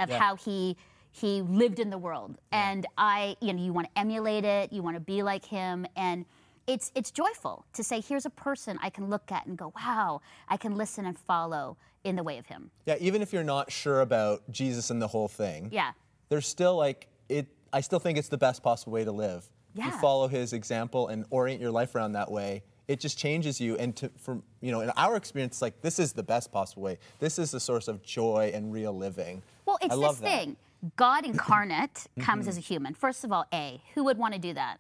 of 0.00 0.10
Yeah. 0.10 0.18
how 0.18 0.36
he 0.36 0.76
he 1.20 1.40
lived 1.42 1.78
in 1.78 1.88
the 1.90 1.98
world 1.98 2.36
and 2.52 2.86
i 2.98 3.36
you 3.40 3.52
know 3.52 3.62
you 3.62 3.72
want 3.72 3.86
to 3.92 3.98
emulate 3.98 4.44
it 4.44 4.72
you 4.72 4.82
want 4.82 4.94
to 4.96 5.00
be 5.00 5.22
like 5.22 5.44
him 5.44 5.86
and 5.96 6.24
it's 6.66 6.90
it's 6.96 7.12
joyful 7.12 7.64
to 7.74 7.84
say, 7.84 8.00
here's 8.00 8.26
a 8.26 8.30
person 8.30 8.76
I 8.82 8.90
can 8.90 9.08
look 9.08 9.30
at 9.30 9.46
and 9.46 9.56
go, 9.56 9.72
wow, 9.76 10.20
I 10.48 10.56
can 10.56 10.74
listen 10.74 11.06
and 11.06 11.16
follow 11.16 11.76
in 12.02 12.16
the 12.16 12.24
way 12.24 12.38
of 12.38 12.46
him. 12.46 12.72
Yeah, 12.86 12.96
even 12.98 13.22
if 13.22 13.32
you're 13.32 13.44
not 13.44 13.70
sure 13.70 14.00
about 14.00 14.42
Jesus 14.50 14.90
and 14.90 15.00
the 15.00 15.06
whole 15.06 15.28
thing, 15.28 15.68
Yeah. 15.70 15.92
there's 16.28 16.44
still 16.48 16.74
like 16.74 17.06
it. 17.28 17.46
I 17.72 17.82
still 17.82 18.00
think 18.00 18.18
it's 18.18 18.26
the 18.30 18.36
best 18.36 18.64
possible 18.64 18.92
way 18.94 19.04
to 19.04 19.12
live. 19.12 19.48
You 19.76 19.84
Yeah. 19.84 20.00
follow 20.00 20.26
His 20.26 20.52
example 20.52 21.06
and 21.06 21.24
orient 21.30 21.60
your 21.60 21.70
life 21.70 21.94
around 21.94 22.14
that 22.14 22.32
way. 22.32 22.64
It 22.88 22.98
just 22.98 23.16
changes 23.16 23.60
you, 23.60 23.76
and 23.76 23.94
to, 23.98 24.10
from 24.18 24.42
you 24.60 24.72
know, 24.72 24.80
in 24.80 24.90
our 24.96 25.14
experience, 25.14 25.62
like 25.62 25.82
this 25.82 26.00
is 26.00 26.12
the 26.14 26.22
best 26.24 26.50
possible 26.50 26.82
way. 26.82 26.98
This 27.20 27.38
is 27.38 27.52
the 27.52 27.60
source 27.60 27.86
of 27.86 28.02
joy 28.02 28.50
and 28.54 28.72
real 28.72 28.92
living. 28.92 29.40
Well, 29.66 29.78
it's 29.80 29.92
I 29.92 29.96
this 29.96 30.02
love 30.02 30.20
that. 30.22 30.40
thing. 30.40 30.56
God 30.96 31.24
incarnate 31.24 32.06
comes 32.20 32.46
Mhm. 32.46 32.48
as 32.48 32.56
a 32.58 32.60
human. 32.60 32.94
First 32.94 33.24
of 33.24 33.32
all, 33.32 33.46
A, 33.52 33.82
who 33.94 34.04
would 34.04 34.18
want 34.18 34.34
to 34.34 34.40
do 34.40 34.54
that? 34.54 34.78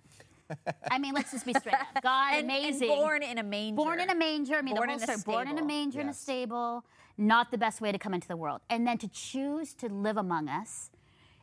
I 0.90 0.98
mean, 0.98 1.12
let's 1.14 1.32
just 1.32 1.44
be 1.44 1.54
straight 1.54 1.74
up. 1.74 1.86
God, 2.02 2.34
And- 2.34 2.50
and 2.50 2.60
amazing. 2.64 2.88
born 2.88 3.22
in 3.22 3.38
a 3.38 3.42
manger. 3.42 3.76
Born 3.76 3.98
in 4.00 4.10
a 4.10 4.14
manger. 4.14 4.56
I 4.56 4.62
mean, 4.62 4.76
Born 4.76 4.88
the 4.88 4.92
whole 4.94 5.02
in 5.02 5.10
a 5.10 5.18
story. 5.18 5.34
Born 5.36 5.48
in 5.48 5.54
a 5.54 5.56
stable. 5.56 5.66
manger 5.66 6.00
in 6.00 6.08
a 6.08 6.14
stable. 6.14 6.84
Not 7.18 7.50
the 7.50 7.58
best 7.58 7.80
way 7.80 7.90
to 7.90 7.98
come 7.98 8.14
into 8.14 8.28
the 8.28 8.36
world. 8.36 8.60
And 8.70 8.86
then 8.86 8.98
to 8.98 9.08
choose 9.08 9.74
to 9.74 9.88
live 9.88 10.16
among 10.16 10.48
us, 10.48 10.90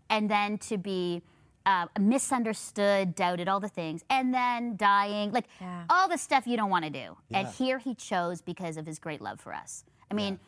and 0.10 0.30
then 0.30 0.58
to 0.60 0.78
be 0.78 1.22
uh, 1.66 1.88
misunderstood, 2.00 3.16
doubted, 3.16 3.48
all 3.48 3.60
the 3.60 3.70
things, 3.70 4.04
and 4.10 4.34
then 4.34 4.76
dying, 4.76 5.32
like 5.32 5.46
all 5.90 6.08
the 6.10 6.18
stuff 6.18 6.46
you 6.46 6.58
don't 6.58 6.70
want 6.70 6.84
to 6.84 6.90
do. 6.92 7.18
And 7.32 7.48
here 7.48 7.78
he 7.80 7.96
chose 7.96 8.42
because 8.42 8.76
of 8.78 8.86
his 8.86 9.00
great 9.00 9.22
love 9.22 9.40
for 9.40 9.54
us. 9.54 9.84
I 10.12 10.14
mean, 10.14 10.40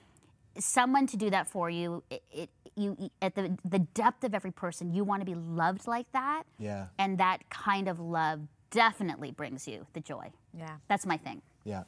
someone 0.59 1.07
to 1.07 1.17
do 1.17 1.29
that 1.29 1.47
for 1.47 1.69
you, 1.69 2.03
it, 2.09 2.23
it 2.31 2.49
you 2.75 2.95
you- 2.99 3.09
at 3.21 3.35
the 3.35 3.57
the 3.65 3.79
depth 3.79 4.23
of 4.23 4.33
every 4.33 4.51
person, 4.51 4.91
you 4.93 5.03
want 5.03 5.21
to 5.21 5.25
be 5.25 5.35
loved 5.35 5.87
like 5.87 6.11
that, 6.11 6.43
Yeah. 6.59 6.87
and 6.99 7.17
that 7.19 7.49
kind 7.49 7.87
of 7.87 7.99
love 7.99 8.41
definitely 8.71 9.31
brings 9.31 9.67
you 9.67 9.85
the 9.93 10.01
joy. 10.01 10.31
Yeah. 10.53 10.77
That's 10.87 11.05
my 11.05 11.17
thing. 11.17 11.41
Yeah. 11.63 11.83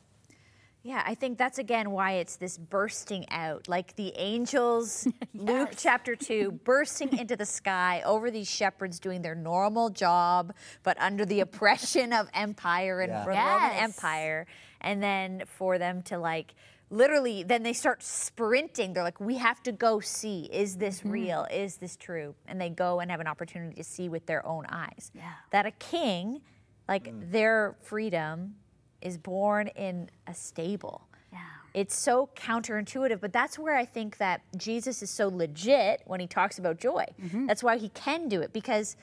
Yeah, 0.84 1.04
I 1.06 1.16
think 1.16 1.38
that's 1.38 1.58
again 1.58 1.92
why 1.92 2.14
it's 2.14 2.38
this 2.38 2.58
bursting 2.58 3.26
out, 3.30 3.68
like 3.68 3.96
the 3.98 4.14
angels, 4.16 5.06
Luke 5.34 5.72
chapter 5.76 6.16
2, 6.16 6.52
bursting 6.64 7.18
into 7.18 7.36
the 7.36 7.46
sky 7.46 8.02
over 8.06 8.32
these 8.32 8.50
shepherds 8.50 8.98
doing 9.00 9.22
their 9.22 9.36
normal 9.36 9.90
job, 9.90 10.54
but 10.84 10.98
under 11.02 11.26
the 11.26 11.42
oppression 11.42 12.14
of 12.14 12.30
empire 12.34 13.02
and 13.02 13.12
Yeah. 13.12 13.24
the 13.24 13.28
Roman 13.30 13.44
Yes. 13.44 13.84
Empire. 13.84 14.48
And 14.80 15.04
then 15.04 15.44
for 15.46 15.78
them 15.78 16.04
to 16.04 16.18
like, 16.20 16.54
literally, 16.90 17.44
then 17.44 17.64
they 17.64 17.74
start 17.74 18.02
sprinting. 18.04 18.94
They're 18.94 19.04
like, 19.04 19.20
we 19.20 19.38
have 19.38 19.62
to 19.64 19.72
go 19.72 20.00
see, 20.00 20.50
is 20.52 20.78
this 20.78 21.00
Mm-hmm. 21.00 21.10
real? 21.12 21.48
Is 21.52 21.78
this 21.78 21.96
true? 21.98 22.34
And 22.48 22.60
they 22.60 22.70
go 22.70 23.00
and 23.00 23.12
have 23.12 23.20
an 23.20 23.28
opportunity 23.28 23.76
to 23.76 23.84
see 23.84 24.10
with 24.10 24.26
their 24.26 24.46
own 24.46 24.66
eyes. 24.70 25.12
Yeah. 25.14 25.24
That 25.52 25.66
a 25.66 25.72
king, 25.72 26.42
like 26.88 27.06
Mm. 27.12 27.32
their 27.32 27.76
freedom, 27.82 28.56
is 29.02 29.18
born 29.18 29.68
in 29.70 30.10
a 30.28 30.34
stable. 30.34 31.08
Yeah. 31.32 31.40
It's 31.74 31.96
so 31.96 32.30
counterintuitive, 32.36 33.20
but 33.20 33.32
that's 33.34 33.60
where 33.60 33.76
I 33.76 33.86
think 33.86 34.18
that 34.18 34.42
Jesus 34.56 35.04
is 35.04 35.10
so 35.12 35.28
legit 35.28 36.02
when 36.06 36.20
he 36.20 36.26
talks 36.28 36.58
about 36.58 36.80
joy. 36.80 37.06
Mm-hmm. 37.22 37.46
That's 37.48 37.62
why 37.62 37.78
he 37.78 37.90
can 37.90 38.28
do 38.30 38.42
it 38.42 38.54
because 38.54 38.96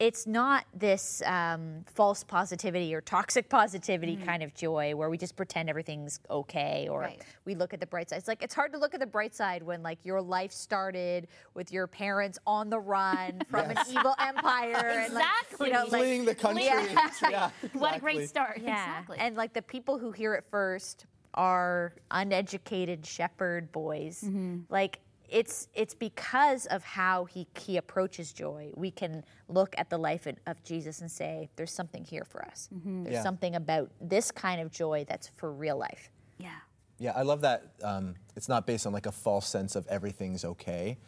it's 0.00 0.26
not 0.28 0.64
this 0.74 1.22
um, 1.26 1.84
false 1.86 2.22
positivity 2.22 2.94
or 2.94 3.00
toxic 3.00 3.48
positivity 3.58 4.16
kind 4.16 4.42
of 4.44 4.54
joy 4.54 4.94
where 4.94 5.10
we 5.10 5.18
just 5.18 5.34
pretend 5.36 5.68
everything's 5.68 6.20
okay 6.30 6.86
or 6.90 6.98
Mm-hmm. 7.02 7.08
Right. 7.18 7.22
we 7.44 7.54
look 7.54 7.72
at 7.74 7.80
the 7.80 7.86
bright 7.86 8.10
side. 8.10 8.16
It's 8.18 8.28
like 8.28 8.42
it's 8.42 8.54
hard 8.54 8.72
to 8.72 8.78
look 8.78 8.94
at 8.94 9.00
the 9.00 9.06
bright 9.06 9.34
side 9.34 9.62
when 9.62 9.82
like 9.82 9.98
your 10.04 10.20
life 10.20 10.52
started 10.52 11.26
with 11.54 11.72
your 11.72 11.86
parents 11.86 12.38
on 12.46 12.70
the 12.70 12.78
run 12.78 13.40
from 13.50 13.70
Yes. 13.70 13.88
an 13.88 13.96
evil 13.98 14.14
empire 14.18 14.76
and 14.76 15.14
like, 15.14 15.24
Exactly. 15.42 15.66
you 15.68 15.72
know, 15.72 15.80
like, 15.82 15.88
Fleeing 16.02 16.24
the 16.24 16.34
country. 16.34 16.64
Yeah. 16.64 17.10
Yeah, 17.30 17.50
What 17.72 17.96
a 17.96 18.00
great 18.00 18.28
start. 18.28 18.58
Yeah. 18.62 18.70
Exactly. 19.00 19.18
And 19.18 19.36
like 19.36 19.52
the 19.52 19.62
people 19.62 19.98
who 19.98 20.12
hear 20.12 20.34
it 20.34 20.44
first 20.50 21.06
are 21.34 21.92
uneducated 22.10 23.04
shepherd 23.04 23.70
boys. 23.72 24.22
Mm-hmm. 24.24 24.60
Like 24.70 25.00
it's 25.28 25.68
it's 25.74 25.94
because 25.94 26.66
of 26.66 26.82
how 26.82 27.24
he 27.26 27.46
he 27.58 27.76
approaches 27.76 28.32
joy. 28.32 28.70
We 28.74 28.90
can 28.90 29.24
look 29.48 29.74
at 29.78 29.90
the 29.90 29.98
life 29.98 30.26
of- 30.26 30.38
of 30.46 30.62
Jesus 30.64 31.00
and 31.00 31.10
say, 31.10 31.50
"There's 31.56 31.72
something 31.72 32.04
here 32.04 32.24
for 32.24 32.44
us. 32.44 32.68
Mm-hmm. 32.74 33.04
There's 33.04 33.14
Yeah. 33.14 33.22
something 33.22 33.54
about 33.54 33.90
this 34.00 34.30
kind 34.30 34.60
of 34.60 34.70
joy 34.70 35.04
that's 35.08 35.28
for 35.36 35.52
real 35.52 35.76
life." 35.76 36.10
Yeah. 36.38 36.50
Yeah, 36.98 37.12
I 37.14 37.22
love 37.22 37.42
that. 37.42 37.64
Um, 37.82 38.16
it's 38.36 38.48
not 38.48 38.66
based 38.66 38.86
on 38.86 38.92
like 38.92 39.06
a 39.06 39.12
false 39.12 39.46
sense 39.46 39.76
of 39.76 39.86
everything's 39.86 40.44
okay. 40.44 40.98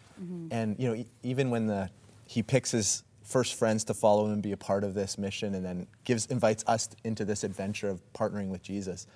And 0.51 0.79
you 0.79 0.87
know, 0.89 0.95
e- 0.95 1.09
even 1.23 1.49
when 1.51 1.67
the 1.67 1.91
he 2.27 2.43
picks 2.43 2.71
his 2.73 3.03
first 3.23 3.55
friends 3.55 3.85
to 3.85 3.95
follow 3.95 4.27
him 4.27 4.33
and 4.33 4.43
be 4.43 4.53
a 4.53 4.57
part 4.57 4.85
of 4.85 4.93
this 4.95 5.17
mission, 5.17 5.55
and 5.55 5.65
then 5.65 5.87
gives 6.05 6.27
invites 6.27 6.63
us 6.67 6.89
into 7.05 7.25
this 7.25 7.43
adventure 7.43 7.89
of 7.89 8.01
partnering 8.13 8.49
with 8.51 8.63
Jesus. 8.63 9.07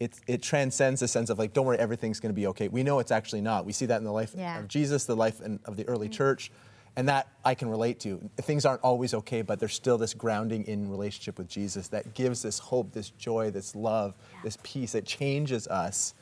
It, 0.00 0.20
it 0.28 0.42
transcends 0.42 1.00
the 1.00 1.08
sense 1.08 1.28
of 1.28 1.38
like, 1.38 1.52
don't 1.52 1.66
worry, 1.66 1.78
everything's 1.78 2.20
going 2.20 2.32
to 2.32 2.36
be 2.40 2.46
okay. 2.48 2.68
We 2.68 2.82
know 2.84 3.00
it's 3.00 3.10
actually 3.10 3.40
not. 3.40 3.64
We 3.64 3.72
see 3.72 3.86
that 3.86 3.96
in 3.98 4.04
the 4.04 4.12
life 4.12 4.32
Yeah. 4.36 4.58
of 4.60 4.68
Jesus, 4.68 5.04
the 5.04 5.16
life 5.16 5.40
in, 5.40 5.58
of 5.64 5.76
the 5.76 5.86
early 5.88 6.08
church, 6.08 6.52
and 6.96 7.08
that 7.08 7.28
I 7.44 7.54
can 7.54 7.68
relate 7.68 7.98
to. 8.00 8.30
Things 8.38 8.64
aren't 8.64 8.82
always 8.82 9.12
okay, 9.14 9.42
but 9.42 9.58
there's 9.58 9.74
still 9.74 9.98
this 9.98 10.14
grounding 10.14 10.64
in 10.64 10.88
relationship 10.90 11.36
with 11.38 11.48
Jesus 11.48 11.88
that 11.88 12.14
gives 12.14 12.42
this 12.42 12.58
hope, 12.58 12.92
this 12.92 13.10
joy, 13.10 13.50
this 13.50 13.74
love, 13.74 14.14
this 14.44 14.56
peace. 14.62 14.94
It 14.94 15.04
changes 15.04 15.66
us 15.68 16.14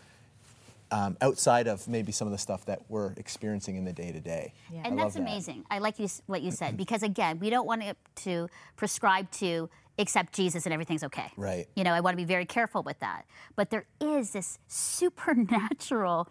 um, 0.90 1.16
outside 1.20 1.66
of 1.66 1.86
maybe 1.88 2.12
some 2.12 2.28
of 2.28 2.32
the 2.32 2.38
stuff 2.38 2.64
that 2.66 2.80
we're 2.88 3.12
experiencing 3.16 3.76
in 3.76 3.84
the 3.84 3.92
day 3.92 4.12
to 4.12 4.20
day. 4.20 4.52
And 4.84 4.98
that's 4.98 5.16
amazing. 5.16 5.64
I 5.70 5.78
like 5.80 5.98
you, 5.98 6.08
what 6.26 6.42
you 6.42 6.50
said 6.50 6.76
because 6.84 7.02
again, 7.02 7.38
we 7.40 7.50
don't 7.50 7.66
want 7.66 7.82
it 7.82 7.96
to 8.16 8.48
prescribe 8.76 9.30
to 9.32 9.68
accept 9.98 10.32
Jesus 10.32 10.66
and 10.66 10.72
everything's 10.72 11.04
okay. 11.04 11.30
Right. 11.36 11.66
You 11.74 11.84
know, 11.84 11.92
I 11.92 12.00
want 12.00 12.14
to 12.14 12.16
be 12.16 12.24
very 12.24 12.46
careful 12.46 12.82
with 12.82 12.98
that. 13.00 13.24
But 13.54 13.70
there 13.70 13.86
is 14.00 14.30
this 14.30 14.58
supernatural 14.66 16.28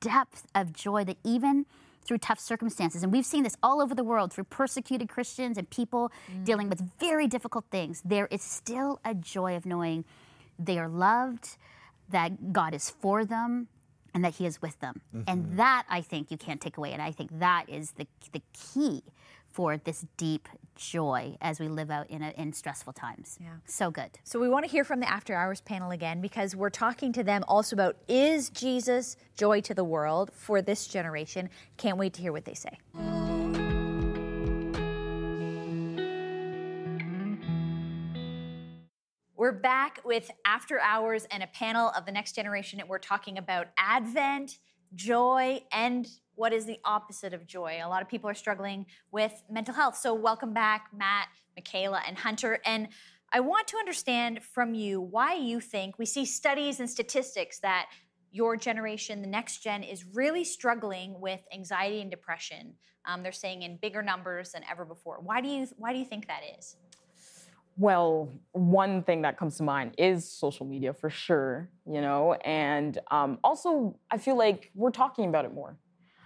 depth 0.00 0.46
of 0.54 0.72
joy 0.72 1.04
that 1.04 1.16
even 1.24 1.66
through 2.04 2.18
tough 2.18 2.40
circumstances, 2.40 3.02
and 3.02 3.12
we've 3.12 3.26
seen 3.26 3.42
this 3.42 3.56
all 3.62 3.82
over 3.82 3.94
the 3.94 4.04
world 4.04 4.32
through 4.32 4.44
persecuted 4.44 5.08
Christians 5.08 5.58
and 5.58 5.68
people 5.68 6.10
mm. 6.30 6.44
dealing 6.44 6.68
with 6.68 6.80
very 6.98 7.26
difficult 7.26 7.66
things, 7.70 8.02
there 8.04 8.26
is 8.30 8.42
still 8.42 8.98
a 9.04 9.14
joy 9.14 9.56
of 9.56 9.66
knowing 9.66 10.04
they 10.58 10.78
are 10.78 10.88
loved, 10.88 11.56
that 12.08 12.52
God 12.52 12.74
is 12.74 12.88
for 12.88 13.24
them, 13.24 13.68
and 14.14 14.24
that 14.24 14.34
He 14.34 14.46
is 14.46 14.62
with 14.62 14.80
them. 14.80 15.02
And 15.26 15.44
mm-hmm. 15.44 15.56
that 15.56 15.84
I 15.88 16.00
think 16.00 16.30
you 16.30 16.38
can't 16.38 16.60
take 16.60 16.78
away. 16.78 16.92
And 16.92 17.02
I 17.02 17.12
think 17.12 17.38
that 17.38 17.66
is 17.68 17.92
the, 17.92 18.06
the 18.32 18.42
key 18.52 19.02
for 19.50 19.76
this 19.76 20.04
deep 20.16 20.48
joy 20.76 21.36
as 21.40 21.58
we 21.58 21.68
live 21.68 21.90
out 21.90 22.08
in, 22.08 22.22
a, 22.22 22.30
in 22.30 22.52
stressful 22.52 22.92
times. 22.92 23.38
Yeah. 23.40 23.48
So 23.66 23.90
good. 23.90 24.10
So 24.24 24.38
we 24.38 24.48
want 24.48 24.64
to 24.64 24.70
hear 24.70 24.84
from 24.84 25.00
the 25.00 25.10
After 25.10 25.34
Hours 25.34 25.60
panel 25.60 25.90
again 25.90 26.20
because 26.20 26.54
we're 26.54 26.70
talking 26.70 27.12
to 27.14 27.24
them 27.24 27.44
also 27.48 27.74
about 27.74 27.96
is 28.06 28.50
Jesus 28.50 29.16
joy 29.36 29.60
to 29.62 29.74
the 29.74 29.84
world 29.84 30.30
for 30.32 30.62
this 30.62 30.86
generation? 30.86 31.50
Can't 31.76 31.98
wait 31.98 32.12
to 32.14 32.22
hear 32.22 32.32
what 32.32 32.44
they 32.44 32.54
say. 32.54 32.78
We're 39.36 39.52
back 39.52 40.00
with 40.04 40.30
After 40.44 40.80
Hours 40.80 41.24
and 41.30 41.44
a 41.44 41.46
panel 41.46 41.92
of 41.96 42.04
the 42.04 42.12
next 42.12 42.34
generation, 42.34 42.80
and 42.80 42.88
we're 42.88 42.98
talking 42.98 43.38
about 43.38 43.68
Advent, 43.78 44.58
joy, 44.96 45.62
and 45.70 46.08
what 46.38 46.52
is 46.52 46.64
the 46.64 46.78
opposite 46.84 47.34
of 47.34 47.46
joy. 47.46 47.80
A 47.82 47.88
lot 47.88 48.00
of 48.00 48.08
people 48.08 48.30
are 48.30 48.34
struggling 48.34 48.86
with 49.10 49.42
mental 49.50 49.74
health. 49.74 49.96
So, 49.96 50.14
welcome 50.14 50.54
back, 50.54 50.88
Matt, 50.96 51.28
Michaela, 51.56 52.00
and 52.06 52.16
Hunter. 52.16 52.60
And 52.64 52.88
I 53.32 53.40
want 53.40 53.66
to 53.68 53.76
understand 53.76 54.42
from 54.42 54.72
you 54.72 55.00
why 55.00 55.34
you 55.34 55.60
think 55.60 55.98
we 55.98 56.06
see 56.06 56.24
studies 56.24 56.80
and 56.80 56.88
statistics 56.88 57.58
that 57.60 57.90
your 58.30 58.56
generation, 58.56 59.20
the 59.20 59.28
next 59.28 59.62
gen, 59.62 59.82
is 59.82 60.04
really 60.14 60.44
struggling 60.44 61.20
with 61.20 61.40
anxiety 61.52 62.00
and 62.00 62.10
depression. 62.10 62.74
Um, 63.04 63.22
they're 63.22 63.32
saying 63.32 63.62
in 63.62 63.76
bigger 63.76 64.02
numbers 64.02 64.52
than 64.52 64.62
ever 64.70 64.84
before. 64.84 65.18
Why 65.20 65.40
do 65.40 65.48
you 65.48 65.66
why 65.76 65.92
do 65.92 65.98
you 65.98 66.04
think 66.04 66.28
that 66.28 66.42
is? 66.58 66.76
Well, 67.76 68.32
one 68.52 69.02
thing 69.02 69.22
that 69.22 69.38
comes 69.38 69.56
to 69.58 69.62
mind 69.62 69.94
is 69.98 70.30
social 70.30 70.66
media 70.66 70.92
for 70.92 71.10
sure, 71.10 71.70
you 71.86 72.00
know, 72.00 72.34
and 72.44 72.98
um, 73.10 73.38
also 73.42 73.98
I 74.10 74.18
feel 74.18 74.36
like 74.36 74.70
we're 74.74 74.90
talking 74.90 75.28
about 75.28 75.44
it 75.44 75.52
more. 75.52 75.76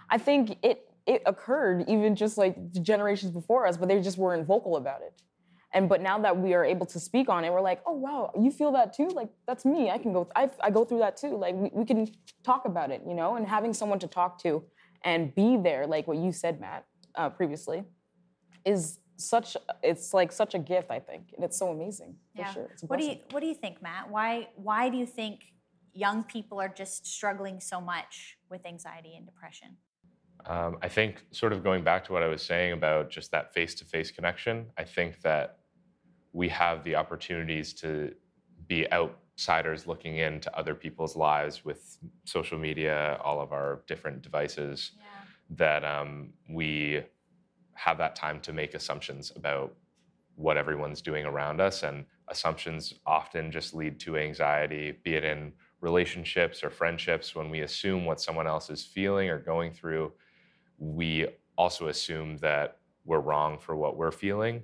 I 0.09 0.17
think 0.17 0.57
it 0.63 0.89
it 1.05 1.21
occurred 1.25 1.85
even 1.87 2.15
just 2.15 2.37
like 2.37 2.55
the 2.73 2.79
generations 2.79 3.31
before 3.31 3.67
us, 3.67 3.77
but 3.77 3.89
they 3.89 3.99
just 4.01 4.17
weren't 4.17 4.45
vocal 4.45 4.77
about 4.77 5.01
it. 5.01 5.21
And 5.73 5.89
but 5.89 6.01
now 6.01 6.19
that 6.19 6.37
we 6.37 6.53
are 6.53 6.63
able 6.63 6.85
to 6.87 6.99
speak 6.99 7.29
on 7.29 7.43
it, 7.43 7.51
we're 7.51 7.61
like, 7.61 7.81
oh 7.85 7.93
wow, 7.93 8.31
you 8.39 8.51
feel 8.51 8.71
that 8.73 8.93
too? 8.93 9.07
Like 9.07 9.29
that's 9.47 9.65
me. 9.65 9.89
I 9.89 9.97
can 9.97 10.13
go. 10.13 10.29
I, 10.35 10.49
I 10.61 10.69
go 10.69 10.85
through 10.85 10.99
that 10.99 11.17
too. 11.17 11.35
Like 11.35 11.55
we, 11.55 11.71
we 11.73 11.85
can 11.85 12.07
talk 12.43 12.65
about 12.65 12.91
it, 12.91 13.01
you 13.07 13.15
know, 13.15 13.35
and 13.35 13.47
having 13.47 13.73
someone 13.73 13.99
to 13.99 14.07
talk 14.07 14.39
to 14.43 14.63
and 15.03 15.33
be 15.35 15.57
there, 15.57 15.85
like 15.87 16.07
what 16.07 16.17
you 16.17 16.31
said, 16.31 16.61
Matt, 16.61 16.85
uh, 17.15 17.29
previously, 17.29 17.83
is 18.65 18.99
such. 19.17 19.57
It's 19.81 20.13
like 20.13 20.31
such 20.31 20.53
a 20.53 20.59
gift, 20.59 20.91
I 20.91 20.99
think, 20.99 21.33
and 21.35 21.43
it's 21.43 21.57
so 21.57 21.69
amazing 21.69 22.15
for 22.35 22.45
sure. 22.53 22.69
What 22.81 22.99
do 22.99 23.05
you. 23.07 23.17
What 23.31 23.39
do 23.39 23.47
you 23.47 23.55
think, 23.55 23.81
Matt? 23.81 24.09
Why 24.09 24.49
Why 24.55 24.89
do 24.89 24.97
you 24.97 25.07
think 25.07 25.53
young 25.91 26.23
people 26.23 26.61
are 26.61 26.69
just 26.69 27.07
struggling 27.07 27.59
so 27.59 27.81
much 27.81 28.37
with 28.49 28.65
anxiety 28.65 29.15
and 29.15 29.25
depression? 29.25 29.77
Um, 30.45 30.77
I 30.81 30.89
think, 30.89 31.23
sort 31.31 31.53
of 31.53 31.63
going 31.63 31.83
back 31.83 32.03
to 32.05 32.13
what 32.13 32.21
I 32.21 32.27
was 32.27 32.41
saying 32.41 32.73
about 32.73 33.09
just 33.09 33.31
that 33.31 33.53
face 33.53 33.73
to 33.75 33.85
face 33.85 34.11
connection, 34.11 34.65
I 34.77 34.83
think 34.83 35.21
that 35.21 35.59
we 36.33 36.49
have 36.49 36.83
the 36.83 36.95
opportunities 36.95 37.73
to 37.75 38.13
be 38.67 38.91
outsiders 38.91 39.87
looking 39.87 40.17
into 40.17 40.55
other 40.57 40.75
people's 40.75 41.15
lives 41.15 41.63
with 41.63 41.97
social 42.25 42.57
media, 42.57 43.19
all 43.23 43.39
of 43.39 43.53
our 43.53 43.83
different 43.87 44.21
devices, 44.21 44.91
that 45.51 45.85
um, 45.85 46.33
we 46.49 47.03
have 47.75 47.97
that 47.97 48.15
time 48.15 48.39
to 48.41 48.51
make 48.53 48.73
assumptions 48.73 49.31
about 49.35 49.73
what 50.35 50.57
everyone's 50.57 51.01
doing 51.01 51.25
around 51.25 51.61
us. 51.61 51.83
And 51.83 52.05
assumptions 52.27 52.93
often 53.05 53.51
just 53.51 53.73
lead 53.73 53.99
to 54.01 54.17
anxiety, 54.17 54.91
be 55.03 55.13
it 55.15 55.23
in 55.23 55.53
relationships 55.81 56.63
or 56.63 56.69
friendships. 56.69 57.35
When 57.35 57.49
we 57.49 57.61
assume 57.61 58.05
what 58.05 58.19
someone 58.19 58.47
else 58.47 58.69
is 58.69 58.83
feeling 58.83 59.29
or 59.29 59.39
going 59.39 59.71
through, 59.71 60.11
we 60.83 61.27
also 61.57 61.87
assume 61.87 62.37
that 62.37 62.77
we're 63.05 63.19
wrong 63.19 63.57
for 63.57 63.75
what 63.75 63.95
we're 63.95 64.11
feeling. 64.11 64.63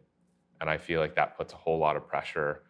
And 0.60 0.70
I 0.70 0.78
feel 0.78 1.00
like 1.00 1.16
that 1.16 1.38
puts 1.38 1.54
a 1.54 1.56
whole 1.56 1.78
lot 1.78 1.96
of 1.96 2.08
pressure 2.08 2.64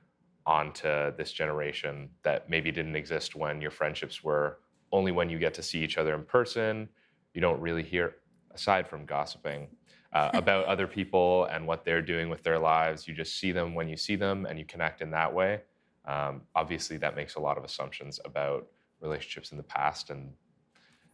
onto 0.45 1.15
this 1.15 1.31
generation 1.31 2.09
that 2.23 2.49
maybe 2.49 2.71
didn't 2.71 2.95
exist 2.95 3.35
when 3.35 3.61
your 3.61 3.71
friendships 3.71 4.23
were 4.23 4.59
only 4.91 5.11
when 5.11 5.29
you 5.29 5.39
get 5.39 5.53
to 5.55 5.63
see 5.63 5.79
each 5.79 5.97
other 5.97 6.13
in 6.13 6.23
person. 6.23 6.89
You 7.33 7.41
don't 7.41 7.59
really 7.59 7.83
hear, 7.83 8.15
aside 8.51 8.87
from 8.87 9.05
gossiping, 9.05 9.67
uh, 10.13 10.29
about 10.33 10.65
other 10.65 10.87
people 10.87 11.45
and 11.45 11.65
what 11.65 11.85
they're 11.85 12.01
doing 12.01 12.29
with 12.29 12.43
their 12.43 12.59
lives. 12.59 13.07
You 13.07 13.15
just 13.15 13.39
see 13.39 13.51
them 13.51 13.73
when 13.73 13.89
you 13.89 13.97
see 13.97 14.15
them 14.15 14.45
and 14.45 14.59
you 14.59 14.65
connect 14.65 15.01
in 15.01 15.11
that 15.11 15.33
way. 15.33 15.61
Um, 16.05 16.41
obviously, 16.55 16.97
that 16.97 17.15
makes 17.15 17.35
a 17.35 17.39
lot 17.39 17.57
of 17.57 17.63
assumptions 17.63 18.19
about 18.25 18.67
relationships 19.01 19.51
in 19.51 19.57
the 19.57 19.63
past 19.63 20.09
and 20.09 20.33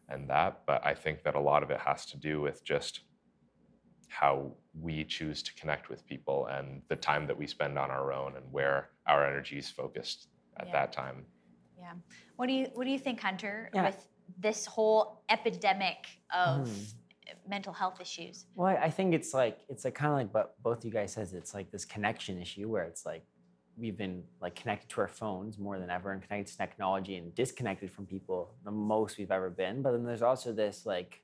and 0.09 0.29
that, 0.29 0.61
but 0.65 0.85
I 0.85 0.93
think 0.93 1.23
that 1.23 1.35
a 1.35 1.39
lot 1.39 1.63
of 1.63 1.71
it 1.71 1.79
has 1.79 2.05
to 2.07 2.17
do 2.17 2.41
with 2.41 2.63
just 2.63 3.01
how 4.09 4.51
we 4.79 5.03
choose 5.03 5.41
to 5.43 5.53
connect 5.55 5.89
with 5.89 6.05
people 6.05 6.47
and 6.47 6.81
the 6.89 6.95
time 6.95 7.27
that 7.27 7.37
we 7.37 7.47
spend 7.47 7.77
on 7.77 7.89
our 7.91 8.13
own 8.13 8.35
and 8.35 8.45
where 8.51 8.89
our 9.07 9.25
energy 9.27 9.57
is 9.57 9.69
focused 9.69 10.27
at 10.57 10.67
Yeah. 10.67 10.73
that 10.73 10.91
time. 10.91 11.25
Yeah. 11.77 11.93
What 12.35 12.47
do 12.47 12.53
you 12.53 12.67
What 12.73 12.85
do 12.85 12.91
you 12.91 12.99
think, 12.99 13.19
Hunter, 13.19 13.69
Yeah. 13.73 13.85
with 13.85 14.07
this 14.37 14.65
whole 14.65 15.23
epidemic 15.29 16.07
of 16.33 16.67
Mhm. 16.67 16.93
mental 17.47 17.73
health 17.73 17.99
issues? 17.99 18.45
Well, 18.55 18.67
I- 18.67 18.85
I 18.85 18.89
think 18.89 19.13
it's 19.13 19.33
like 19.33 19.65
it's 19.69 19.83
like 19.85 19.95
kind 19.95 20.11
of 20.11 20.17
like 20.17 20.33
what 20.33 20.61
both 20.61 20.85
you 20.85 20.91
guys 20.91 21.11
says. 21.13 21.33
It's 21.33 21.53
like 21.53 21.71
this 21.71 21.83
connection 21.85 22.39
issue 22.39 22.69
where 22.69 22.83
it's 22.83 23.05
like 23.05 23.25
we've 23.77 23.97
been 23.97 24.23
like 24.41 24.55
connected 24.55 24.89
to 24.89 25.01
our 25.01 25.07
phones 25.07 25.57
more 25.57 25.79
than 25.79 25.89
ever 25.89 26.11
and 26.11 26.21
connected 26.21 26.51
to 26.51 26.57
technology 26.57 27.17
and 27.17 27.33
disconnected 27.35 27.91
from 27.91 28.05
people 28.05 28.53
the 28.63 28.71
most 28.71 29.17
we've 29.17 29.31
ever 29.31 29.49
been. 29.49 29.81
But 29.81 29.91
then 29.91 30.05
there's 30.05 30.21
also 30.21 30.53
this 30.53 30.85
like 30.85 31.21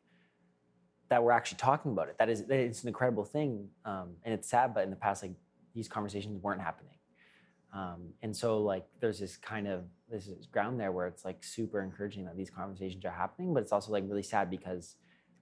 that 1.09 1.23
we're 1.23 1.31
actually 1.31 1.57
talking 1.57 1.91
about 1.91 2.09
it. 2.09 2.17
That 2.19 2.29
is 2.29 2.43
it's 2.49 2.83
an 2.83 2.87
incredible 2.87 3.25
thing, 3.25 3.67
um, 3.85 4.15
and 4.23 4.33
it's 4.33 4.49
sad. 4.49 4.73
But 4.73 4.83
in 4.83 4.89
the 4.89 4.95
past, 4.95 5.23
like 5.23 5.33
these 5.73 5.87
conversations 5.87 6.41
weren't 6.41 6.61
happening. 6.61 6.95
Um, 7.73 8.09
and 8.21 8.35
so 8.35 8.61
like 8.61 8.85
there's 8.99 9.19
this 9.19 9.37
kind 9.37 9.67
of 9.67 9.83
this 10.09 10.29
ground 10.51 10.79
there 10.79 10.91
where 10.91 11.07
it's 11.07 11.23
like 11.23 11.41
super 11.43 11.81
encouraging 11.81 12.25
that 12.25 12.35
these 12.35 12.49
conversations 12.49 13.05
are 13.05 13.11
happening, 13.11 13.53
but 13.53 13.63
it's 13.63 13.71
also 13.71 13.91
like 13.91 14.03
really 14.07 14.23
sad 14.23 14.49
because 14.49 14.95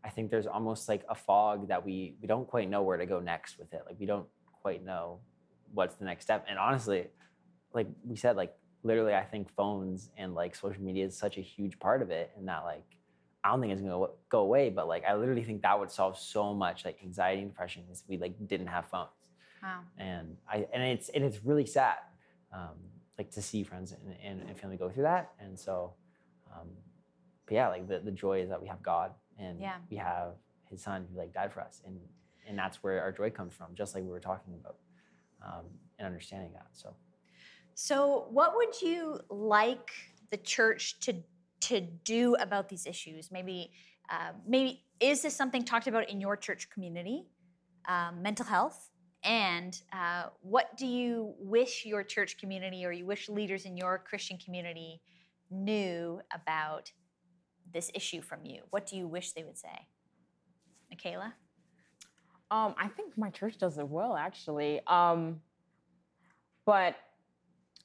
I 0.03 0.09
think 0.09 0.29
there's 0.29 0.47
almost 0.47 0.87
like 0.87 1.03
a 1.09 1.15
fog 1.15 1.67
that 1.69 1.83
we 1.83 2.15
we 2.21 2.27
don't 2.27 2.47
quite 2.47 2.69
know 2.69 2.83
where 2.83 2.97
to 2.97 3.05
go 3.05 3.19
next 3.19 3.57
with 3.57 3.73
it. 3.73 3.81
Like 3.85 3.99
we 3.99 4.05
don't 4.05 4.27
quite 4.61 4.83
know 4.83 5.21
what's 5.73 5.95
the 5.95 6.05
next 6.05 6.23
step. 6.23 6.45
And 6.49 6.57
honestly, 6.59 7.07
like 7.73 7.87
we 8.05 8.15
said, 8.15 8.35
like 8.35 8.55
literally, 8.83 9.13
I 9.13 9.23
think 9.23 9.49
phones 9.55 10.09
and 10.17 10.33
like 10.33 10.55
social 10.55 10.81
media 10.81 11.05
is 11.05 11.17
such 11.17 11.37
a 11.37 11.41
huge 11.41 11.79
part 11.79 12.01
of 12.01 12.09
it, 12.11 12.31
and 12.37 12.47
that 12.47 12.63
like 12.63 12.85
I 13.43 13.51
don't 13.51 13.61
think 13.61 13.71
it's 13.73 13.81
gonna 13.81 13.93
go- 13.93 14.13
go 14.29 14.39
away, 14.39 14.69
but 14.69 14.87
like 14.87 15.03
I 15.05 15.15
literally 15.15 15.43
think 15.43 15.61
that 15.61 15.79
would 15.79 15.91
solve 15.91 16.17
so 16.17 16.53
much 16.53 16.85
like 16.85 16.97
anxiety 17.03 17.41
and 17.41 17.51
depression 17.51 17.83
if 17.91 17.99
we 18.07 18.17
like 18.17 18.33
didn't 18.47 18.67
have 18.67 18.85
phones 18.87 19.09
Wow. 19.61 19.81
and 19.97 20.37
I 20.47 20.65
and 20.73 20.81
it's 20.83 21.09
and 21.09 21.23
it's 21.23 21.43
really 21.43 21.65
sad, 21.65 21.97
um, 22.53 22.75
like 23.17 23.31
to 23.31 23.41
see 23.41 23.63
friends 23.63 23.91
and, 23.93 24.15
and, 24.23 24.49
and 24.49 24.57
family 24.59 24.77
go 24.77 24.89
through 24.89 25.03
that. 25.03 25.31
And 25.39 25.57
so, 25.59 25.93
um, 26.53 26.69
but 27.45 27.53
yeah, 27.53 27.67
like 27.67 27.87
the, 27.87 27.99
the 27.99 28.11
joy 28.11 28.41
is 28.41 28.49
that 28.49 28.61
we 28.61 28.67
have 28.67 28.81
God 28.81 29.11
and 29.37 29.59
Yeah. 29.59 29.75
we 29.89 29.97
have 29.97 30.33
His 30.69 30.81
Son 30.81 31.05
who 31.11 31.17
like 31.17 31.33
died 31.33 31.51
for 31.53 31.61
us, 31.61 31.81
and 31.85 31.99
and 32.47 32.57
that's 32.57 32.81
where 32.83 33.01
our 33.01 33.11
joy 33.11 33.29
comes 33.29 33.53
from, 33.53 33.75
just 33.75 33.93
like 33.93 34.03
we 34.03 34.09
were 34.09 34.19
talking 34.19 34.53
about, 34.59 34.77
um, 35.45 35.65
and 35.97 36.05
understanding 36.05 36.51
that. 36.53 36.67
So 36.71 36.95
So, 37.75 38.27
what 38.29 38.55
would 38.55 38.81
you 38.81 39.19
like 39.29 39.91
the 40.31 40.37
church 40.37 40.99
to 41.01 41.23
to 41.61 41.81
do 41.81 42.35
about 42.35 42.69
these 42.69 42.85
issues? 42.85 43.31
Maybe, 43.31 43.71
uh, 44.09 44.31
maybe 44.47 44.83
is 44.99 45.21
this 45.21 45.35
something 45.35 45.63
talked 45.63 45.87
about 45.87 46.09
in 46.09 46.21
your 46.21 46.37
church 46.37 46.69
community? 46.69 47.27
Um, 47.87 48.21
mental 48.21 48.45
health, 48.45 48.89
and 49.23 49.81
uh, 49.91 50.25
what 50.41 50.77
do 50.77 50.85
you 50.85 51.33
wish 51.39 51.85
your 51.85 52.03
church 52.03 52.37
community 52.37 52.85
or 52.85 52.91
you 52.91 53.05
wish 53.05 53.29
leaders 53.29 53.65
in 53.65 53.75
your 53.75 53.97
Christian 53.97 54.37
community 54.37 55.01
knew 55.49 56.21
about 56.33 56.91
this 57.73 57.91
issue 57.93 58.21
from 58.21 58.45
you? 58.45 58.63
What 58.69 58.85
do 58.85 58.95
you 58.95 59.07
wish 59.07 59.31
they 59.33 59.43
would 59.43 59.57
say, 59.57 59.87
Michaela? 60.89 61.33
Um, 62.51 62.73
I 62.77 62.87
think 62.87 63.17
my 63.17 63.29
church 63.29 63.57
does 63.57 63.77
it 63.77 63.87
well, 63.87 64.15
actually. 64.15 64.81
Um, 64.87 65.41
but 66.65 66.95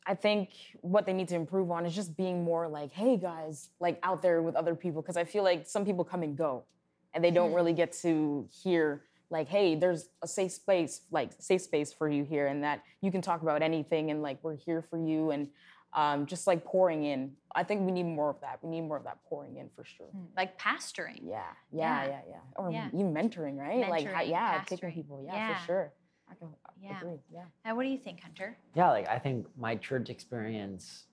I 0.06 0.14
think 0.14 0.50
what 0.80 1.06
they 1.06 1.12
need 1.12 1.28
to 1.28 1.34
improve 1.34 1.70
on 1.70 1.86
is 1.86 1.94
just 1.94 2.16
being 2.16 2.44
more 2.44 2.68
like, 2.68 2.92
hey 2.92 3.16
guys, 3.16 3.70
like 3.80 3.98
out 4.02 4.22
there 4.22 4.42
with 4.42 4.54
other 4.54 4.74
people. 4.74 5.02
Because 5.02 5.16
I 5.16 5.24
feel 5.24 5.42
like 5.42 5.66
some 5.66 5.84
people 5.84 6.04
come 6.04 6.22
and 6.22 6.36
go, 6.36 6.64
and 7.12 7.22
they 7.22 7.30
don't 7.30 7.52
really 7.52 7.72
get 7.72 7.92
to 8.02 8.48
hear 8.50 9.04
like, 9.30 9.48
hey, 9.48 9.74
there's 9.74 10.08
a 10.22 10.28
safe 10.28 10.52
space, 10.52 11.02
like 11.10 11.30
safe 11.38 11.62
space 11.62 11.92
for 11.92 12.08
you 12.08 12.24
here, 12.24 12.46
and 12.46 12.62
that 12.62 12.82
you 13.00 13.10
can 13.10 13.22
talk 13.22 13.42
about 13.42 13.62
anything, 13.62 14.10
and 14.10 14.22
like 14.22 14.38
we're 14.42 14.56
here 14.56 14.82
for 14.82 14.98
you, 14.98 15.30
and 15.30 15.48
um, 15.94 16.26
just 16.26 16.46
like 16.46 16.64
pouring 16.64 17.04
in. 17.04 17.32
I 17.54 17.62
think 17.62 17.82
we 17.86 17.92
need 17.92 18.04
more 18.04 18.30
of 18.30 18.40
that. 18.40 18.58
We 18.62 18.70
need 18.70 18.82
more 18.82 18.96
of 18.96 19.04
that 19.04 19.18
pouring 19.28 19.56
in 19.58 19.68
for 19.76 19.84
sure. 19.84 20.08
Like 20.36 20.58
pastoring. 20.60 21.20
Yeah, 21.22 21.42
yeah, 21.70 22.04
Yeah. 22.04 22.06
yeah, 22.08 22.20
yeah. 22.28 22.40
Or 22.56 22.70
Yeah. 22.72 22.88
even 22.88 23.14
mentoring, 23.14 23.56
right? 23.56 23.88
like, 23.88 24.06
how- 24.06 24.20
Mentoring, 24.22 24.28
yeah, 24.30 24.64
taking 24.66 24.92
people. 24.92 25.22
Yeah, 25.24 25.34
Yeah. 25.34 25.58
for 25.58 25.64
sure. 25.66 25.92
I 26.28 26.34
can 26.34 26.48
Yeah. 26.80 26.98
agree. 26.98 27.20
Yeah. 27.30 27.44
Now, 27.64 27.76
what 27.76 27.84
do 27.84 27.88
you 27.90 27.98
think, 27.98 28.20
Hunter? 28.20 28.56
yeah, 28.74 28.90
like 28.90 29.06
I 29.08 29.18
think 29.18 29.46
my 29.56 29.76
church 29.76 30.10
experience 30.10 31.06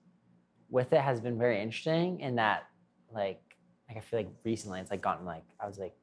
with 0.68 0.92
it 0.92 1.00
has 1.00 1.20
been 1.20 1.38
very 1.38 1.60
interesting 1.60 2.20
in 2.20 2.36
that 2.36 2.66
like 3.12 3.40
like 3.88 3.98
I 3.98 4.00
feel 4.00 4.20
like 4.20 4.30
recently 4.42 4.80
it's 4.80 4.90
like 4.90 5.02
gotten 5.02 5.26
like 5.26 5.44
I 5.60 5.66
was 5.66 5.78
like 5.78 5.94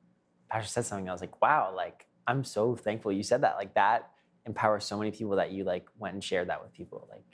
Pastor 0.48 0.68
said 0.70 0.86
something 0.86 1.10
I 1.10 1.12
was 1.12 1.22
like 1.22 1.42
wow 1.42 1.74
like 1.76 2.06
I'm 2.28 2.44
so 2.44 2.76
thankful 2.76 3.12
you 3.12 3.24
said 3.24 3.42
that 3.42 3.56
like 3.56 3.74
that 3.74 4.12
empowers 4.46 4.86
so 4.86 4.96
many 4.98 5.10
people 5.10 5.36
that 5.38 5.52
you 5.52 5.64
like 5.64 5.88
went 5.98 6.14
and 6.14 6.24
shared 6.24 6.50
that 6.50 6.62
with 6.62 6.72
people 6.72 7.08
like 7.10 7.26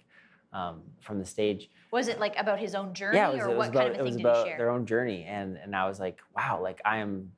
um, 0.54 0.82
from 1.02 1.20
the 1.20 1.26
stage 1.26 1.70
Was 1.92 2.08
it 2.08 2.20
like 2.20 2.36
about 2.38 2.60
his 2.60 2.76
own 2.76 2.94
journey, 2.94 3.18
yeah, 3.18 3.30
was, 3.30 3.42
or 3.42 3.56
what 3.56 3.70
about, 3.70 3.74
kind 3.74 3.96
of 3.96 4.02
a 4.02 4.04
thing 4.10 4.18
did 4.18 4.36
he 4.36 4.44
share? 4.44 4.58
their 4.58 4.70
own 4.70 4.86
journey, 4.86 5.24
and 5.24 5.58
and 5.58 5.76
I 5.76 5.88
was 5.88 6.00
like, 6.00 6.20
wow, 6.36 6.62
like 6.62 6.82
I 6.86 6.98
am, 6.98 7.32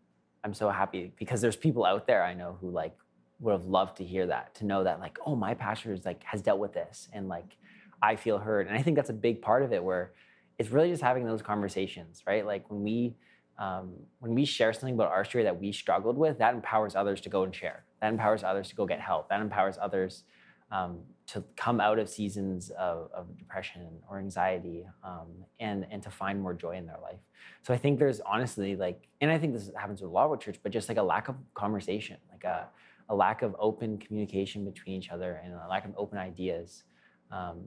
I'm 0.44 0.54
so 0.54 0.70
happy 0.70 1.14
because 1.18 1.42
there's 1.42 1.56
people 1.56 1.86
out 1.86 2.08
there 2.08 2.24
I 2.24 2.34
know 2.34 2.58
who 2.60 2.70
like 2.70 2.96
would 3.40 3.52
have 3.52 3.66
loved 3.66 3.98
to 3.98 4.04
hear 4.04 4.28
that, 4.28 4.56
to 4.56 4.66
know 4.66 4.84
that 4.84 5.00
like, 5.00 5.18
oh, 5.26 5.36
my 5.36 5.54
pastor 5.54 5.94
is 5.94 6.06
like 6.06 6.24
has 6.24 6.42
dealt 6.42 6.60
with 6.60 6.74
this, 6.74 7.08
and 7.14 7.28
like 7.28 7.58
I 8.02 8.16
feel 8.16 8.38
heard, 8.38 8.68
and 8.68 8.78
I 8.78 8.82
think 8.82 8.96
that's 8.96 9.10
a 9.10 9.14
big 9.14 9.42
part 9.42 9.64
of 9.64 9.74
it, 9.74 9.84
where 9.84 10.14
it's 10.58 10.70
really 10.70 10.90
just 10.90 11.04
having 11.04 11.26
those 11.26 11.42
conversations, 11.42 12.24
right? 12.26 12.46
Like 12.46 12.70
when 12.70 12.84
we 12.84 13.16
um, 13.60 13.94
when 14.20 14.36
we 14.36 14.46
share 14.46 14.72
something 14.74 14.94
about 14.94 15.12
our 15.12 15.26
story 15.26 15.44
that 15.44 15.60
we 15.60 15.72
struggled 15.72 16.18
with, 16.18 16.38
that 16.40 16.54
empowers 16.54 16.96
others 16.96 17.22
to 17.22 17.30
go 17.30 17.44
and 17.44 17.54
share. 17.54 17.84
That 18.02 18.10
empowers 18.10 18.44
others 18.44 18.70
to 18.70 18.76
go 18.76 18.86
get 18.86 19.00
help. 19.00 19.30
That 19.30 19.42
empowers 19.42 19.78
others 19.82 20.24
um, 20.72 21.00
to 21.28 21.44
come 21.56 21.82
out 21.82 22.00
of 22.00 22.10
seasons 22.10 22.70
of, 22.72 23.10
of 23.14 23.38
depression 23.38 23.88
or 24.10 24.18
anxiety 24.18 24.86
um, 25.04 25.28
and, 25.60 25.86
and 25.92 26.02
to 26.02 26.10
find 26.10 26.42
more 26.42 26.54
joy 26.54 26.78
in 26.78 26.86
their 26.86 27.00
life. 27.02 27.20
So 27.64 27.74
I 27.74 27.78
think 27.78 28.00
there's 28.00 28.22
honestly 28.22 28.76
like, 28.76 29.08
and 29.20 29.30
I 29.30 29.38
think 29.38 29.54
this 29.54 29.70
happens 29.76 30.02
with 30.02 30.10
a 30.10 30.14
lot 30.14 30.30
with 30.30 30.40
church, 30.40 30.58
but 30.64 30.72
just 30.72 30.88
like 30.88 30.98
a 30.98 31.04
lack 31.04 31.28
of 31.28 31.36
conversation, 31.54 32.18
like 32.32 32.46
a, 32.46 32.68
a 33.10 33.16
lack 33.16 33.42
of 33.42 33.56
open 33.60 33.98
communication 33.98 34.64
between 34.64 34.96
each 34.96 35.10
other 35.10 35.42
and 35.44 35.54
a 35.54 35.68
lack 35.70 35.86
of 35.86 35.92
open 35.98 36.18
ideas 36.18 36.84
um, 37.32 37.62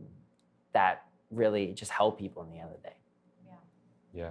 that 0.72 1.04
really 1.30 1.72
just 1.74 1.90
help 1.90 2.18
people 2.18 2.42
in 2.42 2.50
the 2.50 2.58
end 2.58 2.70
of 2.70 2.76
the 2.82 2.88
day. 2.88 2.96
Yeah. 3.46 4.22
Yeah 4.24 4.30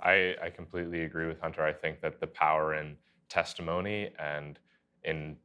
I, 0.00 0.36
I 0.42 0.50
completely 0.50 1.02
agree 1.02 1.26
with 1.26 1.40
Hunter. 1.40 1.62
I 1.62 1.72
think 1.72 2.00
that 2.02 2.20
the 2.20 2.26
power 2.26 2.74
in 2.74 2.96
testimony 3.28 4.10
and 4.18 4.58
in 5.04 5.36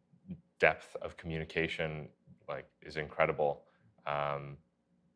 depth 0.60 0.96
of 1.02 1.18
communication 1.18 2.08
like 2.54 2.68
is 2.82 2.98
incredible. 2.98 3.64
Um, 4.06 4.58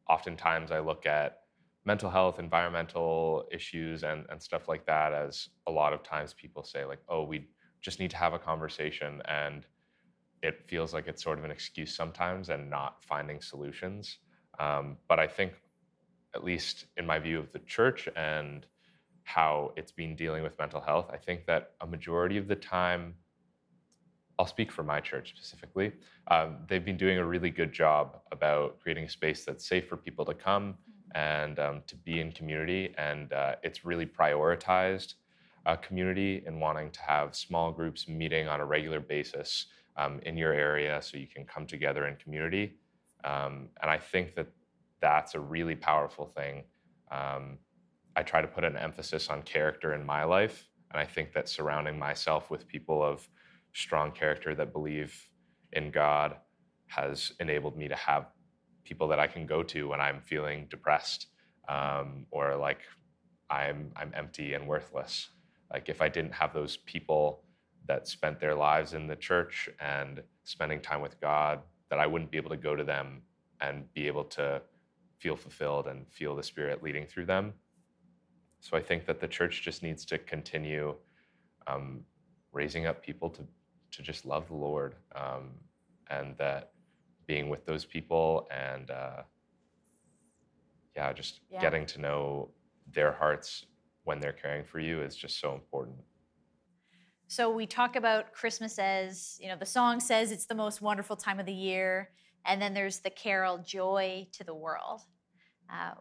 oftentimes 0.09 0.71
I 0.71 0.79
look 0.79 1.05
at 1.05 1.39
mental 1.85 2.09
health, 2.09 2.39
environmental 2.39 3.47
issues 3.51 4.03
and, 4.03 4.25
and 4.29 4.41
stuff 4.41 4.67
like 4.67 4.85
that 4.85 5.13
as 5.13 5.49
a 5.67 5.71
lot 5.71 5.93
of 5.93 6.03
times 6.03 6.33
people 6.33 6.63
say 6.63 6.83
like, 6.85 6.99
oh, 7.07 7.23
we 7.23 7.47
just 7.81 7.99
need 7.99 8.11
to 8.11 8.17
have 8.17 8.33
a 8.33 8.39
conversation 8.39 9.21
and 9.25 9.65
it 10.43 10.65
feels 10.67 10.93
like 10.93 11.07
it's 11.07 11.23
sort 11.23 11.39
of 11.39 11.45
an 11.45 11.51
excuse 11.51 11.95
sometimes 11.95 12.49
and 12.49 12.69
not 12.69 13.03
finding 13.03 13.41
solutions. 13.41 14.19
Um, 14.59 14.97
but 15.07 15.19
I 15.19 15.27
think 15.27 15.53
at 16.35 16.43
least 16.43 16.85
in 16.97 17.05
my 17.05 17.19
view 17.19 17.39
of 17.39 17.51
the 17.51 17.59
church 17.59 18.07
and 18.15 18.65
how 19.23 19.71
it's 19.75 19.91
been 19.91 20.15
dealing 20.15 20.43
with 20.43 20.57
mental 20.59 20.81
health, 20.81 21.09
I 21.11 21.17
think 21.17 21.45
that 21.47 21.71
a 21.81 21.87
majority 21.87 22.37
of 22.37 22.47
the 22.47 22.55
time, 22.55 23.15
I'll 24.39 24.47
speak 24.47 24.71
for 24.71 24.83
my 24.83 24.99
church 24.99 25.33
specifically. 25.35 25.93
Um, 26.29 26.57
they've 26.67 26.83
been 26.85 26.97
doing 26.97 27.17
a 27.17 27.25
really 27.25 27.49
good 27.49 27.73
job 27.73 28.19
about 28.31 28.79
creating 28.79 29.05
a 29.05 29.09
space 29.09 29.43
that's 29.45 29.67
safe 29.67 29.87
for 29.87 29.97
people 29.97 30.25
to 30.25 30.33
come 30.33 30.75
and 31.15 31.57
um, 31.59 31.81
to 31.87 31.95
be 31.95 32.19
in 32.19 32.31
community. 32.31 32.93
And 32.97 33.33
uh, 33.33 33.55
it's 33.63 33.83
really 33.83 34.05
prioritized 34.05 35.15
uh, 35.65 35.75
community 35.77 36.43
and 36.45 36.61
wanting 36.61 36.91
to 36.91 37.01
have 37.01 37.35
small 37.35 37.71
groups 37.71 38.07
meeting 38.07 38.47
on 38.47 38.59
a 38.59 38.65
regular 38.65 38.99
basis 38.99 39.67
um, 39.97 40.19
in 40.23 40.37
your 40.37 40.53
area 40.53 41.01
so 41.01 41.17
you 41.17 41.27
can 41.27 41.43
come 41.43 41.65
together 41.65 42.07
in 42.07 42.15
community. 42.17 42.75
Um, 43.23 43.69
and 43.81 43.89
I 43.89 43.97
think 43.97 44.35
that 44.35 44.47
that's 45.01 45.33
a 45.35 45.39
really 45.39 45.75
powerful 45.75 46.25
thing. 46.25 46.63
Um, 47.11 47.57
I 48.15 48.23
try 48.23 48.41
to 48.41 48.47
put 48.47 48.63
an 48.63 48.77
emphasis 48.77 49.29
on 49.29 49.41
character 49.41 49.93
in 49.93 50.05
my 50.05 50.23
life. 50.23 50.69
And 50.91 50.99
I 51.01 51.05
think 51.05 51.33
that 51.33 51.49
surrounding 51.49 51.99
myself 51.99 52.49
with 52.49 52.67
people 52.67 53.03
of 53.03 53.27
strong 53.77 54.11
character 54.11 54.55
that 54.55 54.73
believe 54.73 55.29
in 55.73 55.91
God 55.91 56.35
has 56.87 57.33
enabled 57.39 57.77
me 57.77 57.87
to 57.87 57.95
have 57.95 58.25
people 58.83 59.07
that 59.09 59.19
I 59.19 59.27
can 59.27 59.45
go 59.45 59.61
to 59.63 59.89
when 59.89 60.01
I'm 60.01 60.21
feeling 60.21 60.65
depressed 60.69 61.27
um, 61.69 62.25
or 62.31 62.55
like 62.55 62.79
I'm 63.49 63.91
I'm 63.95 64.11
empty 64.15 64.53
and 64.53 64.67
worthless. 64.67 65.29
Like 65.71 65.89
if 65.89 66.01
I 66.01 66.09
didn't 66.09 66.33
have 66.33 66.53
those 66.53 66.77
people 66.77 67.43
that 67.87 68.07
spent 68.07 68.39
their 68.39 68.55
lives 68.55 68.93
in 68.93 69.07
the 69.07 69.15
church 69.15 69.69
and 69.79 70.23
spending 70.43 70.81
time 70.81 71.01
with 71.01 71.19
God, 71.21 71.59
that 71.89 71.99
I 71.99 72.07
wouldn't 72.07 72.31
be 72.31 72.37
able 72.37 72.49
to 72.49 72.57
go 72.57 72.75
to 72.75 72.83
them 72.83 73.21
and 73.61 73.91
be 73.93 74.07
able 74.07 74.25
to 74.25 74.61
feel 75.19 75.35
fulfilled 75.35 75.87
and 75.87 76.07
feel 76.09 76.35
the 76.35 76.43
Spirit 76.43 76.81
leading 76.83 77.05
through 77.05 77.25
them. 77.25 77.53
So 78.59 78.75
I 78.75 78.81
think 78.81 79.05
that 79.05 79.19
the 79.19 79.27
church 79.27 79.61
just 79.61 79.83
needs 79.83 80.03
to 80.05 80.17
continue 80.17 80.95
um, 81.67 82.01
raising 82.51 82.87
up 82.87 83.03
people 83.03 83.29
to 83.29 83.41
to 83.91 84.01
just 84.01 84.25
love 84.25 84.47
the 84.47 84.55
Lord, 84.55 84.95
um, 85.15 85.49
and 86.09 86.37
that 86.37 86.71
being 87.25 87.49
with 87.49 87.65
those 87.65 87.85
people 87.85 88.47
and 88.51 88.89
uh, 88.91 89.23
yeah, 90.95 91.13
just 91.13 91.41
Yeah. 91.49 91.61
getting 91.61 91.85
to 91.87 92.01
know 92.01 92.49
their 92.93 93.11
hearts 93.11 93.65
when 94.03 94.19
they're 94.19 94.33
caring 94.33 94.63
for 94.63 94.79
you 94.79 95.01
is 95.01 95.15
just 95.15 95.39
so 95.39 95.53
important. 95.53 95.97
So 97.27 97.49
we 97.49 97.65
talk 97.65 97.97
about 97.97 98.31
Christmas 98.31 98.79
as, 98.79 99.37
you 99.41 99.49
know, 99.49 99.57
the 99.57 99.65
song 99.65 99.99
says 99.99 100.31
it's 100.31 100.45
the 100.45 100.55
most 100.55 100.81
wonderful 100.81 101.17
time 101.17 101.39
of 101.39 101.45
the 101.45 101.53
year. 101.53 102.11
And 102.45 102.61
then 102.61 102.73
there's 102.73 102.99
the 102.99 103.09
carol, 103.09 103.57
Joy 103.57 104.27
to 104.31 104.45
the 104.45 104.55
World. 104.55 105.01
Uh, 105.69 105.91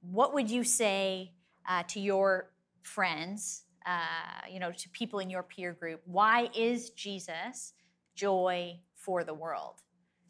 what 0.00 0.32
would 0.32 0.48
you 0.48 0.62
say 0.62 1.32
uh, 1.68 1.82
to 1.88 1.98
your 1.98 2.52
friends, 2.82 3.64
uh, 3.86 4.48
you 4.50 4.58
know, 4.58 4.72
to 4.72 4.88
people 4.90 5.20
in 5.20 5.30
your 5.30 5.42
peer 5.42 5.72
group? 5.72 6.00
Why 6.04 6.50
is 6.54 6.90
Jesus 6.90 7.72
joy 8.14 8.78
for 8.96 9.24
the 9.24 9.34
world? 9.34 9.82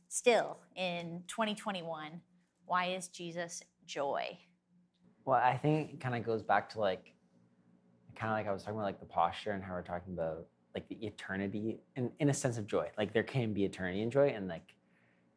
Still 0.08 0.58
in 0.76 1.22
2021, 1.28 2.20
why 2.66 2.86
is 2.86 3.08
Jesus 3.08 3.62
joy? 3.86 4.38
Well, 5.24 5.40
I 5.42 5.56
think 5.56 5.94
it 5.94 6.00
kind 6.00 6.14
of 6.14 6.24
goes 6.24 6.42
back 6.42 6.68
to 6.70 6.80
like, 6.80 7.12
kind 8.14 8.30
of 8.32 8.38
like 8.38 8.46
I 8.46 8.52
was 8.52 8.62
talking 8.62 8.78
about 8.78 8.86
like 8.86 9.00
the 9.00 9.06
posture 9.06 9.52
and 9.52 9.62
how 9.62 9.72
we're 9.72 9.82
talking 9.82 10.12
about 10.12 10.46
like 10.74 10.88
the 10.88 10.96
eternity 11.06 11.80
in, 11.96 12.10
in 12.20 12.28
a 12.28 12.34
sense 12.34 12.58
of 12.58 12.66
joy. 12.66 12.88
Like 12.98 13.12
there 13.12 13.22
can 13.22 13.52
be 13.52 13.64
eternity 13.64 14.02
and 14.02 14.12
joy, 14.12 14.28
and 14.28 14.46
like, 14.46 14.74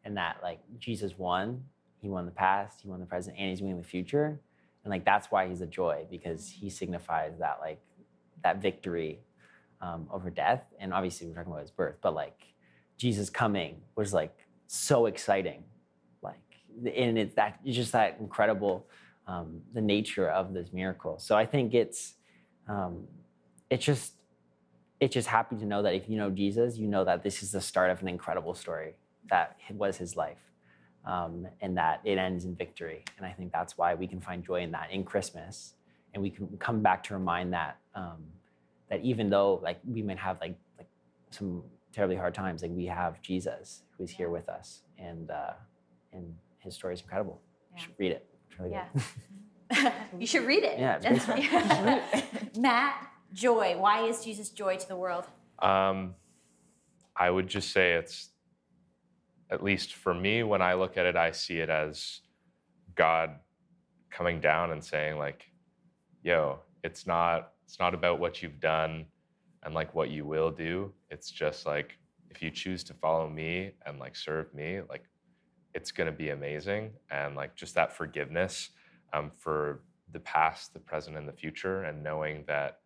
and 0.04 0.16
that 0.18 0.38
like 0.44 0.60
Jesus 0.78 1.18
won. 1.18 1.64
He 2.02 2.10
won 2.10 2.26
the 2.26 2.32
past, 2.32 2.82
he 2.82 2.88
won 2.88 3.00
the 3.00 3.06
present, 3.06 3.38
and 3.38 3.50
he's 3.50 3.62
winning 3.62 3.78
the 3.78 3.88
future. 3.88 4.40
And 4.84 4.92
like 4.92 5.06
that's 5.06 5.32
why 5.32 5.48
he's 5.48 5.62
a 5.62 5.68
joy 5.68 6.06
because 6.10 6.50
he 6.50 6.70
signifies 6.70 7.38
that 7.40 7.60
like 7.62 7.82
that 8.44 8.62
victory 8.62 9.20
um, 9.82 10.08
over 10.12 10.30
death. 10.30 10.64
And 10.80 10.94
obviously 10.94 11.28
we're 11.28 11.36
talking 11.36 11.52
about 11.52 11.62
his 11.62 11.72
birth, 11.72 11.96
but 12.02 12.14
like 12.14 12.40
Jesus 12.98 13.30
coming 13.30 13.82
was 13.96 14.14
like 14.14 14.36
so 14.68 15.06
exciting. 15.06 15.64
Like 16.22 16.40
and 16.86 17.18
it's 17.18 17.36
that 17.36 17.60
it's 17.64 17.76
just 17.76 17.92
that 17.94 18.18
incredible 18.20 18.88
um, 19.28 19.62
the 19.74 19.82
nature 19.82 20.30
of 20.30 20.54
this 20.54 20.74
miracle. 20.74 21.20
So 21.20 21.36
I 21.36 21.46
think 21.46 21.74
it's 21.74 22.16
um, 22.68 23.08
it's 23.70 23.86
just 23.86 24.14
it's 25.00 25.14
just 25.14 25.28
happy 25.28 25.56
to 25.56 25.66
know 25.66 25.82
that 25.84 25.94
if 25.94 26.10
you 26.10 26.18
know 26.18 26.30
Jesus, 26.30 26.78
you 26.78 26.88
know 26.88 27.06
that 27.06 27.24
this 27.24 27.42
is 27.42 27.52
the 27.52 27.62
start 27.62 27.90
of 27.90 28.02
an 28.02 28.08
incredible 28.08 28.54
story 28.54 28.96
that 29.30 29.58
was 29.72 29.98
his 29.98 30.18
life, 30.18 30.40
um, 31.06 31.48
and 31.62 31.78
that 31.78 32.02
it 32.04 32.18
ends 32.18 32.46
in 32.46 32.56
victory. 32.56 33.06
And 33.18 33.26
I 33.26 33.32
think 33.32 33.52
that's 33.54 33.78
why 33.78 33.96
we 33.96 34.08
can 34.08 34.20
find 34.20 34.44
joy 34.44 34.62
in 34.62 34.72
that 34.72 34.92
in 34.92 35.04
Christmas, 35.04 35.76
and 36.14 36.24
we 36.24 36.30
can 36.30 36.48
come 36.60 36.82
back 36.82 37.04
to 37.04 37.14
remind 37.14 37.54
that 37.54 37.78
um, 37.96 38.24
that 38.90 39.02
even 39.02 39.30
though 39.30 39.60
like 39.64 39.80
we 39.88 40.02
might 40.02 40.20
have 40.20 40.40
like 40.42 40.56
like 40.78 40.88
some 41.32 41.64
terribly 41.94 42.16
hard 42.16 42.34
times, 42.34 42.62
like 42.62 42.72
we 42.72 42.86
have 42.86 43.22
Jesus 43.22 43.84
who 43.98 44.04
is 44.04 44.12
here 44.12 44.30
with 44.30 44.50
us, 44.50 44.82
and 44.98 45.30
uh, 45.32 45.54
and 46.14 46.36
his 46.60 46.76
story 46.76 46.94
is 46.94 47.02
incredible. 47.02 47.42
You 47.76 47.82
should 47.82 47.94
read 47.98 48.12
it. 48.12 48.26
It's 48.50 48.60
really 48.60 48.72
good. 48.72 49.94
you 50.20 50.28
should 50.28 50.46
read 50.46 50.64
it. 50.64 50.80
Yeah, 50.80 51.00
it's 51.02 51.26
great. 51.26 52.58
Matt, 52.58 53.08
joy. 53.34 53.76
Why 53.78 54.06
is 54.08 54.24
Jesus 54.24 54.50
joy 54.50 54.78
to 54.78 54.88
the 54.88 54.96
world? 54.96 55.26
Um, 55.60 56.16
I 57.16 57.30
would 57.30 57.48
just 57.48 57.72
say 57.72 57.94
it's, 57.94 58.30
at 59.52 59.64
least 59.64 59.94
for 59.94 60.14
me, 60.14 60.44
when 60.44 60.62
I 60.62 60.74
look 60.74 60.98
at 60.98 61.06
it, 61.06 61.16
I 61.16 61.32
see 61.32 61.60
it 61.60 61.70
as 61.70 62.22
God 62.96 63.32
coming 64.10 64.40
down 64.40 64.72
and 64.72 64.84
saying, 64.84 65.18
like, 65.18 65.44
yo, 66.24 66.60
it's 66.84 67.08
not 67.08 67.54
it's 67.66 67.80
not 67.80 67.94
about 67.94 68.20
what 68.20 68.42
you've 68.42 68.60
done 68.60 69.06
and 69.64 69.74
like 69.74 69.94
what 69.94 70.10
you 70.10 70.26
will 70.26 70.52
do. 70.52 70.92
It's 71.10 71.30
just 71.30 71.66
like 71.66 71.98
if 72.30 72.42
you 72.42 72.50
choose 72.52 72.84
to 72.86 72.94
follow 72.94 73.30
me 73.30 73.72
and 73.86 74.00
like 74.00 74.16
serve 74.16 74.54
me, 74.54 74.82
like 74.90 75.04
it's 75.74 75.92
gonna 75.92 76.12
be 76.12 76.30
amazing. 76.30 76.92
And 77.12 77.36
like 77.36 77.56
just 77.56 77.76
that 77.76 77.96
forgiveness 77.96 78.70
um, 79.14 79.32
for 79.38 79.82
the 80.12 80.20
past, 80.20 80.74
the 80.74 80.80
present, 80.80 81.18
and 81.18 81.28
the 81.28 81.34
future, 81.34 81.84
and 81.84 82.04
knowing 82.04 82.44
that 82.48 82.80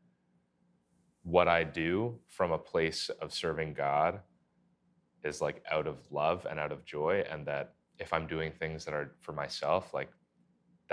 what 1.23 1.47
I 1.47 1.63
do 1.63 2.19
from 2.27 2.51
a 2.51 2.57
place 2.57 3.09
of 3.21 3.33
serving 3.33 3.73
God 3.73 4.19
is 5.23 5.39
like 5.41 5.63
out 5.71 5.87
of 5.87 5.99
love 6.11 6.45
and 6.49 6.59
out 6.59 6.73
of 6.73 6.83
joy. 6.83 7.23
And 7.31 7.45
that 7.47 7.75
if 7.99 8.11
I'm 8.11 8.27
doing 8.27 8.51
things 8.51 8.83
that 8.85 8.93
are 8.93 9.15
for 9.21 9.31
myself, 9.31 9.93
like 9.93 10.09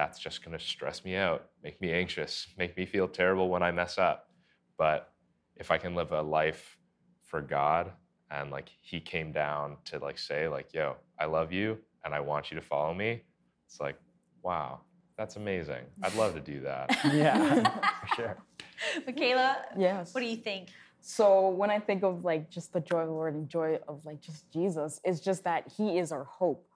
that's 0.01 0.19
just 0.19 0.43
going 0.43 0.57
to 0.57 0.65
stress 0.65 1.05
me 1.05 1.15
out, 1.15 1.51
make 1.63 1.79
me 1.79 1.93
anxious, 1.93 2.47
make 2.57 2.75
me 2.75 2.87
feel 2.87 3.07
terrible 3.07 3.51
when 3.51 3.63
I 3.63 3.71
mess 3.71 3.99
up. 3.99 4.31
But 4.79 5.13
if 5.57 5.71
I 5.71 5.77
can 5.77 5.95
live 5.95 6.11
a 6.13 6.23
life 6.23 6.79
for 7.27 7.43
God 7.43 7.93
and 8.31 8.51
like 8.51 8.71
He 8.81 8.99
came 8.99 9.31
down 9.31 9.77
to 9.85 9.99
like 9.99 10.19
say, 10.19 10.49
like, 10.49 10.73
yo, 10.73 10.97
I 11.19 11.27
love 11.27 11.53
you 11.53 11.77
and 12.03 12.15
I 12.15 12.21
want 12.21 12.51
you 12.51 12.55
to 12.59 12.63
follow 12.65 12.95
me, 12.95 13.21
it's 13.67 13.79
like, 13.79 13.97
wow, 14.43 14.81
that's 15.19 15.37
amazing. 15.37 15.85
I'd 16.03 16.15
love 16.15 16.33
to 16.33 16.41
do 16.41 16.61
that. 16.61 16.99
yeah, 17.13 17.61
for 18.01 18.15
sure. 18.17 18.39
Michaela, 19.07 19.59
Yes. 19.77 20.15
what 20.15 20.23
do 20.23 20.27
you 20.29 20.37
think? 20.37 20.69
So 21.03 21.51
when 21.51 21.69
I 21.71 21.79
think 21.79 22.05
of 22.05 22.25
like 22.25 22.49
just 22.51 22.73
the 22.73 22.81
joy 22.81 23.01
of 23.01 23.09
the 23.09 23.13
Lord 23.13 23.35
and 23.35 23.51
joy 23.51 23.79
of 23.87 24.07
like 24.07 24.23
just 24.23 24.51
Jesus, 24.51 24.99
it's 25.05 25.21
just 25.21 25.45
that 25.45 25.69
He 25.77 25.99
is 25.99 26.11
our 26.11 26.25
hope, 26.25 26.67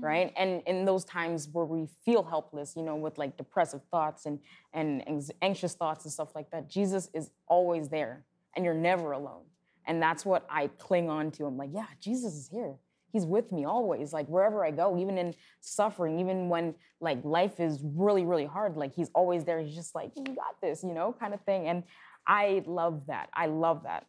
right? 0.00 0.32
And 0.36 0.62
in 0.66 0.84
those 0.84 1.04
times 1.04 1.48
where 1.52 1.64
we 1.64 1.86
feel 2.04 2.22
helpless, 2.22 2.74
you 2.76 2.82
know, 2.82 2.96
with 2.96 3.18
like 3.18 3.36
depressive 3.36 3.82
thoughts 3.90 4.26
and 4.26 4.38
and 4.72 5.02
anxious 5.42 5.74
thoughts 5.74 6.04
and 6.04 6.12
stuff 6.12 6.34
like 6.34 6.50
that, 6.50 6.68
Jesus 6.68 7.10
is 7.14 7.30
always 7.46 7.88
there, 7.88 8.24
and 8.56 8.64
you're 8.64 8.74
never 8.74 9.12
alone. 9.12 9.44
And 9.86 10.02
that's 10.02 10.24
what 10.24 10.46
I 10.48 10.68
cling 10.78 11.10
on 11.10 11.30
to. 11.32 11.44
I'm 11.44 11.56
like, 11.56 11.70
yeah, 11.72 11.86
Jesus 12.00 12.34
is 12.34 12.48
here. 12.48 12.74
He's 13.12 13.26
with 13.26 13.52
me 13.52 13.64
always, 13.64 14.12
like 14.12 14.26
wherever 14.26 14.64
I 14.64 14.72
go, 14.72 14.98
even 14.98 15.18
in 15.18 15.34
suffering, 15.60 16.18
even 16.18 16.48
when 16.48 16.74
like 17.00 17.24
life 17.24 17.60
is 17.60 17.80
really, 17.84 18.24
really 18.24 18.46
hard, 18.46 18.76
like 18.76 18.92
he's 18.94 19.10
always 19.14 19.44
there. 19.44 19.60
He's 19.60 19.74
just 19.74 19.94
like, 19.94 20.10
you 20.16 20.24
got 20.24 20.60
this, 20.60 20.82
you 20.82 20.94
know, 20.94 21.14
kind 21.20 21.32
of 21.32 21.40
thing. 21.42 21.68
And 21.68 21.84
I 22.26 22.64
love 22.66 23.02
that. 23.06 23.28
I 23.32 23.46
love 23.46 23.84
that. 23.84 24.06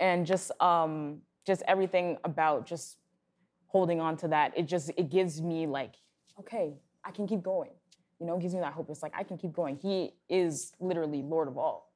And 0.00 0.26
just 0.26 0.50
um 0.60 1.18
just 1.46 1.62
everything 1.68 2.18
about 2.24 2.66
just 2.66 2.98
holding 3.68 4.00
on 4.00 4.16
to 4.18 4.28
that, 4.28 4.52
it 4.56 4.66
just 4.66 4.90
it 4.96 5.10
gives 5.10 5.40
me 5.40 5.66
like, 5.66 5.94
okay, 6.40 6.74
I 7.04 7.10
can 7.10 7.26
keep 7.26 7.42
going. 7.42 7.70
You 8.18 8.26
know, 8.26 8.36
it 8.36 8.42
gives 8.42 8.54
me 8.54 8.60
that 8.60 8.72
hope. 8.72 8.90
It's 8.90 9.02
like 9.02 9.14
I 9.16 9.22
can 9.22 9.38
keep 9.38 9.52
going. 9.52 9.76
He 9.76 10.14
is 10.28 10.72
literally 10.80 11.22
Lord 11.22 11.46
of 11.46 11.56
all. 11.56 11.92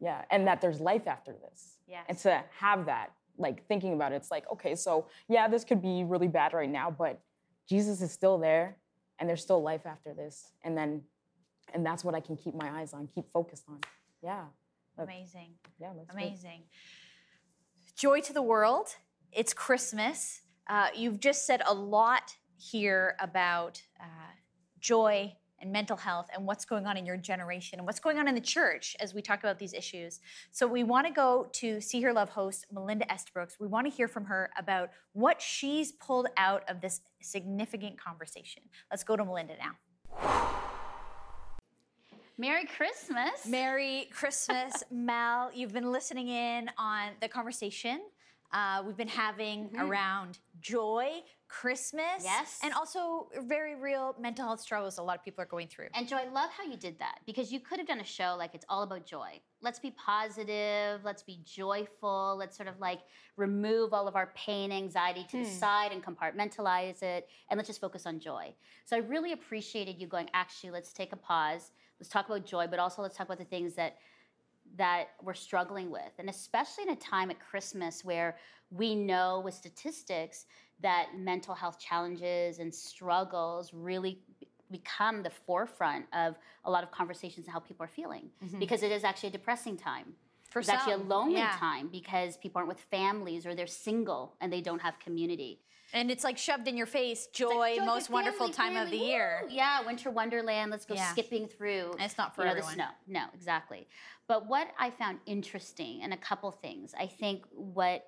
Yeah. 0.00 0.22
And 0.30 0.46
that 0.46 0.60
there's 0.60 0.80
life 0.80 1.08
after 1.08 1.32
this. 1.32 1.78
Yeah. 1.88 2.02
And 2.08 2.16
to 2.18 2.42
have 2.58 2.86
that, 2.86 3.12
like 3.38 3.66
thinking 3.66 3.92
about 3.92 4.12
it, 4.12 4.16
it's 4.16 4.30
like, 4.30 4.44
okay, 4.52 4.74
so 4.76 5.06
yeah, 5.28 5.48
this 5.48 5.64
could 5.64 5.82
be 5.82 6.04
really 6.04 6.28
bad 6.28 6.52
right 6.52 6.70
now, 6.70 6.90
but 6.90 7.20
Jesus 7.68 8.00
is 8.00 8.12
still 8.12 8.38
there 8.38 8.76
and 9.18 9.28
there's 9.28 9.42
still 9.42 9.62
life 9.62 9.86
after 9.86 10.14
this. 10.14 10.52
And 10.62 10.76
then 10.76 11.02
and 11.72 11.84
that's 11.84 12.04
what 12.04 12.14
I 12.14 12.20
can 12.20 12.36
keep 12.36 12.54
my 12.54 12.70
eyes 12.70 12.92
on, 12.92 13.08
keep 13.12 13.24
focused 13.32 13.64
on. 13.68 13.80
Yeah. 14.22 14.44
Amazing. 14.98 15.54
Yeah, 15.80 15.90
that's 15.96 16.10
good. 16.10 16.22
Amazing. 16.22 16.62
Joy 17.96 18.20
to 18.20 18.32
the 18.32 18.42
world. 18.42 18.96
It's 19.32 19.52
Christmas. 19.52 20.42
Uh, 20.68 20.88
you've 20.94 21.20
just 21.20 21.46
said 21.46 21.62
a 21.66 21.74
lot 21.74 22.34
here 22.56 23.16
about 23.20 23.82
uh, 24.00 24.04
joy 24.80 25.34
and 25.60 25.72
mental 25.72 25.96
health 25.96 26.28
and 26.34 26.46
what's 26.46 26.64
going 26.64 26.86
on 26.86 26.96
in 26.96 27.06
your 27.06 27.16
generation 27.16 27.78
and 27.78 27.86
what's 27.86 28.00
going 28.00 28.18
on 28.18 28.28
in 28.28 28.34
the 28.34 28.40
church 28.40 28.96
as 29.00 29.14
we 29.14 29.22
talk 29.22 29.40
about 29.40 29.58
these 29.58 29.72
issues. 29.72 30.20
So 30.50 30.66
we 30.66 30.84
want 30.84 31.06
to 31.06 31.12
go 31.12 31.48
to 31.52 31.80
See 31.80 32.02
Her 32.02 32.12
Love 32.12 32.28
host 32.28 32.66
Melinda 32.70 33.06
Estabrooks. 33.12 33.56
We 33.58 33.66
want 33.66 33.86
to 33.86 33.92
hear 33.92 34.08
from 34.08 34.26
her 34.26 34.50
about 34.58 34.90
what 35.12 35.40
she's 35.40 35.92
pulled 35.92 36.28
out 36.36 36.68
of 36.68 36.80
this 36.80 37.00
significant 37.22 37.98
conversation. 37.98 38.62
Let's 38.90 39.04
go 39.04 39.16
to 39.16 39.24
Melinda 39.24 39.54
now. 39.58 40.50
Merry 42.36 42.66
Christmas. 42.66 43.46
Merry 43.46 44.08
Christmas, 44.12 44.82
Mal. 44.90 45.50
You've 45.54 45.72
been 45.72 45.92
listening 45.92 46.28
in 46.28 46.68
on 46.76 47.10
the 47.20 47.28
conversation 47.28 48.00
uh, 48.54 48.82
we've 48.86 48.96
been 48.96 49.08
having 49.08 49.70
around 49.78 50.38
joy, 50.60 51.20
Christmas, 51.48 52.22
Yes. 52.22 52.60
and 52.62 52.72
also 52.72 53.28
very 53.46 53.74
real 53.74 54.14
mental 54.18 54.46
health 54.46 54.60
struggles 54.60 54.98
a 54.98 55.02
lot 55.02 55.18
of 55.18 55.24
people 55.24 55.42
are 55.42 55.46
going 55.46 55.66
through. 55.68 55.88
And 55.94 56.08
Joy, 56.08 56.18
I 56.18 56.28
love 56.28 56.50
how 56.56 56.64
you 56.64 56.76
did 56.76 56.98
that 57.00 57.18
because 57.26 57.52
you 57.52 57.58
could 57.60 57.78
have 57.78 57.86
done 57.88 58.00
a 58.00 58.04
show 58.04 58.36
like 58.38 58.54
it's 58.54 58.64
all 58.68 58.82
about 58.84 59.04
joy. 59.06 59.40
Let's 59.60 59.78
be 59.80 59.90
positive, 59.92 61.00
let's 61.04 61.22
be 61.22 61.40
joyful, 61.44 62.36
let's 62.38 62.56
sort 62.56 62.68
of 62.68 62.78
like 62.80 63.00
remove 63.36 63.92
all 63.92 64.06
of 64.08 64.14
our 64.14 64.32
pain, 64.36 64.70
anxiety 64.72 65.26
to 65.30 65.36
the 65.38 65.44
Hmm. 65.44 65.50
side 65.58 65.92
and 65.92 66.02
compartmentalize 66.04 67.02
it, 67.02 67.28
and 67.50 67.58
let's 67.58 67.68
just 67.68 67.80
focus 67.80 68.06
on 68.06 68.20
joy. 68.20 68.54
So 68.84 68.96
I 68.96 69.00
really 69.00 69.32
appreciated 69.32 70.00
you 70.00 70.06
going, 70.06 70.30
actually, 70.32 70.70
let's 70.70 70.92
take 70.92 71.12
a 71.12 71.16
pause, 71.16 71.72
let's 71.98 72.08
talk 72.08 72.26
about 72.28 72.46
joy, 72.46 72.66
but 72.68 72.78
also 72.78 73.02
let's 73.02 73.16
talk 73.16 73.26
about 73.26 73.38
the 73.38 73.44
things 73.44 73.74
that 73.74 73.96
that 74.76 75.08
we're 75.22 75.34
struggling 75.34 75.90
with. 75.90 76.12
And 76.18 76.28
especially 76.28 76.84
in 76.84 76.90
a 76.90 76.96
time 76.96 77.30
at 77.30 77.38
Christmas 77.40 78.04
where 78.04 78.36
we 78.70 78.94
know 78.94 79.40
with 79.44 79.54
statistics 79.54 80.46
that 80.80 81.10
mental 81.16 81.54
health 81.54 81.78
challenges 81.78 82.58
and 82.58 82.74
struggles 82.74 83.72
really 83.72 84.20
become 84.70 85.22
the 85.22 85.30
forefront 85.30 86.06
of 86.12 86.36
a 86.64 86.70
lot 86.70 86.82
of 86.82 86.90
conversations 86.90 87.46
and 87.46 87.52
how 87.52 87.60
people 87.60 87.84
are 87.84 87.88
feeling 87.88 88.30
Mhm. 88.42 88.58
because 88.58 88.82
it 88.82 88.90
is 88.90 89.04
actually 89.04 89.28
a 89.28 89.32
depressing 89.32 89.76
time. 89.76 90.16
For 90.50 90.60
it's 90.60 90.68
actually 90.68 90.94
a 90.94 90.98
lonely 90.98 91.34
yeah. 91.34 91.56
time 91.58 91.88
because 91.88 92.36
people 92.36 92.58
aren't 92.58 92.68
with 92.68 92.80
families 92.80 93.44
or 93.44 93.54
they're 93.54 93.66
single 93.66 94.36
and 94.40 94.52
they 94.52 94.60
don't 94.60 94.80
have 94.80 94.98
community. 94.98 95.60
And 95.94 96.10
it's 96.10 96.24
like 96.24 96.36
shoved 96.36 96.68
in 96.68 96.76
your 96.76 96.86
face, 96.86 97.28
joy, 97.32 97.76
joy, 97.76 97.84
most 97.84 98.10
wonderful 98.10 98.52
family, 98.52 98.74
time 98.74 98.76
of 98.76 98.90
the 98.90 98.98
family, 98.98 99.10
year. 99.10 99.44
Yeah, 99.48 99.80
winter 99.86 100.10
wonderland. 100.10 100.70
Let's 100.70 100.84
go 100.84 100.94
Yeah. 100.94 101.12
skipping 101.12 101.46
through. 101.46 101.92
And 101.92 102.02
it's 102.02 102.18
not 102.18 102.34
for 102.34 102.42
you 102.42 102.46
know, 102.46 102.50
everyone. 102.50 102.76
The 102.76 102.82
snow. 102.84 102.90
No, 103.06 103.26
exactly. 103.32 103.86
But 104.26 104.46
what 104.46 104.68
I 104.78 104.90
found 104.90 105.20
interesting, 105.24 106.02
and 106.02 106.12
a 106.12 106.16
couple 106.16 106.50
things, 106.50 106.94
I 106.98 107.06
think 107.06 107.44
what 107.52 108.06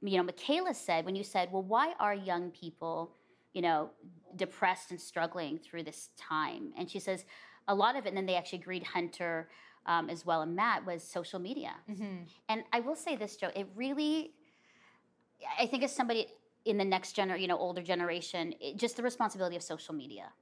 you 0.00 0.18
know, 0.18 0.22
Michaela 0.22 0.74
said 0.74 1.06
when 1.06 1.16
you 1.16 1.24
said, 1.24 1.50
"Well, 1.50 1.62
why 1.62 1.94
are 1.98 2.14
young 2.14 2.50
people, 2.50 3.14
you 3.54 3.62
know, 3.62 3.90
depressed 4.36 4.90
and 4.90 5.00
struggling 5.00 5.58
through 5.58 5.84
this 5.84 6.10
time?" 6.16 6.74
And 6.76 6.90
she 6.90 6.98
says, 7.00 7.24
a 7.68 7.74
lot 7.74 7.96
of 7.96 8.04
it, 8.04 8.08
and 8.08 8.16
then 8.16 8.26
they 8.26 8.36
actually 8.36 8.58
agreed 8.58 8.82
Hunter 8.82 9.48
um, 9.86 10.08
as 10.08 10.24
well 10.24 10.42
and 10.42 10.54
Matt 10.54 10.84
was 10.86 11.02
social 11.02 11.38
media. 11.38 11.74
Mm-hmm. 11.90 12.24
And 12.48 12.64
I 12.72 12.80
will 12.80 12.96
say 12.96 13.16
this, 13.16 13.36
Joe, 13.36 13.50
it 13.54 13.68
really, 13.74 14.32
I 15.58 15.66
think 15.66 15.82
as 15.82 15.94
somebody 15.94 16.26
in 16.64 16.78
the 16.78 16.84
next 16.84 17.16
gener, 17.16 17.38
you 17.40 17.46
know, 17.46 17.58
older 17.58 17.82
generation, 17.82 18.54
it, 18.60 18.76
just 18.76 18.96
the 18.96 19.02
responsibility 19.02 19.56
of 19.56 19.62
social 19.62 19.94
media, 19.94 20.32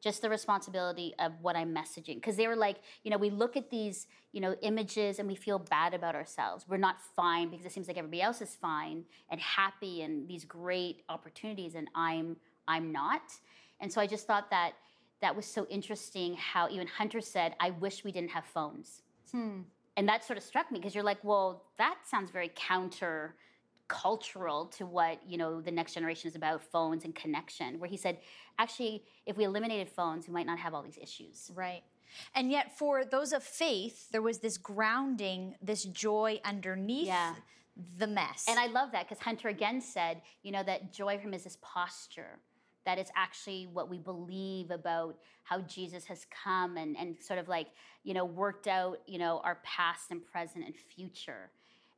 just 0.00 0.22
the 0.22 0.30
responsibility 0.30 1.14
of 1.18 1.32
what 1.42 1.56
I'm 1.56 1.74
messaging. 1.74 2.16
Because 2.16 2.36
they 2.36 2.48
were 2.48 2.56
like, 2.56 2.76
you 3.02 3.10
know, 3.10 3.18
we 3.18 3.30
look 3.30 3.56
at 3.56 3.70
these, 3.70 4.06
you 4.32 4.40
know, 4.40 4.54
images 4.62 5.18
and 5.18 5.28
we 5.28 5.34
feel 5.34 5.58
bad 5.58 5.94
about 5.94 6.14
ourselves. 6.14 6.64
We're 6.68 6.76
not 6.76 6.96
fine 7.14 7.50
because 7.50 7.66
it 7.66 7.72
seems 7.72 7.88
like 7.88 7.98
everybody 7.98 8.22
else 8.22 8.40
is 8.40 8.54
fine 8.54 9.04
and 9.30 9.40
happy 9.40 10.02
and 10.02 10.28
these 10.28 10.44
great 10.44 11.02
opportunities, 11.08 11.74
and 11.74 11.88
I'm 11.94 12.36
I'm 12.68 12.90
not. 12.92 13.22
And 13.80 13.92
so 13.92 14.00
I 14.00 14.06
just 14.06 14.26
thought 14.26 14.50
that 14.50 14.72
that 15.20 15.34
was 15.34 15.46
so 15.46 15.66
interesting 15.68 16.34
how 16.34 16.68
even 16.68 16.86
Hunter 16.86 17.20
said, 17.20 17.54
I 17.60 17.70
wish 17.70 18.04
we 18.04 18.12
didn't 18.12 18.30
have 18.30 18.44
phones. 18.44 19.02
Hmm. 19.32 19.60
And 19.96 20.08
that 20.08 20.24
sort 20.24 20.36
of 20.36 20.42
struck 20.42 20.70
me 20.70 20.78
because 20.78 20.94
you're 20.94 21.04
like, 21.04 21.22
well, 21.22 21.64
that 21.78 21.96
sounds 22.04 22.30
very 22.30 22.52
counter 22.54 23.34
cultural 23.88 24.66
to 24.66 24.86
what 24.86 25.20
you 25.26 25.38
know 25.38 25.60
the 25.60 25.70
next 25.70 25.94
generation 25.94 26.28
is 26.28 26.36
about 26.36 26.62
phones 26.62 27.04
and 27.04 27.14
connection 27.14 27.78
where 27.78 27.88
he 27.88 27.96
said 27.96 28.18
actually 28.58 29.04
if 29.26 29.36
we 29.36 29.44
eliminated 29.44 29.88
phones 29.88 30.26
we 30.26 30.34
might 30.34 30.46
not 30.46 30.58
have 30.58 30.74
all 30.74 30.82
these 30.82 30.98
issues 31.00 31.50
right 31.54 31.82
And 32.34 32.50
yet, 32.50 32.76
for 32.78 33.04
those 33.04 33.32
of 33.32 33.42
faith, 33.42 34.10
there 34.10 34.22
was 34.22 34.38
this 34.38 34.56
grounding, 34.58 35.56
this 35.60 35.84
joy 35.84 36.40
underneath 36.44 37.08
the 37.98 38.06
mess. 38.06 38.46
And 38.48 38.58
I 38.58 38.66
love 38.66 38.92
that 38.92 39.08
because 39.08 39.22
Hunter 39.22 39.48
again 39.48 39.80
said, 39.80 40.22
you 40.42 40.52
know, 40.52 40.62
that 40.62 40.92
joy 40.92 41.18
from 41.18 41.34
is 41.34 41.44
this 41.44 41.58
posture, 41.60 42.38
that 42.84 42.98
it's 42.98 43.10
actually 43.16 43.66
what 43.66 43.90
we 43.90 43.98
believe 43.98 44.70
about 44.70 45.18
how 45.44 45.60
Jesus 45.62 46.04
has 46.06 46.26
come 46.44 46.76
and, 46.76 46.96
and 46.96 47.16
sort 47.20 47.38
of 47.38 47.48
like, 47.48 47.68
you 48.02 48.14
know, 48.14 48.24
worked 48.24 48.66
out, 48.66 48.98
you 49.06 49.18
know, 49.18 49.40
our 49.44 49.58
past 49.62 50.10
and 50.10 50.24
present 50.24 50.64
and 50.64 50.74
future. 50.76 51.50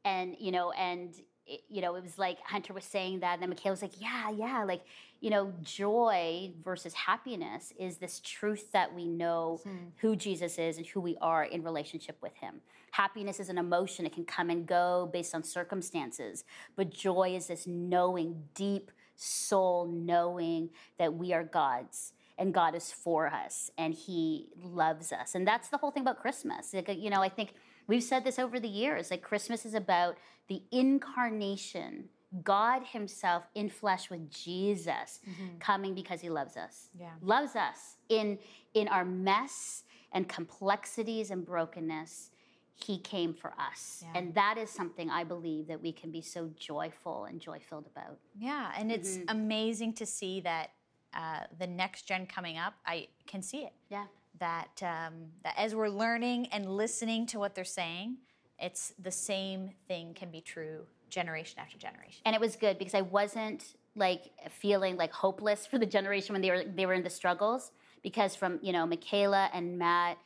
And, 0.04 0.34
you 0.38 0.52
know, 0.52 0.72
and, 0.72 1.14
it, 1.48 1.62
you 1.68 1.80
know, 1.80 1.94
it 1.94 2.02
was 2.02 2.18
like 2.18 2.38
Hunter 2.44 2.72
was 2.72 2.84
saying 2.84 3.20
that, 3.20 3.34
and 3.34 3.42
then 3.42 3.48
Michaela 3.48 3.72
was 3.72 3.82
like, 3.82 4.00
yeah, 4.00 4.30
yeah, 4.30 4.64
like, 4.64 4.82
you 5.20 5.30
know, 5.30 5.52
joy 5.62 6.52
versus 6.62 6.94
happiness 6.94 7.72
is 7.78 7.96
this 7.98 8.20
truth 8.20 8.70
that 8.72 8.94
we 8.94 9.06
know 9.06 9.60
hmm. 9.64 9.76
who 9.96 10.14
Jesus 10.14 10.58
is 10.58 10.76
and 10.76 10.86
who 10.86 11.00
we 11.00 11.16
are 11.20 11.44
in 11.44 11.62
relationship 11.62 12.16
with 12.22 12.34
him. 12.36 12.60
Happiness 12.90 13.40
is 13.40 13.48
an 13.48 13.58
emotion, 13.58 14.06
it 14.06 14.12
can 14.12 14.24
come 14.24 14.50
and 14.50 14.66
go 14.66 15.08
based 15.12 15.34
on 15.34 15.42
circumstances, 15.42 16.44
but 16.76 16.90
joy 16.90 17.34
is 17.34 17.46
this 17.46 17.66
knowing, 17.66 18.44
deep 18.54 18.90
soul 19.16 19.86
knowing 19.86 20.70
that 20.98 21.12
we 21.12 21.32
are 21.32 21.42
God's 21.42 22.12
and 22.38 22.54
God 22.54 22.74
is 22.74 22.92
for 22.92 23.26
us 23.26 23.70
and 23.76 23.92
he 23.92 24.48
loves 24.62 25.12
us. 25.12 25.34
And 25.34 25.46
that's 25.46 25.68
the 25.68 25.76
whole 25.78 25.90
thing 25.90 26.02
about 26.02 26.20
Christmas. 26.20 26.72
Like, 26.72 26.88
you 26.96 27.10
know, 27.10 27.20
I 27.22 27.28
think 27.28 27.54
we've 27.86 28.02
said 28.02 28.24
this 28.24 28.38
over 28.38 28.58
the 28.60 28.68
years, 28.68 29.10
like 29.10 29.22
Christmas 29.22 29.66
is 29.66 29.74
about 29.74 30.16
the 30.48 30.62
incarnation 30.70 32.08
God 32.44 32.82
Himself 32.92 33.44
in 33.54 33.70
flesh 33.70 34.10
with 34.10 34.30
Jesus 34.30 35.20
coming 35.60 35.94
because 35.94 36.20
He 36.20 36.28
loves 36.28 36.58
us. 36.58 36.90
Yeah. 36.98 37.12
Loves 37.22 37.56
us 37.56 37.96
in 38.10 38.38
in 38.74 38.86
our 38.88 39.04
mess 39.04 39.84
and 40.12 40.28
complexities 40.28 41.30
and 41.30 41.42
brokenness. 41.44 42.30
He 42.74 42.98
came 42.98 43.32
for 43.32 43.54
us. 43.58 44.04
Yeah. 44.04 44.18
And 44.20 44.34
that 44.34 44.56
is 44.58 44.68
something 44.70 45.08
I 45.10 45.24
believe 45.24 45.66
that 45.68 45.80
we 45.82 45.90
can 45.90 46.10
be 46.12 46.20
so 46.20 46.50
joyful 46.58 47.24
and 47.24 47.40
joy 47.40 47.60
filled 47.60 47.86
about. 47.86 48.18
Yeah, 48.38 48.72
and 48.76 48.92
it's 48.92 49.16
Mhm. 49.16 49.24
amazing 49.28 49.94
to 49.94 50.04
see 50.06 50.40
that 50.42 50.70
uh, 51.18 51.40
the 51.58 51.66
next 51.66 52.06
gen 52.06 52.26
coming 52.26 52.56
up, 52.56 52.74
I 52.86 53.08
can 53.26 53.42
see 53.42 53.58
it. 53.58 53.72
Yeah. 53.90 54.04
That, 54.38 54.80
um, 54.82 55.14
that 55.42 55.54
as 55.58 55.74
we're 55.74 55.88
learning 55.88 56.46
and 56.52 56.76
listening 56.76 57.26
to 57.26 57.40
what 57.40 57.56
they're 57.56 57.64
saying, 57.64 58.18
it's 58.60 58.94
the 59.02 59.10
same 59.10 59.70
thing 59.88 60.14
can 60.14 60.30
be 60.30 60.40
true 60.40 60.86
generation 61.10 61.58
after 61.58 61.76
generation. 61.76 62.22
And 62.24 62.34
it 62.34 62.40
was 62.40 62.54
good 62.54 62.78
because 62.78 62.94
I 62.94 63.00
wasn't 63.00 63.74
like 63.96 64.30
feeling 64.48 64.96
like 64.96 65.12
hopeless 65.12 65.66
for 65.66 65.78
the 65.78 65.86
generation 65.86 66.34
when 66.34 66.42
they 66.42 66.50
were 66.50 66.62
they 66.64 66.86
were 66.86 66.94
in 66.94 67.02
the 67.02 67.10
struggles 67.10 67.72
because 68.02 68.36
from 68.36 68.60
you 68.62 68.72
know 68.72 68.86
Michaela 68.86 69.50
and 69.52 69.76
Matt 69.76 70.18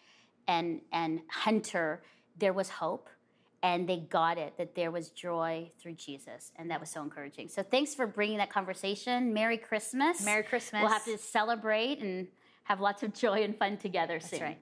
and 0.46 0.80
and 0.92 1.20
Hunter 1.28 2.02
there 2.38 2.52
was 2.52 2.68
hope 2.68 3.08
and 3.62 3.88
they 3.88 3.98
got 3.98 4.38
it 4.38 4.54
that 4.58 4.74
there 4.74 4.90
was 4.90 5.10
joy 5.10 5.70
through 5.80 5.94
Jesus 5.94 6.52
and 6.56 6.70
that 6.70 6.80
was 6.80 6.90
so 6.90 7.02
encouraging. 7.02 7.48
So 7.48 7.62
thanks 7.62 7.94
for 7.94 8.06
bringing 8.06 8.38
that 8.38 8.50
conversation. 8.50 9.32
Merry 9.32 9.58
Christmas. 9.58 10.24
Merry 10.24 10.42
Christmas. 10.42 10.82
We'll 10.82 10.90
have 10.90 11.04
to 11.04 11.18
celebrate 11.18 12.00
and 12.00 12.26
have 12.64 12.80
lots 12.80 13.02
of 13.02 13.14
joy 13.14 13.42
and 13.42 13.56
fun 13.56 13.76
together 13.76 14.20
soon. 14.20 14.40
right. 14.40 14.58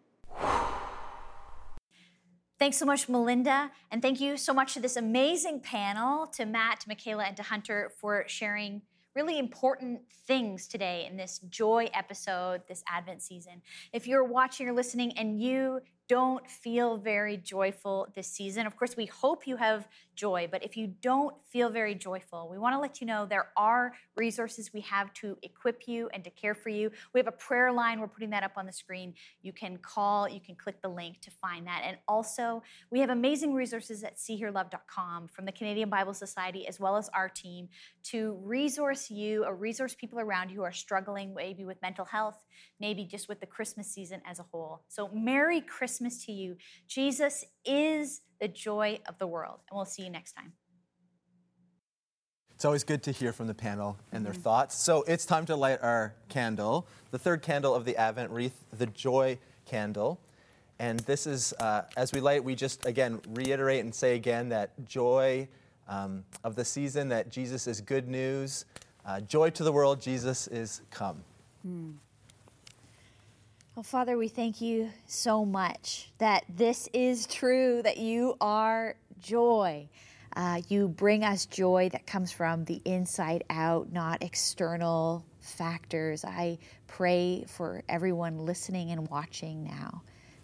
Thanks 2.58 2.76
so 2.76 2.84
much, 2.84 3.08
Melinda. 3.08 3.70
And 3.90 4.02
thank 4.02 4.20
you 4.20 4.36
so 4.36 4.52
much 4.52 4.74
to 4.74 4.80
this 4.80 4.96
amazing 4.96 5.60
panel, 5.60 6.26
to 6.26 6.44
Matt, 6.44 6.80
to 6.80 6.88
Michaela, 6.88 7.24
and 7.24 7.34
to 7.38 7.42
Hunter 7.42 7.90
for 7.98 8.24
sharing 8.26 8.82
really 9.14 9.38
important 9.38 10.02
things 10.26 10.68
today 10.68 11.06
in 11.10 11.16
this 11.16 11.38
joy 11.48 11.88
episode, 11.94 12.60
this 12.68 12.84
Advent 12.86 13.22
season. 13.22 13.62
If 13.94 14.06
you're 14.06 14.24
watching 14.24 14.68
or 14.68 14.72
listening 14.72 15.16
and 15.16 15.40
you 15.40 15.80
don't 16.10 16.44
feel 16.50 16.96
very 16.96 17.36
joyful 17.36 18.08
this 18.16 18.26
season, 18.26 18.66
of 18.66 18.74
course, 18.76 18.96
we 18.96 19.06
hope 19.06 19.46
you 19.46 19.56
have 19.56 19.86
joy, 20.20 20.46
but 20.52 20.62
if 20.62 20.76
you 20.76 20.86
don't 21.00 21.34
feel 21.48 21.70
very 21.70 21.94
joyful, 21.94 22.48
we 22.50 22.58
want 22.58 22.74
to 22.74 22.78
let 22.78 23.00
you 23.00 23.06
know 23.06 23.24
there 23.24 23.48
are 23.56 23.94
resources 24.16 24.70
we 24.74 24.82
have 24.82 25.10
to 25.14 25.38
equip 25.42 25.88
you 25.88 26.10
and 26.12 26.22
to 26.22 26.30
care 26.30 26.54
for 26.54 26.68
you. 26.68 26.90
We 27.14 27.20
have 27.20 27.26
a 27.26 27.32
prayer 27.32 27.72
line, 27.72 28.00
we're 28.00 28.06
putting 28.06 28.28
that 28.30 28.42
up 28.42 28.52
on 28.56 28.66
the 28.66 28.72
screen. 28.72 29.14
You 29.40 29.54
can 29.54 29.78
call, 29.78 30.28
you 30.28 30.40
can 30.40 30.56
click 30.56 30.82
the 30.82 30.88
link 30.88 31.22
to 31.22 31.30
find 31.30 31.66
that. 31.66 31.84
And 31.86 31.96
also, 32.06 32.62
we 32.90 33.00
have 33.00 33.08
amazing 33.08 33.54
resources 33.54 34.04
at 34.04 34.18
seeherelove.com 34.18 35.28
from 35.28 35.46
the 35.46 35.52
Canadian 35.52 35.88
Bible 35.88 36.12
Society 36.12 36.68
as 36.68 36.78
well 36.78 36.98
as 36.98 37.08
our 37.14 37.30
team 37.30 37.70
to 38.02 38.38
resource 38.42 39.10
you 39.10 39.46
or 39.46 39.54
resource 39.56 39.94
people 39.94 40.20
around 40.20 40.50
you 40.50 40.56
who 40.56 40.64
are 40.64 40.72
struggling 40.72 41.34
maybe 41.34 41.64
with 41.64 41.80
mental 41.80 42.04
health, 42.04 42.44
maybe 42.78 43.06
just 43.06 43.26
with 43.26 43.40
the 43.40 43.46
Christmas 43.46 43.88
season 43.88 44.20
as 44.26 44.38
a 44.38 44.44
whole. 44.52 44.82
So, 44.88 45.08
Merry 45.14 45.62
Christmas 45.62 46.26
to 46.26 46.32
you. 46.32 46.56
Jesus 46.86 47.46
is 47.64 48.20
the 48.40 48.48
joy 48.48 48.98
of 49.08 49.18
the 49.18 49.26
world. 49.26 49.60
And 49.70 49.76
we'll 49.76 49.84
see 49.84 50.02
you 50.02 50.10
next 50.10 50.32
time. 50.32 50.52
It's 52.54 52.64
always 52.66 52.84
good 52.84 53.02
to 53.04 53.10
hear 53.10 53.32
from 53.32 53.46
the 53.46 53.54
panel 53.54 53.96
and 54.12 54.24
their 54.24 54.34
thoughts. 54.34 54.74
So 54.76 55.02
it's 55.08 55.24
time 55.24 55.46
to 55.46 55.56
light 55.56 55.78
our 55.82 56.14
candle, 56.28 56.86
the 57.10 57.18
third 57.18 57.40
candle 57.40 57.74
of 57.74 57.86
the 57.86 57.96
Advent 57.96 58.30
wreath, 58.30 58.64
the 58.76 58.84
joy 58.86 59.38
candle. 59.64 60.20
And 60.78 61.00
this 61.00 61.26
is, 61.26 61.54
uh, 61.54 61.82
as 61.96 62.12
we 62.12 62.20
light, 62.20 62.44
we 62.44 62.54
just 62.54 62.84
again 62.84 63.20
reiterate 63.28 63.84
and 63.84 63.94
say 63.94 64.14
again 64.14 64.50
that 64.50 64.72
joy 64.86 65.48
um, 65.88 66.24
of 66.44 66.54
the 66.54 66.64
season, 66.64 67.08
that 67.08 67.30
Jesus 67.30 67.66
is 67.66 67.80
good 67.80 68.08
news. 68.08 68.66
Uh, 69.06 69.20
joy 69.20 69.48
to 69.50 69.64
the 69.64 69.72
world, 69.72 70.00
Jesus 70.00 70.46
is 70.48 70.82
come. 70.90 71.24
Well, 73.76 73.84
Father, 73.84 74.18
we 74.18 74.26
thank 74.26 74.60
you 74.60 74.90
so 75.06 75.44
much 75.44 76.10
that 76.18 76.44
this 76.48 76.88
is 76.92 77.28
true, 77.28 77.80
that 77.82 77.98
you 77.98 78.36
are 78.40 78.96
joy. 79.20 79.88
Uh, 80.34 80.60
you 80.68 80.88
bring 80.88 81.22
us 81.22 81.46
joy 81.46 81.88
that 81.92 82.04
comes 82.04 82.32
from 82.32 82.64
the 82.64 82.82
inside 82.84 83.44
out, 83.48 83.92
not 83.92 84.24
external 84.24 85.24
factors. 85.40 86.24
I 86.24 86.58
pray 86.88 87.44
for 87.46 87.84
everyone 87.88 88.38
listening 88.38 88.90
and 88.90 89.08
watching 89.08 89.62
now 89.62 90.02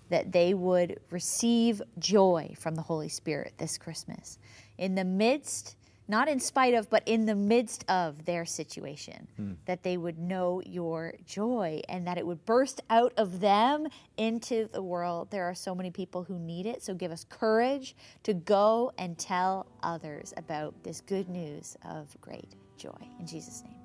that 0.09 0.31
they 0.31 0.55
would 0.55 1.01
receive 1.11 1.83
joy 1.99 2.55
from 2.57 2.77
the 2.77 2.83
Holy 2.83 3.09
Spirit 3.09 3.55
this 3.59 3.77
Christmas 3.77 4.39
in 4.79 4.95
the 4.95 5.05
midst, 5.05 5.75
not 6.09 6.29
in 6.29 6.39
spite 6.39 6.75
of, 6.75 6.89
but 6.89 7.03
in 7.07 7.27
the 7.27 7.35
midst 7.35 7.85
of 7.89 8.25
their 8.25 8.45
situation, 8.45 9.27
hmm. 9.37 9.53
that 9.67 9.83
they 9.83 9.97
would 9.97 10.19
know 10.19 10.63
your 10.65 11.15
joy 11.25 11.81
and 11.89 12.07
that 12.07 12.19
it 12.19 12.27
would 12.27 12.45
burst 12.45 12.81
out 12.91 13.13
of 13.17 13.41
them 13.41 13.87
into 14.17 14.69
the 14.73 14.83
world. 14.83 15.31
There 15.31 15.45
are 15.45 15.55
so 15.55 15.75
many 15.75 15.91
people 15.91 16.23
who 16.23 16.39
need 16.39 16.67
it, 16.67 16.83
so 16.83 16.95
give 16.95 17.11
us 17.11 17.25
courage 17.29 17.97
to 18.23 18.35
go 18.35 18.93
and 18.99 19.19
tell 19.19 19.67
others 19.83 20.33
about 20.37 20.75
this 20.85 21.01
good 21.01 21.29
news 21.29 21.77
of 21.85 22.17
great 22.21 22.55
joy. 22.77 22.97
In 23.19 23.27
Jesus' 23.27 23.65
name, 23.65 23.81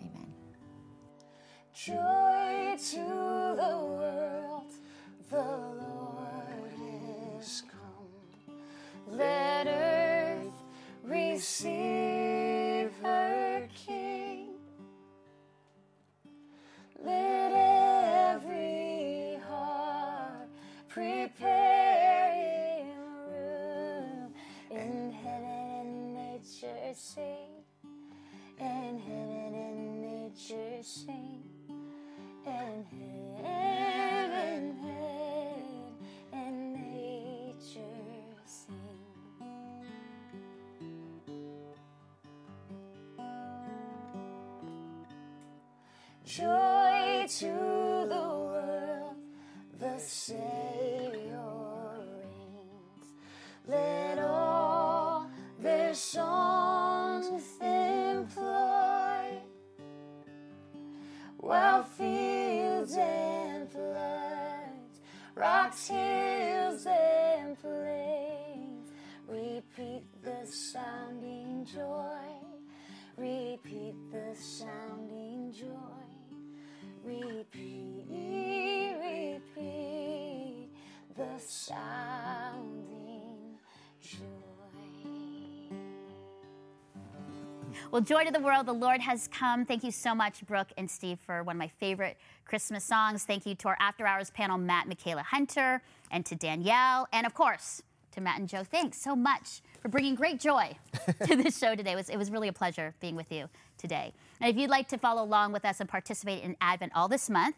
amen. 0.00 0.32
Joy 1.74 2.76
to 2.90 2.96
the 2.96 3.76
world, 3.84 4.72
the 5.30 5.36
Lord 5.36 6.72
is 7.38 7.62
come. 7.70 8.56
Let 9.08 9.66
earth 9.66 10.25
receive 11.06 12.90
her 13.02 13.68
King. 13.74 14.48
Let 17.04 17.52
every 18.34 19.38
heart 19.48 20.48
prepare 20.88 22.34
him 22.34 22.98
room. 23.30 24.34
In 24.70 25.12
heaven 25.12 25.44
and 25.80 26.14
nature 26.14 26.92
sing, 26.94 27.62
and 28.58 29.00
heaven 29.00 29.54
and 29.54 30.02
nature 30.02 30.82
sing. 30.82 31.42
And 32.46 32.84
heaven, 32.90 33.44
heaven, 33.44 34.76
Joy 46.26 47.24
to 47.38 47.46
the 48.08 48.28
world, 48.34 49.14
the 49.78 49.96
joy. 84.00 84.26
Well, 87.90 88.02
joy 88.02 88.24
to 88.24 88.32
the 88.32 88.40
world, 88.40 88.66
the 88.66 88.72
Lord 88.72 89.00
has 89.00 89.28
come. 89.28 89.64
Thank 89.64 89.84
you 89.84 89.92
so 89.92 90.14
much, 90.14 90.44
Brooke 90.46 90.72
and 90.76 90.90
Steve, 90.90 91.18
for 91.24 91.42
one 91.42 91.56
of 91.56 91.58
my 91.58 91.68
favorite 91.68 92.16
Christmas 92.44 92.84
songs. 92.84 93.24
Thank 93.24 93.46
you 93.46 93.54
to 93.54 93.68
our 93.68 93.76
After 93.80 94.06
Hours 94.06 94.30
panel, 94.30 94.58
Matt, 94.58 94.88
Michaela 94.88 95.22
Hunter, 95.22 95.82
and 96.10 96.26
to 96.26 96.34
Danielle, 96.34 97.06
and 97.12 97.26
of 97.26 97.34
course, 97.34 97.82
to 98.12 98.20
Matt 98.20 98.40
and 98.40 98.48
Joe. 98.48 98.64
Thanks 98.64 99.00
so 99.00 99.14
much 99.14 99.60
for 99.80 99.88
bringing 99.88 100.14
great 100.14 100.40
joy 100.40 100.76
to 101.26 101.36
this 101.36 101.58
show 101.58 101.74
today. 101.74 101.92
It 101.92 101.96
was, 101.96 102.08
it 102.08 102.16
was 102.16 102.30
really 102.30 102.48
a 102.48 102.52
pleasure 102.52 102.94
being 103.00 103.14
with 103.14 103.30
you 103.30 103.48
today. 103.78 104.12
And 104.40 104.50
if 104.50 104.60
you'd 104.60 104.70
like 104.70 104.88
to 104.88 104.98
follow 104.98 105.22
along 105.22 105.52
with 105.52 105.64
us 105.64 105.80
and 105.80 105.88
participate 105.88 106.42
in 106.42 106.56
Advent 106.60 106.92
all 106.94 107.08
this 107.08 107.30
month, 107.30 107.56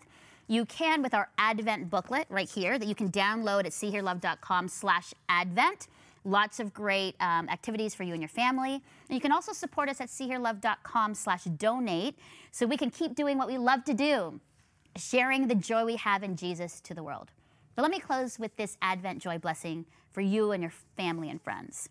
you 0.49 0.64
can 0.64 1.03
with 1.03 1.12
our 1.12 1.28
Advent 1.38 1.90
booklet 1.90 2.26
right 2.30 2.49
here 2.49 2.78
that 2.78 2.88
you 2.88 2.94
can 2.94 3.11
download 3.11 3.66
at 3.66 3.72
seeherelove.com 3.72 4.68
slash 4.68 5.12
Advent. 5.28 5.88
Lots 6.24 6.59
of 6.59 6.72
great 6.74 7.14
um, 7.20 7.49
activities 7.49 7.94
for 7.94 8.03
you 8.03 8.14
and 8.14 8.22
your 8.22 8.30
family. 8.30 8.72
And 8.72 8.82
you 9.11 9.20
can 9.20 9.30
also 9.30 9.53
support 9.53 9.88
us 9.88 10.01
at 10.01 10.09
seeherelove.com 10.09 11.14
slash 11.14 11.44
donate 11.44 12.18
so 12.51 12.66
we 12.66 12.78
can 12.78 12.90
keep 12.90 13.14
doing 13.14 13.36
what 13.38 13.46
we 13.46 13.59
love 13.59 13.84
to 13.84 13.94
do, 13.94 14.40
sharing 14.96 15.46
the 15.46 15.55
joy 15.55 15.84
we 15.84 15.96
have 15.96 16.22
in 16.22 16.34
Jesus 16.34 16.80
to 16.80 16.94
the 16.94 17.03
world. 17.03 17.30
But 17.76 17.82
let 17.82 17.90
me 17.90 18.01
close 18.01 18.38
with 18.38 18.57
this 18.57 18.76
Advent 18.82 19.22
joy 19.22 19.38
blessing 19.38 19.84
for 20.11 20.22
you 20.22 20.53
and 20.53 20.62
your 20.62 20.72
family 20.96 21.30
and 21.30 21.40
friends. 21.40 21.90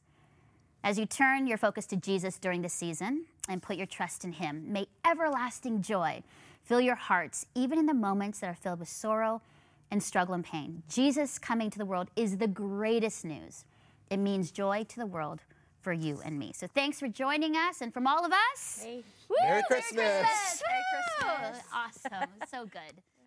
As 0.84 0.98
you 0.98 1.06
turn 1.06 1.48
your 1.48 1.58
focus 1.58 1.86
to 1.88 1.96
Jesus 1.96 2.38
during 2.38 2.62
this 2.62 2.74
season 2.74 3.26
and 3.48 3.62
put 3.62 3.78
your 3.78 3.86
trust 3.86 4.26
in 4.26 4.34
Him, 4.34 4.72
may 4.72 4.88
everlasting 5.06 5.82
joy 5.82 6.24
fill 6.68 6.82
your 6.82 6.96
hearts, 6.96 7.46
even 7.56 7.80
in 7.80 7.86
the 7.86 7.94
moments 7.94 8.42
that 8.42 8.48
are 8.48 8.56
filled 8.56 8.80
with 8.80 8.90
sorrow 8.90 9.42
and 9.90 10.04
struggle 10.04 10.36
and 10.36 10.44
pain. 10.44 10.84
Jesus 10.90 11.40
coming 11.40 11.70
to 11.70 11.78
the 11.78 11.86
world 11.86 12.10
is 12.18 12.38
the 12.38 12.48
greatest 12.48 13.24
news. 13.24 13.64
It 14.10 14.18
means 14.18 14.52
joy 14.52 14.84
to 14.90 14.98
the 14.98 15.06
world 15.06 15.40
for 15.80 15.94
you 15.94 16.20
and 16.26 16.38
me. 16.38 16.52
So 16.54 16.68
thanks 16.68 17.00
for 17.00 17.08
joining 17.08 17.56
us, 17.56 17.80
and 17.80 17.94
from 17.94 18.06
all 18.06 18.26
of 18.26 18.34
us, 18.52 18.86
woo, 18.86 19.04
Merry 19.42 19.64
Christmas. 19.68 19.96
Merry 19.96 20.26
Christmas! 21.22 21.64
Woo! 21.64 22.12
Awesome, 22.14 22.30
so 22.52 22.66
good. 22.66 23.02